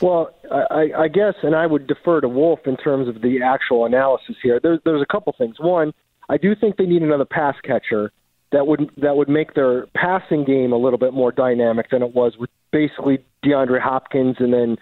Well, 0.00 0.32
I, 0.50 0.92
I 0.96 1.08
guess, 1.08 1.34
and 1.42 1.56
I 1.56 1.66
would 1.66 1.88
defer 1.88 2.20
to 2.20 2.28
Wolf 2.28 2.60
in 2.66 2.76
terms 2.76 3.08
of 3.08 3.20
the 3.20 3.42
actual 3.42 3.84
analysis 3.84 4.36
here. 4.40 4.60
There's, 4.62 4.78
there's 4.84 5.02
a 5.02 5.12
couple 5.12 5.34
things. 5.36 5.56
One, 5.58 5.92
I 6.28 6.36
do 6.36 6.54
think 6.54 6.76
they 6.76 6.86
need 6.86 7.02
another 7.02 7.24
pass 7.24 7.56
catcher 7.64 8.12
that 8.52 8.66
would 8.66 8.90
that 8.98 9.16
would 9.16 9.28
make 9.28 9.54
their 9.54 9.86
passing 9.94 10.44
game 10.44 10.72
a 10.72 10.76
little 10.76 10.98
bit 10.98 11.12
more 11.12 11.32
dynamic 11.32 11.90
than 11.90 12.02
it 12.02 12.14
was 12.14 12.34
with 12.38 12.50
basically 12.70 13.18
DeAndre 13.44 13.80
Hopkins 13.80 14.36
and 14.38 14.52
then 14.52 14.76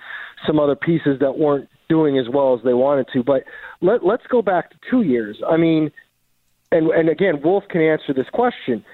some 0.46 0.58
other 0.58 0.76
pieces 0.76 1.18
that 1.20 1.38
weren't 1.38 1.68
doing 1.88 2.18
as 2.18 2.26
well 2.32 2.54
as 2.54 2.60
they 2.64 2.74
wanted 2.74 3.06
to. 3.12 3.22
But 3.22 3.44
let, 3.80 4.04
let's 4.04 4.26
go 4.28 4.42
back 4.42 4.70
to 4.70 4.76
two 4.90 5.02
years. 5.02 5.38
I 5.48 5.56
mean, 5.56 5.90
and 6.70 6.90
and 6.90 7.08
again, 7.08 7.40
Wolf 7.42 7.64
can 7.70 7.80
answer 7.80 8.12
this 8.14 8.28
question. 8.32 8.84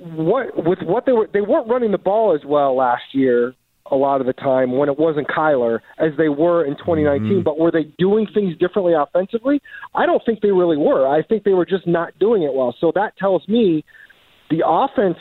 What 0.00 0.64
with 0.64 0.80
what 0.82 1.06
they 1.06 1.12
were 1.12 1.28
they 1.32 1.40
weren't 1.40 1.68
running 1.68 1.92
the 1.92 1.98
ball 1.98 2.34
as 2.34 2.44
well 2.44 2.76
last 2.76 3.02
year 3.12 3.54
a 3.90 3.96
lot 3.96 4.20
of 4.20 4.26
the 4.26 4.32
time 4.32 4.76
when 4.76 4.88
it 4.88 4.98
wasn't 4.98 5.28
Kyler 5.28 5.80
as 5.98 6.12
they 6.16 6.28
were 6.28 6.64
in 6.64 6.76
2019. 6.76 7.22
Mm-hmm. 7.22 7.42
But 7.42 7.58
were 7.58 7.70
they 7.70 7.84
doing 7.98 8.26
things 8.32 8.56
differently 8.58 8.92
offensively? 8.94 9.60
I 9.94 10.06
don't 10.06 10.22
think 10.24 10.40
they 10.40 10.52
really 10.52 10.76
were. 10.76 11.06
I 11.06 11.22
think 11.22 11.44
they 11.44 11.54
were 11.54 11.66
just 11.66 11.86
not 11.86 12.18
doing 12.18 12.42
it 12.42 12.52
well. 12.54 12.74
So 12.80 12.92
that 12.94 13.16
tells 13.16 13.46
me 13.48 13.84
the 14.50 14.62
offense 14.66 15.18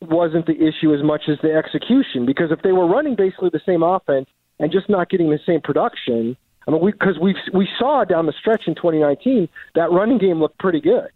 wasn't 0.00 0.46
the 0.46 0.54
issue 0.54 0.94
as 0.94 1.02
much 1.02 1.22
as 1.28 1.36
the 1.42 1.52
execution. 1.52 2.26
Because 2.26 2.50
if 2.50 2.62
they 2.62 2.72
were 2.72 2.88
running 2.88 3.16
basically 3.16 3.50
the 3.52 3.60
same 3.66 3.82
offense 3.82 4.26
and 4.58 4.72
just 4.72 4.88
not 4.88 5.10
getting 5.10 5.30
the 5.30 5.38
same 5.46 5.60
production, 5.60 6.36
I 6.66 6.70
mean, 6.70 6.84
because 6.84 7.18
we 7.20 7.34
we 7.52 7.68
saw 7.78 8.04
down 8.04 8.26
the 8.26 8.34
stretch 8.38 8.62
in 8.66 8.74
2019 8.74 9.48
that 9.74 9.90
running 9.90 10.18
game 10.18 10.40
looked 10.40 10.58
pretty 10.58 10.80
good. 10.80 11.08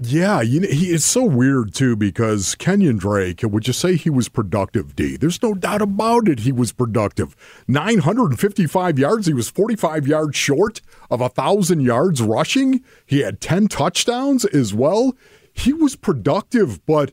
Yeah, 0.00 0.42
you 0.42 0.60
know, 0.60 0.68
he 0.68 0.90
is 0.90 1.04
so 1.04 1.24
weird 1.24 1.74
too 1.74 1.96
because 1.96 2.54
Kenyan 2.54 3.00
Drake, 3.00 3.40
would 3.42 3.66
you 3.66 3.72
say 3.72 3.96
he 3.96 4.10
was 4.10 4.28
productive, 4.28 4.94
D? 4.94 5.16
There's 5.16 5.42
no 5.42 5.54
doubt 5.54 5.82
about 5.82 6.28
it. 6.28 6.40
He 6.40 6.52
was 6.52 6.70
productive. 6.70 7.34
955 7.66 8.96
yards. 8.96 9.26
He 9.26 9.34
was 9.34 9.50
45 9.50 10.06
yards 10.06 10.36
short 10.36 10.80
of 11.10 11.20
a 11.20 11.24
1,000 11.24 11.80
yards 11.80 12.22
rushing. 12.22 12.84
He 13.06 13.20
had 13.20 13.40
10 13.40 13.66
touchdowns 13.66 14.44
as 14.44 14.72
well. 14.72 15.16
He 15.52 15.72
was 15.72 15.96
productive, 15.96 16.84
but 16.86 17.12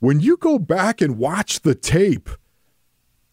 when 0.00 0.20
you 0.20 0.36
go 0.36 0.58
back 0.58 1.00
and 1.00 1.16
watch 1.16 1.60
the 1.60 1.74
tape, 1.74 2.28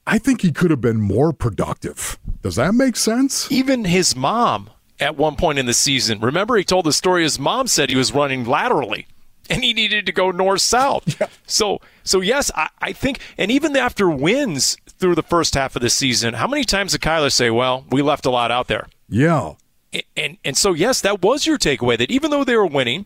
I 0.08 0.18
think 0.18 0.42
he 0.42 0.54
could 0.54 0.72
have 0.72 0.82
been 0.82 1.02
more 1.02 1.34
productive. 1.34 2.18
Does 2.42 2.56
that 2.56 2.74
make 2.74 2.96
sense? 2.96 3.52
Even 3.52 3.84
his 3.84 4.16
mom 4.16 4.70
at 5.00 5.18
one 5.18 5.36
point 5.36 5.60
in 5.60 5.66
the 5.66 5.74
season, 5.74 6.20
remember 6.20 6.56
he 6.58 6.64
told 6.64 6.86
the 6.86 6.94
story 6.94 7.24
his 7.24 7.40
mom 7.40 7.68
said 7.68 7.90
he 7.90 7.96
was 7.96 8.14
running 8.14 8.44
laterally 8.46 9.08
and 9.50 9.64
he 9.64 9.74
needed 9.74 10.06
to 10.06 10.12
go 10.12 10.32
north 10.32 10.62
south. 10.62 11.20
Yeah. 11.20 11.28
So 11.46 11.82
so 12.04 12.22
yes, 12.22 12.50
I, 12.56 12.70
I 12.82 12.94
think 12.94 13.20
and 13.38 13.52
even 13.52 13.76
after 13.76 14.10
wins 14.10 14.78
through 15.00 15.16
the 15.16 15.24
first 15.24 15.56
half 15.56 15.76
of 15.76 15.82
the 15.82 15.90
season, 15.90 16.36
how 16.36 16.48
many 16.48 16.64
times 16.64 16.92
did 16.94 17.02
Kyler 17.02 17.32
say, 17.32 17.50
Well, 17.50 17.86
we 17.92 18.02
left 18.02 18.26
a 18.26 18.30
lot 18.30 18.52
out 18.52 18.68
there? 18.68 18.88
Yeah. 19.10 19.54
And 19.92 20.04
and, 20.16 20.38
and 20.46 20.58
so 20.58 20.74
yes, 20.74 21.02
that 21.02 21.22
was 21.22 21.46
your 21.46 21.58
takeaway 21.58 21.98
that 21.98 22.10
even 22.12 22.32
though 22.32 22.44
they 22.44 22.56
were 22.56 22.66
winning, 22.66 23.06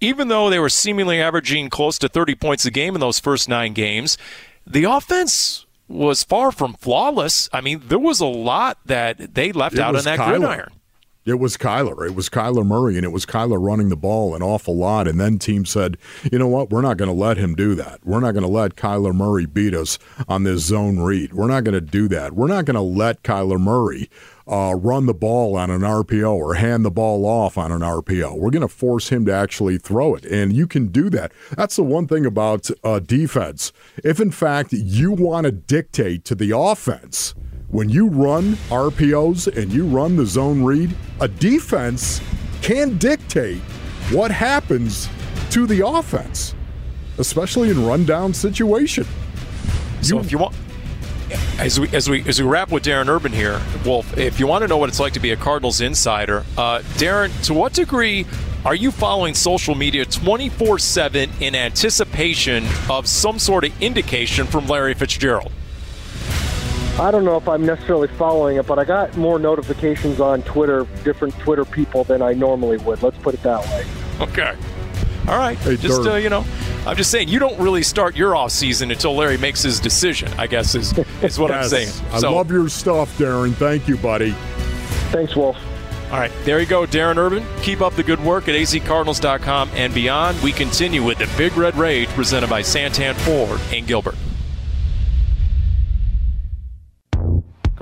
even 0.00 0.28
though 0.28 0.48
they 0.50 0.58
were 0.58 0.68
seemingly 0.68 1.20
averaging 1.20 1.70
close 1.70 1.98
to 1.98 2.08
30 2.08 2.34
points 2.36 2.64
a 2.64 2.70
game 2.70 2.94
in 2.94 3.00
those 3.00 3.18
first 3.20 3.48
nine 3.48 3.72
games, 3.72 4.16
the 4.66 4.84
offense 4.84 5.64
was 5.88 6.24
far 6.24 6.50
from 6.50 6.74
flawless. 6.74 7.48
I 7.52 7.60
mean, 7.60 7.82
there 7.86 7.98
was 7.98 8.20
a 8.20 8.26
lot 8.26 8.78
that 8.86 9.34
they 9.34 9.52
left 9.52 9.76
It 9.76 9.80
out 9.80 9.94
on 9.94 10.02
that 10.04 10.18
Kyler. 10.18 10.26
gridiron. 10.38 10.72
It 11.26 11.40
was 11.40 11.56
Kyler. 11.56 12.06
It 12.06 12.14
was 12.14 12.28
Kyler 12.28 12.64
Murray, 12.64 12.94
and 12.94 13.04
it 13.04 13.10
was 13.10 13.26
Kyler 13.26 13.58
running 13.60 13.88
the 13.88 13.96
ball 13.96 14.36
an 14.36 14.42
awful 14.44 14.76
lot. 14.76 15.08
And 15.08 15.18
then 15.18 15.40
team 15.40 15.66
said, 15.66 15.98
you 16.30 16.38
know 16.38 16.46
what? 16.46 16.70
We're 16.70 16.82
not 16.82 16.98
going 16.98 17.08
to 17.08 17.20
let 17.20 17.36
him 17.36 17.56
do 17.56 17.74
that. 17.74 17.98
We're 18.04 18.20
not 18.20 18.32
going 18.32 18.44
to 18.44 18.48
let 18.48 18.76
Kyler 18.76 19.12
Murray 19.12 19.44
beat 19.44 19.74
us 19.74 19.98
on 20.28 20.44
this 20.44 20.60
zone 20.62 21.00
read. 21.00 21.34
We're 21.34 21.48
not 21.48 21.64
going 21.64 21.74
to 21.74 21.80
do 21.80 22.06
that. 22.08 22.34
We're 22.34 22.46
not 22.46 22.64
going 22.64 22.76
to 22.76 22.80
let 22.80 23.24
Kyler 23.24 23.60
Murray 23.60 24.08
uh, 24.46 24.74
run 24.76 25.06
the 25.06 25.14
ball 25.14 25.56
on 25.56 25.68
an 25.68 25.80
RPO 25.80 26.32
or 26.32 26.54
hand 26.54 26.84
the 26.84 26.90
ball 26.92 27.26
off 27.26 27.58
on 27.58 27.72
an 27.72 27.80
RPO. 27.80 28.38
We're 28.38 28.50
going 28.50 28.62
to 28.62 28.68
force 28.68 29.08
him 29.08 29.26
to 29.26 29.32
actually 29.32 29.78
throw 29.78 30.14
it. 30.14 30.24
And 30.24 30.52
you 30.52 30.68
can 30.68 30.88
do 30.88 31.10
that. 31.10 31.32
That's 31.56 31.74
the 31.74 31.82
one 31.82 32.06
thing 32.06 32.24
about 32.24 32.70
uh, 32.84 33.00
defense. 33.00 33.72
If, 34.04 34.20
in 34.20 34.30
fact, 34.30 34.72
you 34.72 35.10
want 35.10 35.46
to 35.46 35.52
dictate 35.52 36.24
to 36.26 36.36
the 36.36 36.56
offense, 36.56 37.34
when 37.68 37.88
you 37.88 38.08
run 38.08 38.52
RPOs 38.70 39.54
and 39.56 39.72
you 39.72 39.86
run 39.86 40.16
the 40.16 40.26
zone 40.26 40.62
read, 40.62 40.94
a 41.20 41.28
defense 41.28 42.20
can 42.62 42.96
dictate 42.98 43.60
what 44.10 44.30
happens 44.30 45.08
to 45.50 45.66
the 45.66 45.86
offense, 45.86 46.54
especially 47.18 47.70
in 47.70 47.84
rundown 47.84 48.32
situation. 48.32 49.04
So 50.00 50.20
if 50.20 50.30
you 50.30 50.38
want, 50.38 50.54
as 51.58 51.80
we 51.80 51.88
as 51.88 52.08
we 52.08 52.22
as 52.28 52.40
we 52.40 52.46
wrap 52.46 52.70
with 52.70 52.84
Darren 52.84 53.08
Urban 53.08 53.32
here, 53.32 53.60
Wolf, 53.84 54.16
if 54.16 54.38
you 54.38 54.46
want 54.46 54.62
to 54.62 54.68
know 54.68 54.76
what 54.76 54.88
it's 54.88 55.00
like 55.00 55.14
to 55.14 55.20
be 55.20 55.32
a 55.32 55.36
Cardinals 55.36 55.80
insider, 55.80 56.44
uh, 56.56 56.80
Darren, 56.94 57.32
to 57.46 57.54
what 57.54 57.72
degree 57.72 58.26
are 58.64 58.74
you 58.76 58.92
following 58.92 59.34
social 59.34 59.74
media 59.74 60.04
24 60.04 60.78
7 60.78 61.30
in 61.40 61.56
anticipation 61.56 62.64
of 62.88 63.08
some 63.08 63.40
sort 63.40 63.64
of 63.64 63.82
indication 63.82 64.46
from 64.46 64.68
Larry 64.68 64.94
Fitzgerald? 64.94 65.52
I 66.98 67.10
don't 67.10 67.24
know 67.24 67.36
if 67.36 67.46
I'm 67.46 67.64
necessarily 67.66 68.08
following 68.08 68.56
it, 68.56 68.66
but 68.66 68.78
I 68.78 68.84
got 68.84 69.14
more 69.18 69.38
notifications 69.38 70.18
on 70.18 70.40
Twitter, 70.42 70.86
different 71.04 71.38
Twitter 71.38 71.64
people 71.66 72.04
than 72.04 72.22
I 72.22 72.32
normally 72.32 72.78
would. 72.78 73.02
Let's 73.02 73.18
put 73.18 73.34
it 73.34 73.42
that 73.42 73.60
way. 73.66 73.84
Okay. 74.20 74.54
All 75.28 75.36
right. 75.38 75.58
Hey, 75.58 75.76
just 75.76 76.06
uh, 76.06 76.14
you 76.14 76.30
know, 76.30 76.44
I'm 76.86 76.96
just 76.96 77.10
saying 77.10 77.28
you 77.28 77.38
don't 77.38 77.58
really 77.60 77.82
start 77.82 78.16
your 78.16 78.34
off 78.34 78.50
season 78.52 78.90
until 78.90 79.14
Larry 79.14 79.36
makes 79.36 79.62
his 79.62 79.78
decision. 79.78 80.30
I 80.38 80.46
guess 80.46 80.74
is 80.74 80.96
is 81.22 81.38
what 81.38 81.50
I'm 81.50 81.62
Yes. 81.62 81.70
saying. 81.70 82.08
I 82.12 82.18
love 82.20 82.50
your 82.50 82.68
stuff, 82.70 83.16
Darren. 83.18 83.52
Thank 83.54 83.88
you, 83.88 83.98
buddy. 83.98 84.30
Thanks, 85.10 85.36
Wolf. 85.36 85.56
All 86.12 86.18
right, 86.20 86.30
there 86.44 86.60
you 86.60 86.66
go, 86.66 86.86
Darren 86.86 87.16
Urban. 87.16 87.44
Keep 87.62 87.80
up 87.82 87.92
the 87.94 88.04
good 88.04 88.20
work 88.24 88.48
at 88.48 88.54
azcardinals.com 88.54 89.70
and 89.74 89.92
beyond. 89.92 90.40
We 90.40 90.52
continue 90.52 91.02
with 91.04 91.18
the 91.18 91.28
Big 91.36 91.56
Red 91.56 91.74
Rage 91.76 92.08
presented 92.10 92.48
by 92.48 92.62
Santan 92.62 93.14
Ford 93.16 93.60
and 93.74 93.86
Gilbert. 93.86 94.14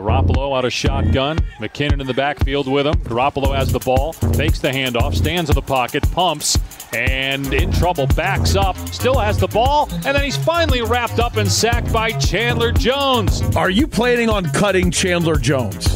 Garoppolo 0.04 0.54
out 0.56 0.66
of 0.66 0.72
shotgun. 0.72 1.38
McKinnon 1.58 1.98
in 1.98 2.06
the 2.06 2.12
backfield 2.12 2.70
with 2.70 2.86
him. 2.86 2.94
Garoppolo 2.96 3.56
has 3.56 3.72
the 3.72 3.78
ball, 3.78 4.12
fakes 4.12 4.58
the 4.58 4.68
handoff, 4.68 5.14
stands 5.14 5.48
in 5.48 5.54
the 5.54 5.62
pocket, 5.62 6.02
pumps, 6.12 6.58
and 6.92 7.54
in 7.54 7.72
trouble, 7.72 8.06
backs 8.08 8.54
up, 8.54 8.76
still 8.90 9.18
has 9.18 9.38
the 9.38 9.48
ball, 9.48 9.88
and 9.90 10.14
then 10.14 10.22
he's 10.22 10.36
finally 10.36 10.82
wrapped 10.82 11.20
up 11.20 11.38
and 11.38 11.50
sacked 11.50 11.90
by 11.90 12.12
Chandler 12.12 12.70
Jones. 12.70 13.40
Are 13.56 13.70
you 13.70 13.86
planning 13.86 14.28
on 14.28 14.44
cutting 14.50 14.90
Chandler 14.90 15.36
Jones? 15.36 15.88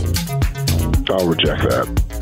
I'll 1.11 1.29
reject 1.29 1.69
that. 1.69 2.18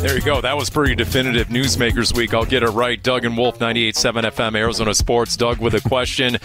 There 0.00 0.16
you 0.16 0.22
go. 0.22 0.40
That 0.40 0.56
was 0.56 0.70
pretty 0.70 0.94
definitive 0.94 1.48
Newsmakers 1.48 2.16
Week. 2.16 2.32
I'll 2.32 2.46
get 2.46 2.62
it 2.62 2.70
right. 2.70 3.00
Doug 3.00 3.26
and 3.26 3.36
Wolf, 3.36 3.58
98.7 3.58 4.22
FM, 4.30 4.56
Arizona 4.56 4.94
Sports. 4.94 5.36
Doug 5.36 5.58
with 5.58 5.74
a 5.74 5.80
question, 5.82 6.38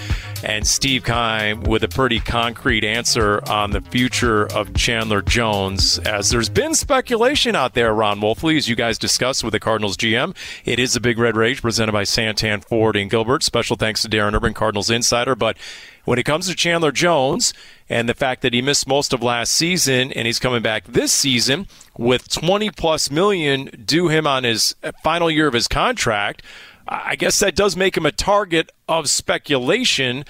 and 0.43 0.67
Steve 0.67 1.05
Keim 1.05 1.63
with 1.63 1.81
a 1.85 1.87
pretty 1.87 2.19
concrete 2.19 2.83
answer 2.83 3.41
on 3.49 3.71
the 3.71 3.79
future 3.79 4.45
of 4.51 4.73
Chandler 4.73 5.21
Jones. 5.21 5.99
As 5.99 6.31
there's 6.31 6.49
been 6.49 6.75
speculation 6.75 7.55
out 7.55 7.75
there, 7.75 7.93
Ron 7.93 8.19
Wolfley, 8.19 8.57
as 8.57 8.67
you 8.67 8.75
guys 8.75 8.97
discussed 8.97 9.41
with 9.41 9.53
the 9.53 9.59
Cardinals 9.61 9.95
GM. 9.95 10.35
It 10.65 10.77
is 10.77 10.97
a 10.97 10.99
Big 10.99 11.17
Red 11.17 11.37
Rage 11.37 11.61
presented 11.61 11.93
by 11.93 12.03
Santan 12.03 12.61
Ford 12.61 12.97
and 12.97 13.09
Gilbert. 13.09 13.41
Special 13.41 13.77
thanks 13.77 14.01
to 14.01 14.09
Darren 14.09 14.33
Urban, 14.33 14.53
Cardinals 14.53 14.89
Insider. 14.89 15.33
But 15.33 15.55
when 16.03 16.19
it 16.19 16.23
comes 16.23 16.49
to 16.49 16.55
Chandler 16.55 16.91
Jones 16.91 17.53
and 17.87 18.09
the 18.09 18.13
fact 18.13 18.41
that 18.41 18.53
he 18.53 18.61
missed 18.61 18.85
most 18.85 19.13
of 19.13 19.23
last 19.23 19.53
season 19.53 20.11
and 20.11 20.25
he's 20.25 20.39
coming 20.39 20.61
back 20.61 20.83
this 20.85 21.13
season 21.13 21.67
with 21.97 22.29
20 22.29 22.69
plus 22.71 23.09
million 23.09 23.69
due 23.85 24.07
him 24.07 24.27
on 24.27 24.43
his 24.43 24.75
final 25.03 25.29
year 25.31 25.47
of 25.47 25.53
his 25.53 25.67
contract, 25.67 26.43
I 26.87 27.15
guess 27.15 27.39
that 27.39 27.55
does 27.55 27.75
make 27.75 27.97
him 27.97 28.05
a 28.05 28.11
target 28.11 28.71
of 28.87 29.09
speculation. 29.09 30.25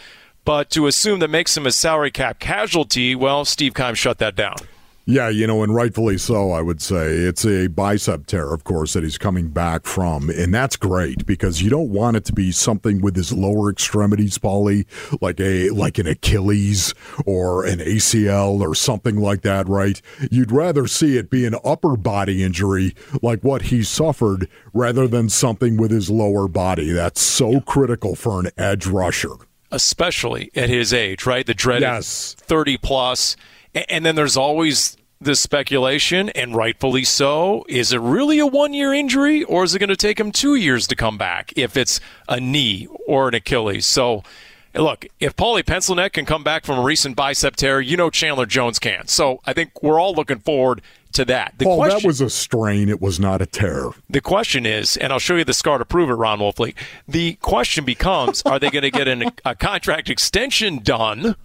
But 0.46 0.70
to 0.72 0.88
assume 0.88 1.20
that 1.20 1.30
makes 1.30 1.58
him 1.58 1.66
a 1.66 1.72
salary 1.72 2.12
cap 2.12 2.40
casualty, 2.40 3.16
well, 3.16 3.46
Steve 3.46 3.74
Keim 3.74 3.96
shut 3.96 4.20
that 4.20 4.36
down. 4.36 4.56
Yeah, 5.08 5.30
you 5.30 5.46
know, 5.46 5.62
and 5.62 5.76
rightfully 5.76 6.18
so, 6.18 6.52
I 6.52 6.62
would 6.62 6.82
say. 6.82 7.12
It's 7.18 7.46
a 7.46 7.68
bicep 7.68 8.26
tear, 8.26 8.52
of 8.52 8.64
course, 8.64 8.94
that 8.94 9.04
he's 9.04 9.20
coming 9.20 9.50
back 9.50 9.86
from. 9.86 10.32
And 10.32 10.52
that's 10.52 10.76
great 10.76 11.28
because 11.28 11.62
you 11.62 11.70
don't 11.70 11.90
want 11.92 12.18
it 12.18 12.26
to 12.26 12.34
be 12.34 12.52
something 12.52 13.02
with 13.02 13.16
his 13.16 13.32
lower 13.32 13.70
extremities, 13.70 14.40
Paulie, 14.40 14.86
like 15.22 15.40
a 15.40 15.70
like 15.70 16.00
an 16.00 16.08
Achilles 16.08 16.96
or 17.24 17.66
an 17.66 17.78
ACL 17.80 18.62
or 18.62 18.74
something 18.74 19.18
like 19.18 19.42
that, 19.44 19.68
right? 19.70 20.02
You'd 20.32 20.52
rather 20.52 20.88
see 20.88 21.18
it 21.18 21.30
be 21.30 21.46
an 21.46 21.56
upper 21.64 21.96
body 21.96 22.44
injury 22.44 22.96
like 23.22 23.44
what 23.44 23.64
he 23.64 23.84
suffered 23.84 24.50
rather 24.74 25.08
than 25.08 25.30
something 25.30 25.78
with 25.78 25.92
his 25.92 26.10
lower 26.10 26.48
body. 26.48 26.92
That's 26.92 27.22
so 27.22 27.62
critical 27.62 28.16
for 28.16 28.40
an 28.40 28.50
edge 28.58 28.88
rusher. 28.88 29.34
especially 29.72 30.50
at 30.56 30.70
his 30.70 30.94
age, 30.94 31.26
right? 31.26 31.46
The 31.46 31.54
dreaded 31.54 31.82
Yes. 31.84 32.36
30 32.40 32.78
plus. 32.78 33.36
And 33.90 34.06
then 34.06 34.16
there's 34.16 34.38
always 34.38 34.98
this 35.20 35.40
speculation, 35.40 36.30
and 36.30 36.56
rightfully 36.56 37.04
so. 37.04 37.66
Is 37.68 37.94
it 37.94 38.00
really 38.00 38.40
a 38.40 38.46
one 38.46 38.74
year 38.74 38.94
injury, 38.94 39.44
or 39.44 39.64
is 39.64 39.76
it 39.76 39.80
going 39.80 39.90
to 39.90 39.96
take 39.96 40.20
him 40.20 40.32
two 40.32 40.56
years 40.56 40.88
to 40.88 40.96
come 40.96 41.18
back 41.18 41.54
if 41.56 41.78
it's 41.78 42.00
a 42.28 42.40
knee 42.40 42.88
or 43.08 43.28
an 43.30 43.36
Achilles? 43.36 43.86
So, 43.86 44.24
look, 44.74 45.06
if 45.20 45.36
Paulie 45.36 45.64
Pencilneck 45.64 46.14
can 46.14 46.26
come 46.26 46.44
back 46.44 46.66
from 46.66 46.80
a 46.80 46.84
recent 46.84 47.16
bicep 47.16 47.56
tear, 47.56 47.82
you 47.82 47.98
know 47.98 48.10
Chandler 48.10 48.46
Jones 48.46 48.80
can. 48.80 49.08
So 49.08 49.42
I 49.46 49.54
think 49.54 49.82
we're 49.82 50.00
all 50.00 50.14
looking 50.14 50.40
forward 50.40 50.82
to 51.14 51.26
that. 51.26 51.56
The 51.58 51.66
Paul, 51.66 51.78
question- 51.78 52.00
that 52.00 52.08
was 52.08 52.22
a 52.22 52.30
strain. 52.30 52.90
It 52.90 53.02
was 53.02 53.20
not 53.20 53.42
a 53.42 53.46
tear. 53.46 53.92
the 54.10 54.22
question 54.22 54.66
is, 54.66 54.98
and 54.98 55.12
I'll 55.14 55.20
show 55.20 55.36
you 55.36 55.46
the 55.46 55.54
scar 55.54 55.78
to 55.78 55.86
prove 55.86 56.10
it, 56.10 56.14
Ron 56.14 56.40
Wolfley. 56.40 56.76
The 57.08 57.34
question 57.36 57.86
becomes: 57.86 58.42
Are 58.44 58.60
they 58.60 58.70
going 58.70 58.84
to 58.84 58.92
get 58.92 59.08
an, 59.08 59.32
a 59.46 59.56
contract 59.56 60.10
extension 60.10 60.80
done, 60.80 61.36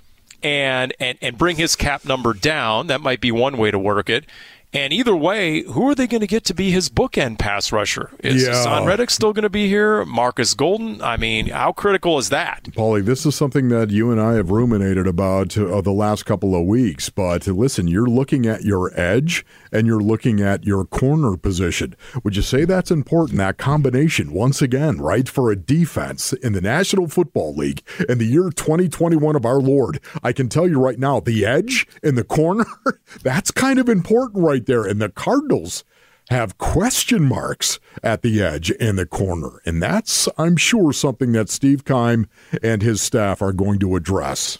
and, 0.42 0.94
and 1.00 1.18
and 1.20 1.38
bring 1.38 1.56
his 1.56 1.76
cap 1.76 2.04
number 2.04 2.32
down? 2.32 2.86
That 2.88 3.00
might 3.00 3.20
be 3.20 3.32
one 3.32 3.56
way 3.56 3.70
to 3.70 3.78
work 3.78 4.08
it. 4.08 4.24
And 4.72 4.92
either 4.92 5.16
way, 5.16 5.62
who 5.62 5.88
are 5.88 5.96
they 5.96 6.06
going 6.06 6.20
to 6.20 6.28
get 6.28 6.44
to 6.44 6.54
be 6.54 6.70
his 6.70 6.88
bookend 6.88 7.38
pass 7.40 7.72
rusher? 7.72 8.10
Is 8.20 8.44
Yeah. 8.44 8.52
Haason 8.52 8.86
Reddick 8.86 9.10
still 9.10 9.32
going 9.32 9.42
to 9.42 9.50
be 9.50 9.66
here? 9.66 10.04
Marcus 10.04 10.54
Golden? 10.54 11.02
I 11.02 11.16
mean, 11.16 11.48
how 11.48 11.72
critical 11.72 12.18
is 12.18 12.28
that? 12.28 12.62
Paulie, 12.76 13.04
this 13.04 13.26
is 13.26 13.34
something 13.34 13.68
that 13.70 13.90
you 13.90 14.12
and 14.12 14.20
I 14.20 14.34
have 14.34 14.50
ruminated 14.52 15.08
about 15.08 15.58
uh, 15.58 15.80
the 15.80 15.90
last 15.90 16.24
couple 16.24 16.54
of 16.54 16.66
weeks. 16.66 17.10
But 17.10 17.48
listen, 17.48 17.88
you're 17.88 18.06
looking 18.06 18.46
at 18.46 18.62
your 18.62 18.92
edge 18.98 19.44
and 19.72 19.86
you're 19.86 20.00
looking 20.00 20.40
at 20.40 20.64
your 20.64 20.84
corner 20.84 21.36
position. 21.36 21.94
Would 22.24 22.36
you 22.36 22.42
say 22.42 22.64
that's 22.64 22.90
important? 22.90 23.38
That 23.38 23.58
combination, 23.58 24.32
once 24.32 24.62
again, 24.62 24.98
right, 24.98 25.28
for 25.28 25.50
a 25.50 25.56
defense 25.56 26.32
in 26.32 26.52
the 26.52 26.60
National 26.60 27.08
Football 27.08 27.54
League 27.54 27.82
in 28.08 28.18
the 28.18 28.26
year 28.26 28.50
2021 28.50 29.36
of 29.36 29.46
our 29.46 29.60
Lord. 29.60 30.00
I 30.22 30.32
can 30.32 30.48
tell 30.48 30.68
you 30.68 30.80
right 30.80 30.98
now, 30.98 31.20
the 31.20 31.44
edge 31.44 31.86
in 32.02 32.14
the 32.14 32.24
corner, 32.24 32.66
that's 33.22 33.50
kind 33.50 33.78
of 33.78 33.88
important 33.88 34.44
right 34.44 34.64
there. 34.64 34.84
And 34.84 35.00
the 35.00 35.08
Cardinals 35.08 35.84
have 36.30 36.58
question 36.58 37.24
marks 37.24 37.80
at 38.02 38.22
the 38.22 38.40
edge 38.42 38.72
and 38.78 38.96
the 38.96 39.06
corner. 39.06 39.60
And 39.66 39.82
that's, 39.82 40.28
I'm 40.38 40.56
sure, 40.56 40.92
something 40.92 41.32
that 41.32 41.50
Steve 41.50 41.84
Keim 41.84 42.28
and 42.62 42.82
his 42.82 43.02
staff 43.02 43.42
are 43.42 43.52
going 43.52 43.80
to 43.80 43.96
address. 43.96 44.58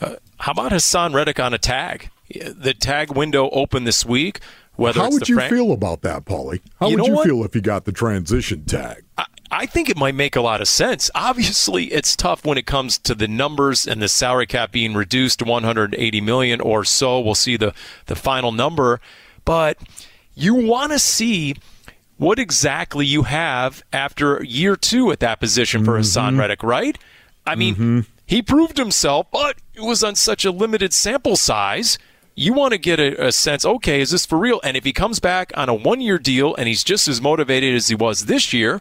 Uh, 0.00 0.16
how 0.38 0.52
about 0.52 0.72
Haason 0.72 1.14
Reddick 1.14 1.38
on 1.38 1.54
a 1.54 1.58
tag? 1.58 2.10
The 2.30 2.74
tag 2.74 3.12
window 3.12 3.50
open 3.50 3.84
this 3.84 4.04
week. 4.04 4.40
Whether 4.76 5.00
How 5.00 5.10
would 5.10 5.28
you 5.28 5.34
Frank- 5.34 5.52
feel 5.52 5.72
about 5.72 6.00
that, 6.02 6.24
Paulie? 6.24 6.60
How 6.78 6.88
You 6.88 6.96
would 6.96 7.06
you 7.06 7.14
what? 7.14 7.26
feel 7.26 7.44
if 7.44 7.54
you 7.54 7.60
got 7.60 7.84
the 7.84 7.92
transition 7.92 8.64
tag? 8.64 9.04
I- 9.18 9.26
I 9.52 9.66
think 9.66 9.88
it 9.90 9.96
might 9.96 10.14
make 10.14 10.36
a 10.36 10.40
lot 10.40 10.60
of 10.60 10.68
sense. 10.68 11.10
Obviously, 11.14 11.86
it's 11.86 12.14
tough 12.14 12.44
when 12.44 12.56
it 12.56 12.66
comes 12.66 12.98
to 12.98 13.14
the 13.16 13.26
numbers 13.26 13.86
and 13.86 14.00
the 14.00 14.08
salary 14.08 14.46
cap 14.46 14.70
being 14.70 14.94
reduced 14.94 15.40
to 15.40 15.44
180 15.44 16.20
million 16.20 16.60
or 16.60 16.84
so. 16.84 17.18
We'll 17.20 17.34
see 17.34 17.56
the 17.56 17.74
the 18.06 18.14
final 18.14 18.52
number, 18.52 19.00
but 19.44 19.76
you 20.34 20.54
want 20.54 20.92
to 20.92 20.98
see 21.00 21.56
what 22.16 22.38
exactly 22.38 23.06
you 23.06 23.24
have 23.24 23.82
after 23.92 24.42
year 24.44 24.76
two 24.76 25.10
at 25.10 25.20
that 25.20 25.40
position 25.40 25.84
for 25.84 25.98
Haason 25.98 26.30
mm-hmm. 26.30 26.40
Reddick, 26.40 26.62
right? 26.62 26.96
I 27.46 27.56
mean, 27.56 27.74
mm-hmm. 27.74 28.00
he 28.26 28.42
proved 28.42 28.76
himself, 28.76 29.26
but 29.32 29.56
it 29.74 29.82
was 29.82 30.04
on 30.04 30.14
such 30.14 30.44
a 30.44 30.52
limited 30.52 30.92
sample 30.92 31.34
size. 31.34 31.98
You 32.40 32.54
want 32.54 32.72
to 32.72 32.78
get 32.78 32.98
a, 32.98 33.26
a 33.26 33.32
sense, 33.32 33.66
okay, 33.66 34.00
is 34.00 34.12
this 34.12 34.24
for 34.24 34.38
real? 34.38 34.62
And 34.64 34.74
if 34.74 34.84
he 34.84 34.94
comes 34.94 35.20
back 35.20 35.52
on 35.58 35.68
a 35.68 35.74
one 35.74 36.00
year 36.00 36.18
deal 36.18 36.54
and 36.54 36.68
he's 36.68 36.82
just 36.82 37.06
as 37.06 37.20
motivated 37.20 37.74
as 37.74 37.88
he 37.88 37.94
was 37.94 38.24
this 38.24 38.54
year, 38.54 38.80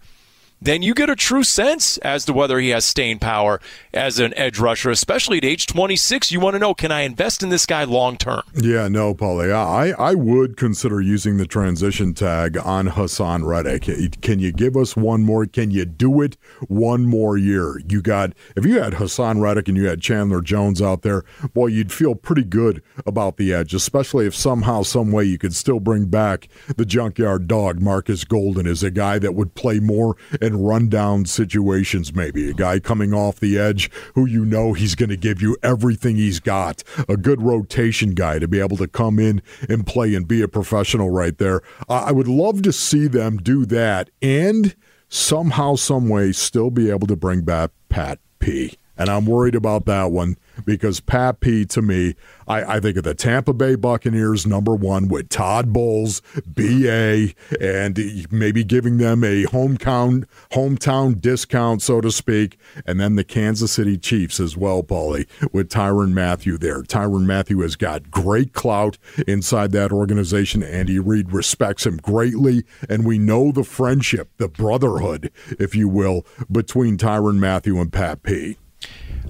then 0.61 0.81
you 0.81 0.93
get 0.93 1.09
a 1.09 1.15
true 1.15 1.43
sense 1.43 1.97
as 1.99 2.25
to 2.25 2.33
whether 2.33 2.59
he 2.59 2.69
has 2.69 2.85
staying 2.85 3.19
power 3.19 3.61
as 3.93 4.19
an 4.19 4.33
edge 4.37 4.59
rusher, 4.59 4.89
especially 4.89 5.37
at 5.37 5.45
age 5.45 5.67
26. 5.67 6.31
You 6.31 6.39
want 6.39 6.55
to 6.55 6.59
know, 6.59 6.73
can 6.73 6.91
I 6.91 7.01
invest 7.01 7.43
in 7.43 7.49
this 7.49 7.65
guy 7.65 7.83
long 7.85 8.17
term? 8.17 8.41
Yeah, 8.55 8.87
no, 8.87 9.13
Paulie. 9.13 9.51
I, 9.51 9.91
I 9.91 10.15
would 10.15 10.57
consider 10.57 10.99
using 11.01 11.37
the 11.37 11.45
transition 11.45 12.13
tag 12.13 12.57
on 12.57 12.89
Haason 12.89 13.45
Reddick. 13.45 14.21
Can 14.21 14.39
you 14.39 14.51
give 14.51 14.75
us 14.75 14.95
one 14.95 15.23
more? 15.23 15.45
Can 15.45 15.71
you 15.71 15.85
do 15.85 16.21
it 16.21 16.37
one 16.67 17.05
more 17.05 17.37
year? 17.37 17.81
You 17.87 18.01
got 18.01 18.33
if 18.55 18.65
you 18.65 18.81
had 18.81 18.93
Haason 18.93 19.41
Reddick 19.41 19.67
and 19.67 19.77
you 19.77 19.87
had 19.87 20.01
Chandler 20.01 20.41
Jones 20.41 20.81
out 20.81 21.01
there, 21.01 21.23
boy, 21.53 21.67
you'd 21.67 21.91
feel 21.91 22.15
pretty 22.15 22.43
good 22.43 22.81
about 23.05 23.37
the 23.37 23.53
edge, 23.53 23.73
especially 23.73 24.25
if 24.25 24.35
somehow, 24.35 24.83
some 24.83 25.11
way 25.11 25.23
you 25.23 25.37
could 25.37 25.55
still 25.55 25.79
bring 25.79 26.05
back 26.05 26.47
the 26.75 26.85
junkyard 26.85 27.47
dog, 27.47 27.79
Marcus 27.79 28.23
Golden, 28.23 28.67
is 28.67 28.83
a 28.83 28.91
guy 28.91 29.19
that 29.19 29.35
would 29.35 29.55
play 29.55 29.79
more 29.79 30.15
rundown 30.55 31.25
situations, 31.25 32.13
maybe 32.13 32.49
a 32.49 32.53
guy 32.53 32.79
coming 32.79 33.13
off 33.13 33.39
the 33.39 33.57
edge 33.57 33.89
who 34.15 34.25
you 34.25 34.45
know 34.45 34.73
he's 34.73 34.95
going 34.95 35.09
to 35.09 35.17
give 35.17 35.41
you 35.41 35.57
everything 35.63 36.15
he's 36.15 36.39
got, 36.39 36.83
a 37.07 37.17
good 37.17 37.41
rotation 37.41 38.11
guy 38.11 38.39
to 38.39 38.47
be 38.47 38.59
able 38.59 38.77
to 38.77 38.87
come 38.87 39.19
in 39.19 39.41
and 39.67 39.85
play 39.85 40.15
and 40.15 40.27
be 40.27 40.41
a 40.41 40.47
professional 40.47 41.09
right 41.09 41.37
there. 41.37 41.61
I 41.87 42.11
would 42.11 42.27
love 42.27 42.61
to 42.63 42.73
see 42.73 43.07
them 43.07 43.37
do 43.37 43.65
that 43.65 44.09
and 44.21 44.75
somehow, 45.09 45.75
some 45.75 46.07
way, 46.07 46.31
still 46.31 46.69
be 46.69 46.89
able 46.89 47.07
to 47.07 47.15
bring 47.15 47.41
back 47.41 47.71
Pat 47.89 48.19
P. 48.39 48.77
And 48.97 49.09
I'm 49.09 49.25
worried 49.25 49.55
about 49.55 49.85
that 49.85 50.11
one 50.11 50.37
because 50.65 50.99
Pat 50.99 51.39
P, 51.39 51.65
to 51.65 51.81
me, 51.81 52.15
I, 52.47 52.75
I 52.75 52.79
think 52.79 52.97
of 52.97 53.03
the 53.03 53.13
Tampa 53.13 53.53
Bay 53.53 53.75
Buccaneers, 53.75 54.45
number 54.45 54.75
one, 54.75 55.07
with 55.07 55.29
Todd 55.29 55.71
Bowles, 55.71 56.21
BA, 56.45 57.29
and 57.59 58.27
maybe 58.31 58.63
giving 58.63 58.97
them 58.97 59.23
a 59.23 59.43
hometown, 59.45 60.25
hometown 60.51 61.19
discount, 61.19 61.81
so 61.81 62.01
to 62.01 62.11
speak. 62.11 62.57
And 62.85 62.99
then 62.99 63.15
the 63.15 63.23
Kansas 63.23 63.71
City 63.71 63.97
Chiefs 63.97 64.39
as 64.39 64.57
well, 64.57 64.83
Paulie, 64.83 65.27
with 65.53 65.69
Tyrann 65.69 66.13
Mathieu 66.13 66.57
there. 66.57 66.81
Tyrann 66.81 67.25
Mathieu 67.25 67.61
has 67.61 67.75
got 67.75 68.09
great 68.09 68.53
clout 68.53 68.97
inside 69.27 69.71
that 69.73 69.91
organization. 69.91 70.63
Andy 70.63 70.99
Reid 70.99 71.31
respects 71.31 71.85
him 71.85 71.97
greatly. 71.97 72.63
And 72.87 73.05
we 73.05 73.19
know 73.19 73.51
the 73.51 73.63
friendship, 73.63 74.29
the 74.37 74.47
brotherhood, 74.47 75.31
if 75.59 75.75
you 75.75 75.87
will, 75.87 76.25
between 76.51 76.97
Tyrann 76.97 77.39
Mathieu 77.39 77.79
and 77.79 77.91
Pat 77.91 78.23
P. 78.23 78.57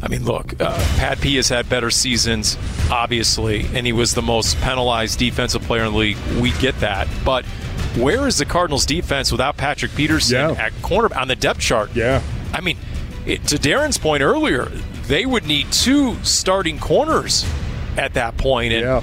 I 0.01 0.07
mean, 0.07 0.23
look, 0.23 0.59
uh, 0.61 0.77
Pat 0.97 1.19
P 1.19 1.35
has 1.35 1.49
had 1.49 1.67
better 1.67 1.89
seasons, 1.89 2.57
obviously, 2.89 3.65
and 3.73 3.85
he 3.85 3.91
was 3.91 4.13
the 4.13 4.21
most 4.21 4.55
penalized 4.61 5.19
defensive 5.19 5.61
player 5.63 5.83
in 5.83 5.91
the 5.91 5.97
league. 5.97 6.17
We 6.39 6.51
get 6.59 6.79
that. 6.79 7.07
But 7.25 7.45
where 7.97 8.25
is 8.27 8.37
the 8.37 8.45
Cardinals 8.45 8.85
defense 8.85 9.29
without 9.31 9.57
Patrick 9.57 9.93
Peterson 9.95 10.37
Yeah. 10.55 10.65
at 10.65 10.79
corner 10.81 11.13
on 11.17 11.27
the 11.27 11.35
depth 11.35 11.59
chart? 11.59 11.91
Yeah. 11.93 12.21
I 12.53 12.61
mean, 12.61 12.77
it, 13.25 13.45
to 13.47 13.57
Darren's 13.57 13.97
point 13.97 14.23
earlier, 14.23 14.65
they 15.07 15.25
would 15.25 15.45
need 15.45 15.69
two 15.73 16.15
starting 16.23 16.79
corners 16.79 17.45
at 17.97 18.13
that 18.13 18.37
point, 18.37 18.71
and 18.71 18.83
Yeah. 18.83 19.01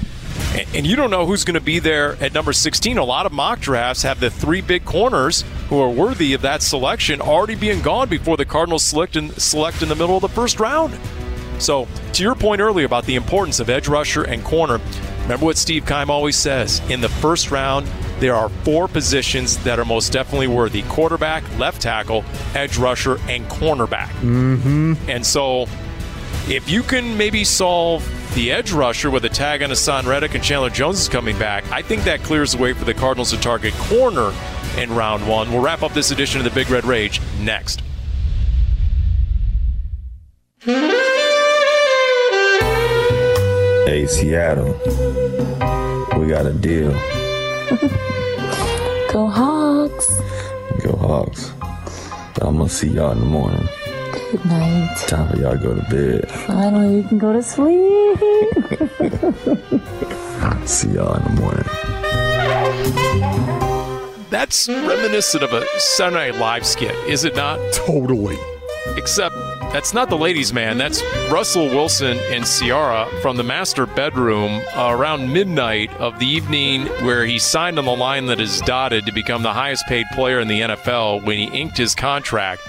And- 0.73 0.87
you 0.87 0.95
don't 0.95 1.11
know 1.11 1.25
who's 1.25 1.43
going 1.43 1.55
to 1.55 1.61
be 1.61 1.79
there 1.79 2.17
at 2.21 2.33
number 2.33 2.53
16. 2.53 2.97
A 2.97 3.03
lot 3.03 3.25
of 3.25 3.31
mock 3.31 3.59
drafts 3.59 4.03
have 4.03 4.19
the 4.19 4.29
three 4.29 4.61
big 4.61 4.85
corners 4.85 5.43
who 5.69 5.79
are 5.79 5.89
worthy 5.89 6.33
of 6.33 6.41
that 6.41 6.61
selection 6.61 7.21
already 7.21 7.55
being 7.55 7.81
gone 7.81 8.07
before 8.09 8.37
the 8.37 8.45
Cardinals 8.45 8.83
select 8.83 9.15
in, 9.15 9.29
select 9.31 9.81
in 9.81 9.89
the 9.89 9.95
middle 9.95 10.15
of 10.15 10.21
the 10.21 10.29
first 10.29 10.59
round. 10.59 10.97
So, 11.59 11.87
to 12.13 12.23
your 12.23 12.35
point 12.35 12.61
earlier 12.61 12.85
about 12.85 13.05
the 13.05 13.15
importance 13.15 13.59
of 13.59 13.69
edge 13.69 13.87
rusher 13.87 14.23
and 14.23 14.43
corner, 14.43 14.79
remember 15.23 15.45
what 15.45 15.57
Steve 15.57 15.85
Keim 15.85 16.09
always 16.09 16.35
says 16.35 16.81
in 16.89 17.01
the 17.01 17.09
first 17.09 17.49
round, 17.49 17.87
there 18.19 18.35
are 18.35 18.49
four 18.63 18.87
positions 18.87 19.57
that 19.63 19.79
are 19.79 19.85
most 19.85 20.11
definitely 20.11 20.47
worthy 20.47 20.83
quarterback, 20.83 21.43
left 21.57 21.81
tackle, 21.81 22.23
edge 22.53 22.77
rusher, 22.77 23.19
and 23.27 23.45
cornerback. 23.47 24.09
Mm-hmm. 24.21 24.93
And 25.07 25.25
so, 25.25 25.67
if 26.47 26.69
you 26.69 26.83
can 26.83 27.17
maybe 27.17 27.43
solve 27.43 28.07
the 28.35 28.51
edge 28.51 28.71
rusher 28.71 29.09
with 29.09 29.25
a 29.25 29.29
tag 29.29 29.63
on 29.63 29.69
Haason 29.69 30.05
Reddick 30.05 30.35
and 30.35 30.43
Chandler 30.43 30.69
Jones 30.69 30.99
is 30.99 31.09
coming 31.09 31.37
back, 31.37 31.69
I 31.71 31.81
think 31.81 32.03
that 32.03 32.23
clears 32.23 32.53
the 32.53 32.57
way 32.57 32.73
for 32.73 32.85
the 32.85 32.93
Cardinals 32.93 33.31
to 33.31 33.39
target 33.39 33.73
corner 33.75 34.33
in 34.77 34.93
round 34.93 35.27
one. 35.27 35.51
We'll 35.51 35.61
wrap 35.61 35.83
up 35.83 35.93
this 35.93 36.11
edition 36.11 36.39
of 36.39 36.45
the 36.45 36.51
Big 36.51 36.69
Red 36.69 36.85
Rage 36.85 37.21
next. 37.39 37.81
Hey, 43.87 44.05
Seattle, 44.05 44.73
we 46.19 46.27
got 46.27 46.45
a 46.45 46.53
deal. 46.53 46.91
Go 49.11 49.27
Hawks. 49.27 50.19
Go 50.83 50.95
Hawks. 50.97 51.51
I'm 52.41 52.57
gonna 52.57 52.69
see 52.69 52.89
y'all 52.89 53.11
in 53.11 53.19
the 53.19 53.25
morning. 53.25 53.67
Good 54.31 54.45
night. 54.45 54.95
Time 55.07 55.29
for 55.29 55.37
y'all 55.37 55.53
to 55.53 55.57
go 55.57 55.73
to 55.73 55.81
bed. 55.89 56.29
Finally, 56.29 56.97
you 56.97 57.03
can 57.03 57.17
go 57.17 57.31
to 57.31 57.41
sleep. 57.41 58.19
See 60.67 60.89
y'all 60.89 61.15
in 61.15 61.23
the 61.23 61.29
morning. 61.39 61.63
That's 64.29 64.67
reminiscent 64.67 65.43
of 65.43 65.53
a 65.53 65.65
Saturday 65.79 66.31
Night 66.31 66.39
Live 66.41 66.65
skit, 66.65 66.93
is 67.07 67.23
it 67.23 67.37
not? 67.37 67.57
Totally. 67.71 68.35
Except 68.97 69.33
that's 69.71 69.93
not 69.93 70.09
the 70.09 70.17
ladies' 70.17 70.51
man. 70.51 70.77
That's 70.77 71.01
Russell 71.31 71.67
Wilson 71.67 72.17
and 72.31 72.45
Ciara 72.45 73.07
from 73.21 73.37
the 73.37 73.43
master 73.43 73.85
bedroom 73.85 74.61
uh, 74.75 74.89
around 74.89 75.31
midnight 75.31 75.89
of 75.99 76.19
the 76.19 76.25
evening 76.25 76.87
where 77.05 77.25
he 77.25 77.39
signed 77.39 77.79
on 77.79 77.85
the 77.85 77.95
line 77.95 78.25
that 78.25 78.41
is 78.41 78.59
dotted 78.61 79.05
to 79.05 79.13
become 79.13 79.43
the 79.43 79.53
highest 79.53 79.85
paid 79.87 80.05
player 80.13 80.41
in 80.41 80.49
the 80.49 80.59
NFL 80.61 81.23
when 81.23 81.37
he 81.37 81.45
inked 81.45 81.77
his 81.77 81.95
contract. 81.95 82.61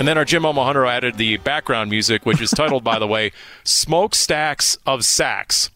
And 0.00 0.08
then 0.08 0.16
our 0.16 0.24
Jim 0.24 0.44
Omohundro 0.44 0.88
added 0.88 1.18
the 1.18 1.36
background 1.36 1.90
music, 1.90 2.24
which 2.24 2.40
is 2.40 2.50
titled, 2.52 2.82
by 2.82 2.98
the 2.98 3.06
way, 3.06 3.32
Smokestacks 3.64 4.78
of 4.86 5.04
Sacks. 5.04 5.70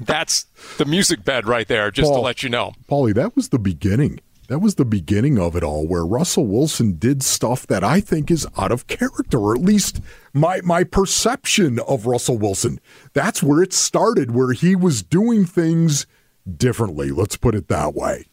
That's 0.00 0.44
the 0.78 0.86
music 0.86 1.22
bed 1.22 1.46
right 1.46 1.68
there, 1.68 1.90
just 1.90 2.10
to 2.14 2.18
let 2.18 2.42
you 2.42 2.48
know. 2.48 2.72
Paulie, 2.88 3.14
that 3.14 3.36
was 3.36 3.50
the 3.50 3.58
beginning. 3.58 4.20
That 4.48 4.60
was 4.60 4.76
the 4.76 4.86
beginning 4.86 5.38
of 5.38 5.54
it 5.54 5.62
all, 5.62 5.86
where 5.86 6.06
Russell 6.06 6.46
Wilson 6.46 6.96
did 6.96 7.22
stuff 7.22 7.66
that 7.66 7.84
I 7.84 8.00
think 8.00 8.30
is 8.30 8.46
out 8.56 8.72
of 8.72 8.86
character, 8.86 9.38
or 9.38 9.54
at 9.54 9.60
least 9.60 10.00
my 10.32 10.62
my 10.62 10.82
perception 10.82 11.78
of 11.80 12.06
Russell 12.06 12.38
Wilson. 12.38 12.80
That's 13.12 13.42
where 13.42 13.62
it 13.62 13.74
started, 13.74 14.30
where 14.30 14.52
he 14.52 14.74
was 14.74 15.02
doing 15.02 15.44
things 15.44 16.06
differently. 16.56 17.10
Let's 17.10 17.36
put 17.36 17.54
it 17.54 17.68
that 17.68 17.94
way. 17.94 18.24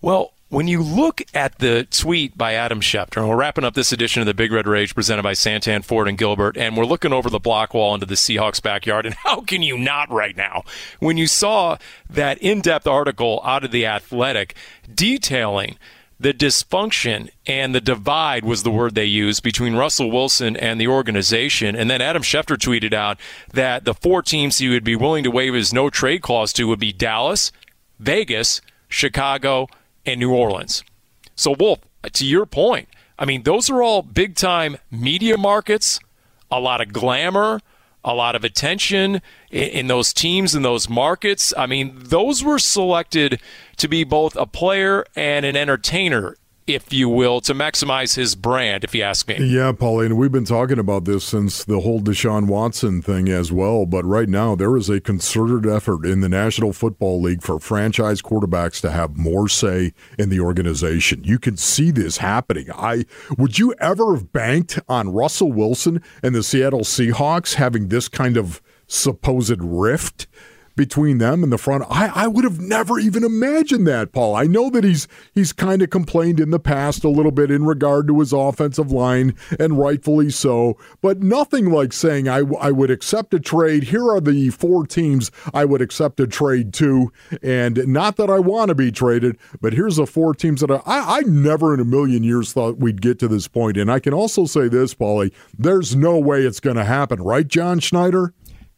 Well, 0.00 0.31
when 0.52 0.68
you 0.68 0.82
look 0.82 1.22
at 1.32 1.60
the 1.60 1.86
tweet 1.90 2.36
by 2.36 2.52
Adam 2.52 2.82
Schefter, 2.82 3.16
and 3.16 3.28
we're 3.30 3.36
wrapping 3.36 3.64
up 3.64 3.72
this 3.72 3.90
edition 3.90 4.20
of 4.20 4.26
the 4.26 4.34
Big 4.34 4.52
Red 4.52 4.66
Rage 4.66 4.94
presented 4.94 5.22
by 5.22 5.32
Santan 5.32 5.82
Ford 5.82 6.06
and 6.06 6.18
Gilbert, 6.18 6.58
and 6.58 6.76
we're 6.76 6.84
looking 6.84 7.10
over 7.10 7.30
the 7.30 7.38
block 7.38 7.72
wall 7.72 7.94
into 7.94 8.04
the 8.04 8.16
Seahawks 8.16 8.62
backyard, 8.62 9.06
and 9.06 9.14
how 9.24 9.40
can 9.40 9.62
you 9.62 9.78
not 9.78 10.10
right 10.10 10.36
now? 10.36 10.62
When 11.00 11.16
you 11.16 11.26
saw 11.26 11.78
that 12.10 12.36
in-depth 12.36 12.86
article 12.86 13.40
out 13.44 13.64
of 13.64 13.70
the 13.70 13.86
Athletic 13.86 14.54
detailing 14.94 15.78
the 16.20 16.34
dysfunction 16.34 17.30
and 17.46 17.74
the 17.74 17.80
divide 17.80 18.44
was 18.44 18.62
the 18.62 18.70
word 18.70 18.94
they 18.94 19.06
used 19.06 19.42
between 19.42 19.74
Russell 19.74 20.10
Wilson 20.10 20.54
and 20.58 20.78
the 20.78 20.86
organization. 20.86 21.74
And 21.74 21.90
then 21.90 22.02
Adam 22.02 22.22
Schefter 22.22 22.56
tweeted 22.58 22.92
out 22.92 23.18
that 23.54 23.86
the 23.86 23.94
four 23.94 24.20
teams 24.20 24.58
he 24.58 24.68
would 24.68 24.84
be 24.84 24.96
willing 24.96 25.24
to 25.24 25.30
waive 25.30 25.54
his 25.54 25.72
no 25.72 25.88
trade 25.88 26.20
clause 26.20 26.52
to 26.52 26.68
would 26.68 26.78
be 26.78 26.92
Dallas, 26.92 27.50
Vegas, 27.98 28.60
Chicago, 28.88 29.66
and 30.04 30.20
New 30.20 30.32
Orleans. 30.32 30.84
So, 31.34 31.54
Wolf, 31.58 31.80
to 32.12 32.26
your 32.26 32.46
point, 32.46 32.88
I 33.18 33.24
mean, 33.24 33.42
those 33.42 33.70
are 33.70 33.82
all 33.82 34.02
big 34.02 34.34
time 34.34 34.78
media 34.90 35.38
markets, 35.38 36.00
a 36.50 36.60
lot 36.60 36.80
of 36.80 36.92
glamour, 36.92 37.60
a 38.04 38.14
lot 38.14 38.34
of 38.34 38.44
attention 38.44 39.22
in, 39.50 39.68
in 39.68 39.86
those 39.86 40.12
teams 40.12 40.54
and 40.54 40.64
those 40.64 40.88
markets. 40.88 41.54
I 41.56 41.66
mean, 41.66 41.94
those 41.96 42.42
were 42.42 42.58
selected 42.58 43.40
to 43.76 43.88
be 43.88 44.04
both 44.04 44.36
a 44.36 44.46
player 44.46 45.04
and 45.14 45.46
an 45.46 45.56
entertainer, 45.56 46.36
if 46.74 46.92
you 46.92 47.08
will, 47.08 47.40
to 47.42 47.54
maximize 47.54 48.16
his 48.16 48.34
brand, 48.34 48.84
if 48.84 48.94
you 48.94 49.02
ask 49.02 49.28
me. 49.28 49.36
Yeah, 49.38 49.72
Pauline, 49.72 50.16
we've 50.16 50.32
been 50.32 50.44
talking 50.44 50.78
about 50.78 51.04
this 51.04 51.24
since 51.24 51.64
the 51.64 51.80
whole 51.80 52.00
Deshaun 52.00 52.46
Watson 52.46 53.02
thing 53.02 53.28
as 53.28 53.52
well. 53.52 53.86
But 53.86 54.04
right 54.04 54.28
now, 54.28 54.54
there 54.54 54.76
is 54.76 54.88
a 54.88 55.00
concerted 55.00 55.70
effort 55.70 56.04
in 56.04 56.20
the 56.20 56.28
National 56.28 56.72
Football 56.72 57.20
League 57.20 57.42
for 57.42 57.58
franchise 57.58 58.22
quarterbacks 58.22 58.80
to 58.82 58.90
have 58.90 59.16
more 59.16 59.48
say 59.48 59.92
in 60.18 60.28
the 60.28 60.40
organization. 60.40 61.22
You 61.24 61.38
can 61.38 61.56
see 61.56 61.90
this 61.90 62.18
happening. 62.18 62.68
I 62.74 63.04
would 63.36 63.58
you 63.58 63.74
ever 63.74 64.14
have 64.14 64.32
banked 64.32 64.78
on 64.88 65.12
Russell 65.12 65.52
Wilson 65.52 66.02
and 66.22 66.34
the 66.34 66.42
Seattle 66.42 66.80
Seahawks 66.80 67.54
having 67.54 67.88
this 67.88 68.08
kind 68.08 68.36
of 68.36 68.62
supposed 68.86 69.60
rift? 69.60 70.26
Between 70.76 71.18
them 71.18 71.42
and 71.42 71.52
the 71.52 71.58
front. 71.58 71.84
I, 71.88 72.10
I 72.14 72.26
would 72.26 72.44
have 72.44 72.60
never 72.60 72.98
even 72.98 73.24
imagined 73.24 73.86
that, 73.86 74.12
Paul. 74.12 74.34
I 74.34 74.44
know 74.44 74.70
that 74.70 74.84
he's 74.84 75.08
he's 75.34 75.52
kind 75.52 75.82
of 75.82 75.90
complained 75.90 76.40
in 76.40 76.50
the 76.50 76.58
past 76.58 77.04
a 77.04 77.08
little 77.08 77.32
bit 77.32 77.50
in 77.50 77.64
regard 77.64 78.06
to 78.08 78.20
his 78.20 78.32
offensive 78.32 78.90
line, 78.92 79.34
and 79.58 79.78
rightfully 79.78 80.30
so, 80.30 80.76
but 81.00 81.22
nothing 81.22 81.70
like 81.70 81.92
saying 81.92 82.28
I, 82.28 82.42
I 82.60 82.70
would 82.70 82.90
accept 82.90 83.34
a 83.34 83.40
trade. 83.40 83.84
Here 83.84 84.10
are 84.10 84.20
the 84.20 84.50
four 84.50 84.86
teams 84.86 85.30
I 85.52 85.64
would 85.64 85.82
accept 85.82 86.20
a 86.20 86.26
trade 86.26 86.72
to, 86.74 87.12
and 87.42 87.86
not 87.86 88.16
that 88.16 88.30
I 88.30 88.38
want 88.38 88.68
to 88.68 88.74
be 88.74 88.90
traded, 88.90 89.38
but 89.60 89.72
here's 89.72 89.96
the 89.96 90.06
four 90.06 90.34
teams 90.34 90.60
that 90.60 90.70
I, 90.70 90.80
I, 90.86 91.18
I 91.18 91.20
never 91.22 91.74
in 91.74 91.80
a 91.80 91.84
million 91.84 92.22
years 92.22 92.52
thought 92.52 92.78
we'd 92.78 93.00
get 93.00 93.18
to 93.20 93.28
this 93.28 93.48
point. 93.48 93.76
And 93.76 93.90
I 93.90 93.98
can 93.98 94.14
also 94.14 94.46
say 94.46 94.68
this, 94.68 94.94
Paulie, 94.94 95.32
there's 95.58 95.94
no 95.96 96.18
way 96.18 96.42
it's 96.42 96.60
going 96.60 96.76
to 96.76 96.84
happen, 96.84 97.22
right, 97.22 97.46
John 97.46 97.80
Schneider? 97.80 98.32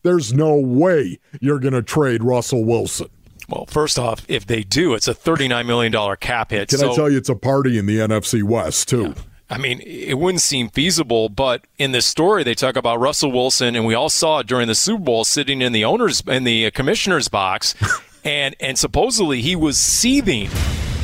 There's 0.04 0.32
no 0.34 0.56
way 0.56 1.18
you're 1.40 1.58
going 1.58 1.74
to 1.74 1.82
trade 1.82 2.22
Russell 2.22 2.64
Wilson. 2.64 3.08
Well, 3.48 3.66
first 3.66 3.98
off, 3.98 4.24
if 4.28 4.46
they 4.46 4.62
do, 4.62 4.94
it's 4.94 5.08
a 5.08 5.14
$39 5.14 5.66
million 5.66 6.16
cap 6.16 6.50
hit. 6.50 6.68
Can 6.68 6.78
so, 6.78 6.92
I 6.92 6.94
tell 6.94 7.10
you, 7.10 7.18
it's 7.18 7.28
a 7.28 7.34
party 7.34 7.78
in 7.78 7.86
the 7.86 7.98
NFC 7.98 8.42
West, 8.42 8.88
too. 8.88 9.14
I 9.48 9.58
mean, 9.58 9.80
it 9.80 10.18
wouldn't 10.18 10.42
seem 10.42 10.68
feasible, 10.68 11.28
but 11.28 11.66
in 11.78 11.92
this 11.92 12.06
story, 12.06 12.44
they 12.44 12.54
talk 12.54 12.76
about 12.76 13.00
Russell 13.00 13.32
Wilson, 13.32 13.74
and 13.74 13.86
we 13.86 13.94
all 13.94 14.10
saw 14.10 14.40
it 14.40 14.46
during 14.46 14.68
the 14.68 14.74
Super 14.74 15.02
Bowl, 15.02 15.24
sitting 15.24 15.62
in 15.62 15.72
the 15.72 15.84
owners 15.84 16.22
in 16.26 16.44
the 16.44 16.70
commissioner's 16.70 17.28
box, 17.28 17.74
and 18.24 18.56
and 18.60 18.78
supposedly 18.78 19.42
he 19.42 19.56
was 19.56 19.78
seething. 19.78 20.48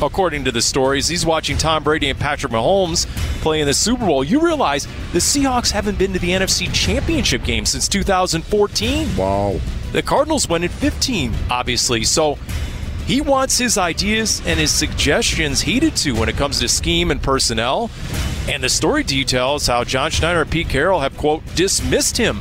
According 0.03 0.44
to 0.44 0.53
the 0.53 0.62
stories, 0.62 1.09
he's 1.09 1.26
watching 1.26 1.59
Tom 1.59 1.84
Brady 1.84 2.09
and 2.09 2.18
Patrick 2.18 2.53
Mahomes 2.53 3.07
play 3.42 3.61
in 3.61 3.66
the 3.66 3.74
Super 3.74 4.07
Bowl. 4.07 4.24
You 4.24 4.40
realize 4.40 4.86
the 5.12 5.18
Seahawks 5.18 5.70
haven't 5.70 5.98
been 5.98 6.14
to 6.14 6.18
the 6.18 6.30
NFC 6.30 6.72
Championship 6.72 7.44
game 7.44 7.66
since 7.66 7.86
2014. 7.86 9.16
Wow. 9.16 9.61
The 9.92 10.03
Cardinals 10.03 10.48
went 10.48 10.64
in 10.64 10.70
15, 10.70 11.34
obviously. 11.51 12.05
So 12.05 12.38
he 13.07 13.20
wants 13.20 13.59
his 13.59 13.76
ideas 13.76 14.40
and 14.46 14.59
his 14.59 14.70
suggestions 14.70 15.61
heeded 15.61 15.96
to 15.96 16.12
when 16.12 16.30
it 16.30 16.36
comes 16.36 16.61
to 16.61 16.68
scheme 16.68 17.11
and 17.11 17.22
personnel. 17.22 17.90
And 18.48 18.64
the 18.64 18.68
story 18.70 19.05
details 19.05 19.66
how 19.66 19.84
John 19.84 20.11
Schneider 20.11 20.42
and 20.42 20.51
Pete 20.51 20.70
Carroll 20.70 21.01
have, 21.01 21.16
quote, 21.18 21.42
dismissed 21.55 22.16
him 22.16 22.40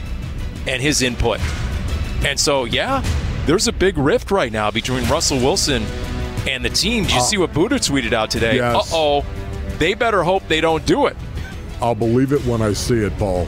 and 0.65 0.81
his 0.81 1.01
input. 1.01 1.41
And 2.23 2.39
so, 2.39 2.63
yeah, 2.63 3.03
there's 3.45 3.67
a 3.67 3.73
big 3.73 3.97
rift 3.97 4.31
right 4.31 4.51
now 4.51 4.71
between 4.71 5.03
Russell 5.09 5.39
Wilson 5.39 5.83
and 6.47 6.63
the 6.63 6.69
team. 6.69 7.03
Did 7.03 7.13
you 7.13 7.19
uh, 7.19 7.23
see 7.23 7.37
what 7.37 7.51
Budda 7.53 7.79
tweeted 7.79 8.13
out 8.13 8.29
today? 8.29 8.57
Yes. 8.57 8.91
Uh 8.93 8.95
oh. 8.95 9.25
They 9.77 9.93
better 9.93 10.23
hope 10.23 10.47
they 10.47 10.61
don't 10.61 10.85
do 10.85 11.05
it. 11.05 11.15
I'll 11.81 11.95
believe 11.95 12.33
it 12.33 12.45
when 12.45 12.61
I 12.61 12.73
see 12.73 12.99
it, 12.99 13.17
Paul. 13.17 13.47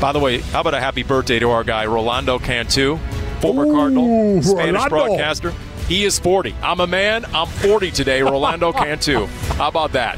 By 0.00 0.12
the 0.12 0.20
way, 0.20 0.38
how 0.38 0.60
about 0.60 0.74
a 0.74 0.80
happy 0.80 1.02
birthday 1.02 1.40
to 1.40 1.50
our 1.50 1.64
guy, 1.64 1.84
Rolando 1.86 2.38
Cantu, 2.38 2.98
former 3.40 3.66
Ooh, 3.66 3.72
Cardinal, 3.72 4.42
Spanish 4.42 4.74
Rolando. 4.74 4.88
broadcaster. 4.88 5.52
He 5.88 6.04
is 6.04 6.18
40. 6.18 6.54
I'm 6.62 6.80
a 6.80 6.86
man. 6.86 7.24
I'm 7.34 7.48
40 7.48 7.90
today, 7.90 8.22
Rolando 8.22 8.72
Cantu. 8.72 9.26
How 9.56 9.68
about 9.68 9.92
that? 9.92 10.16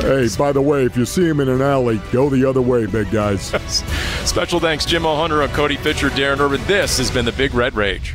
Hey, 0.00 0.28
by 0.38 0.52
the 0.52 0.62
way, 0.62 0.84
if 0.84 0.96
you 0.96 1.04
see 1.04 1.26
him 1.26 1.40
in 1.40 1.48
an 1.48 1.60
alley, 1.60 2.00
go 2.12 2.30
the 2.30 2.48
other 2.48 2.62
way, 2.62 2.86
big 2.86 3.10
guys. 3.10 3.42
Special 4.24 4.60
thanks, 4.60 4.86
Jim 4.86 5.04
O'Hunter 5.04 5.42
and 5.42 5.52
Cody 5.52 5.76
Fisher, 5.76 6.08
Darren 6.10 6.38
Urban. 6.38 6.62
This 6.66 6.98
has 6.98 7.10
been 7.10 7.24
the 7.24 7.32
Big 7.32 7.52
Red 7.54 7.74
Rage. 7.74 8.14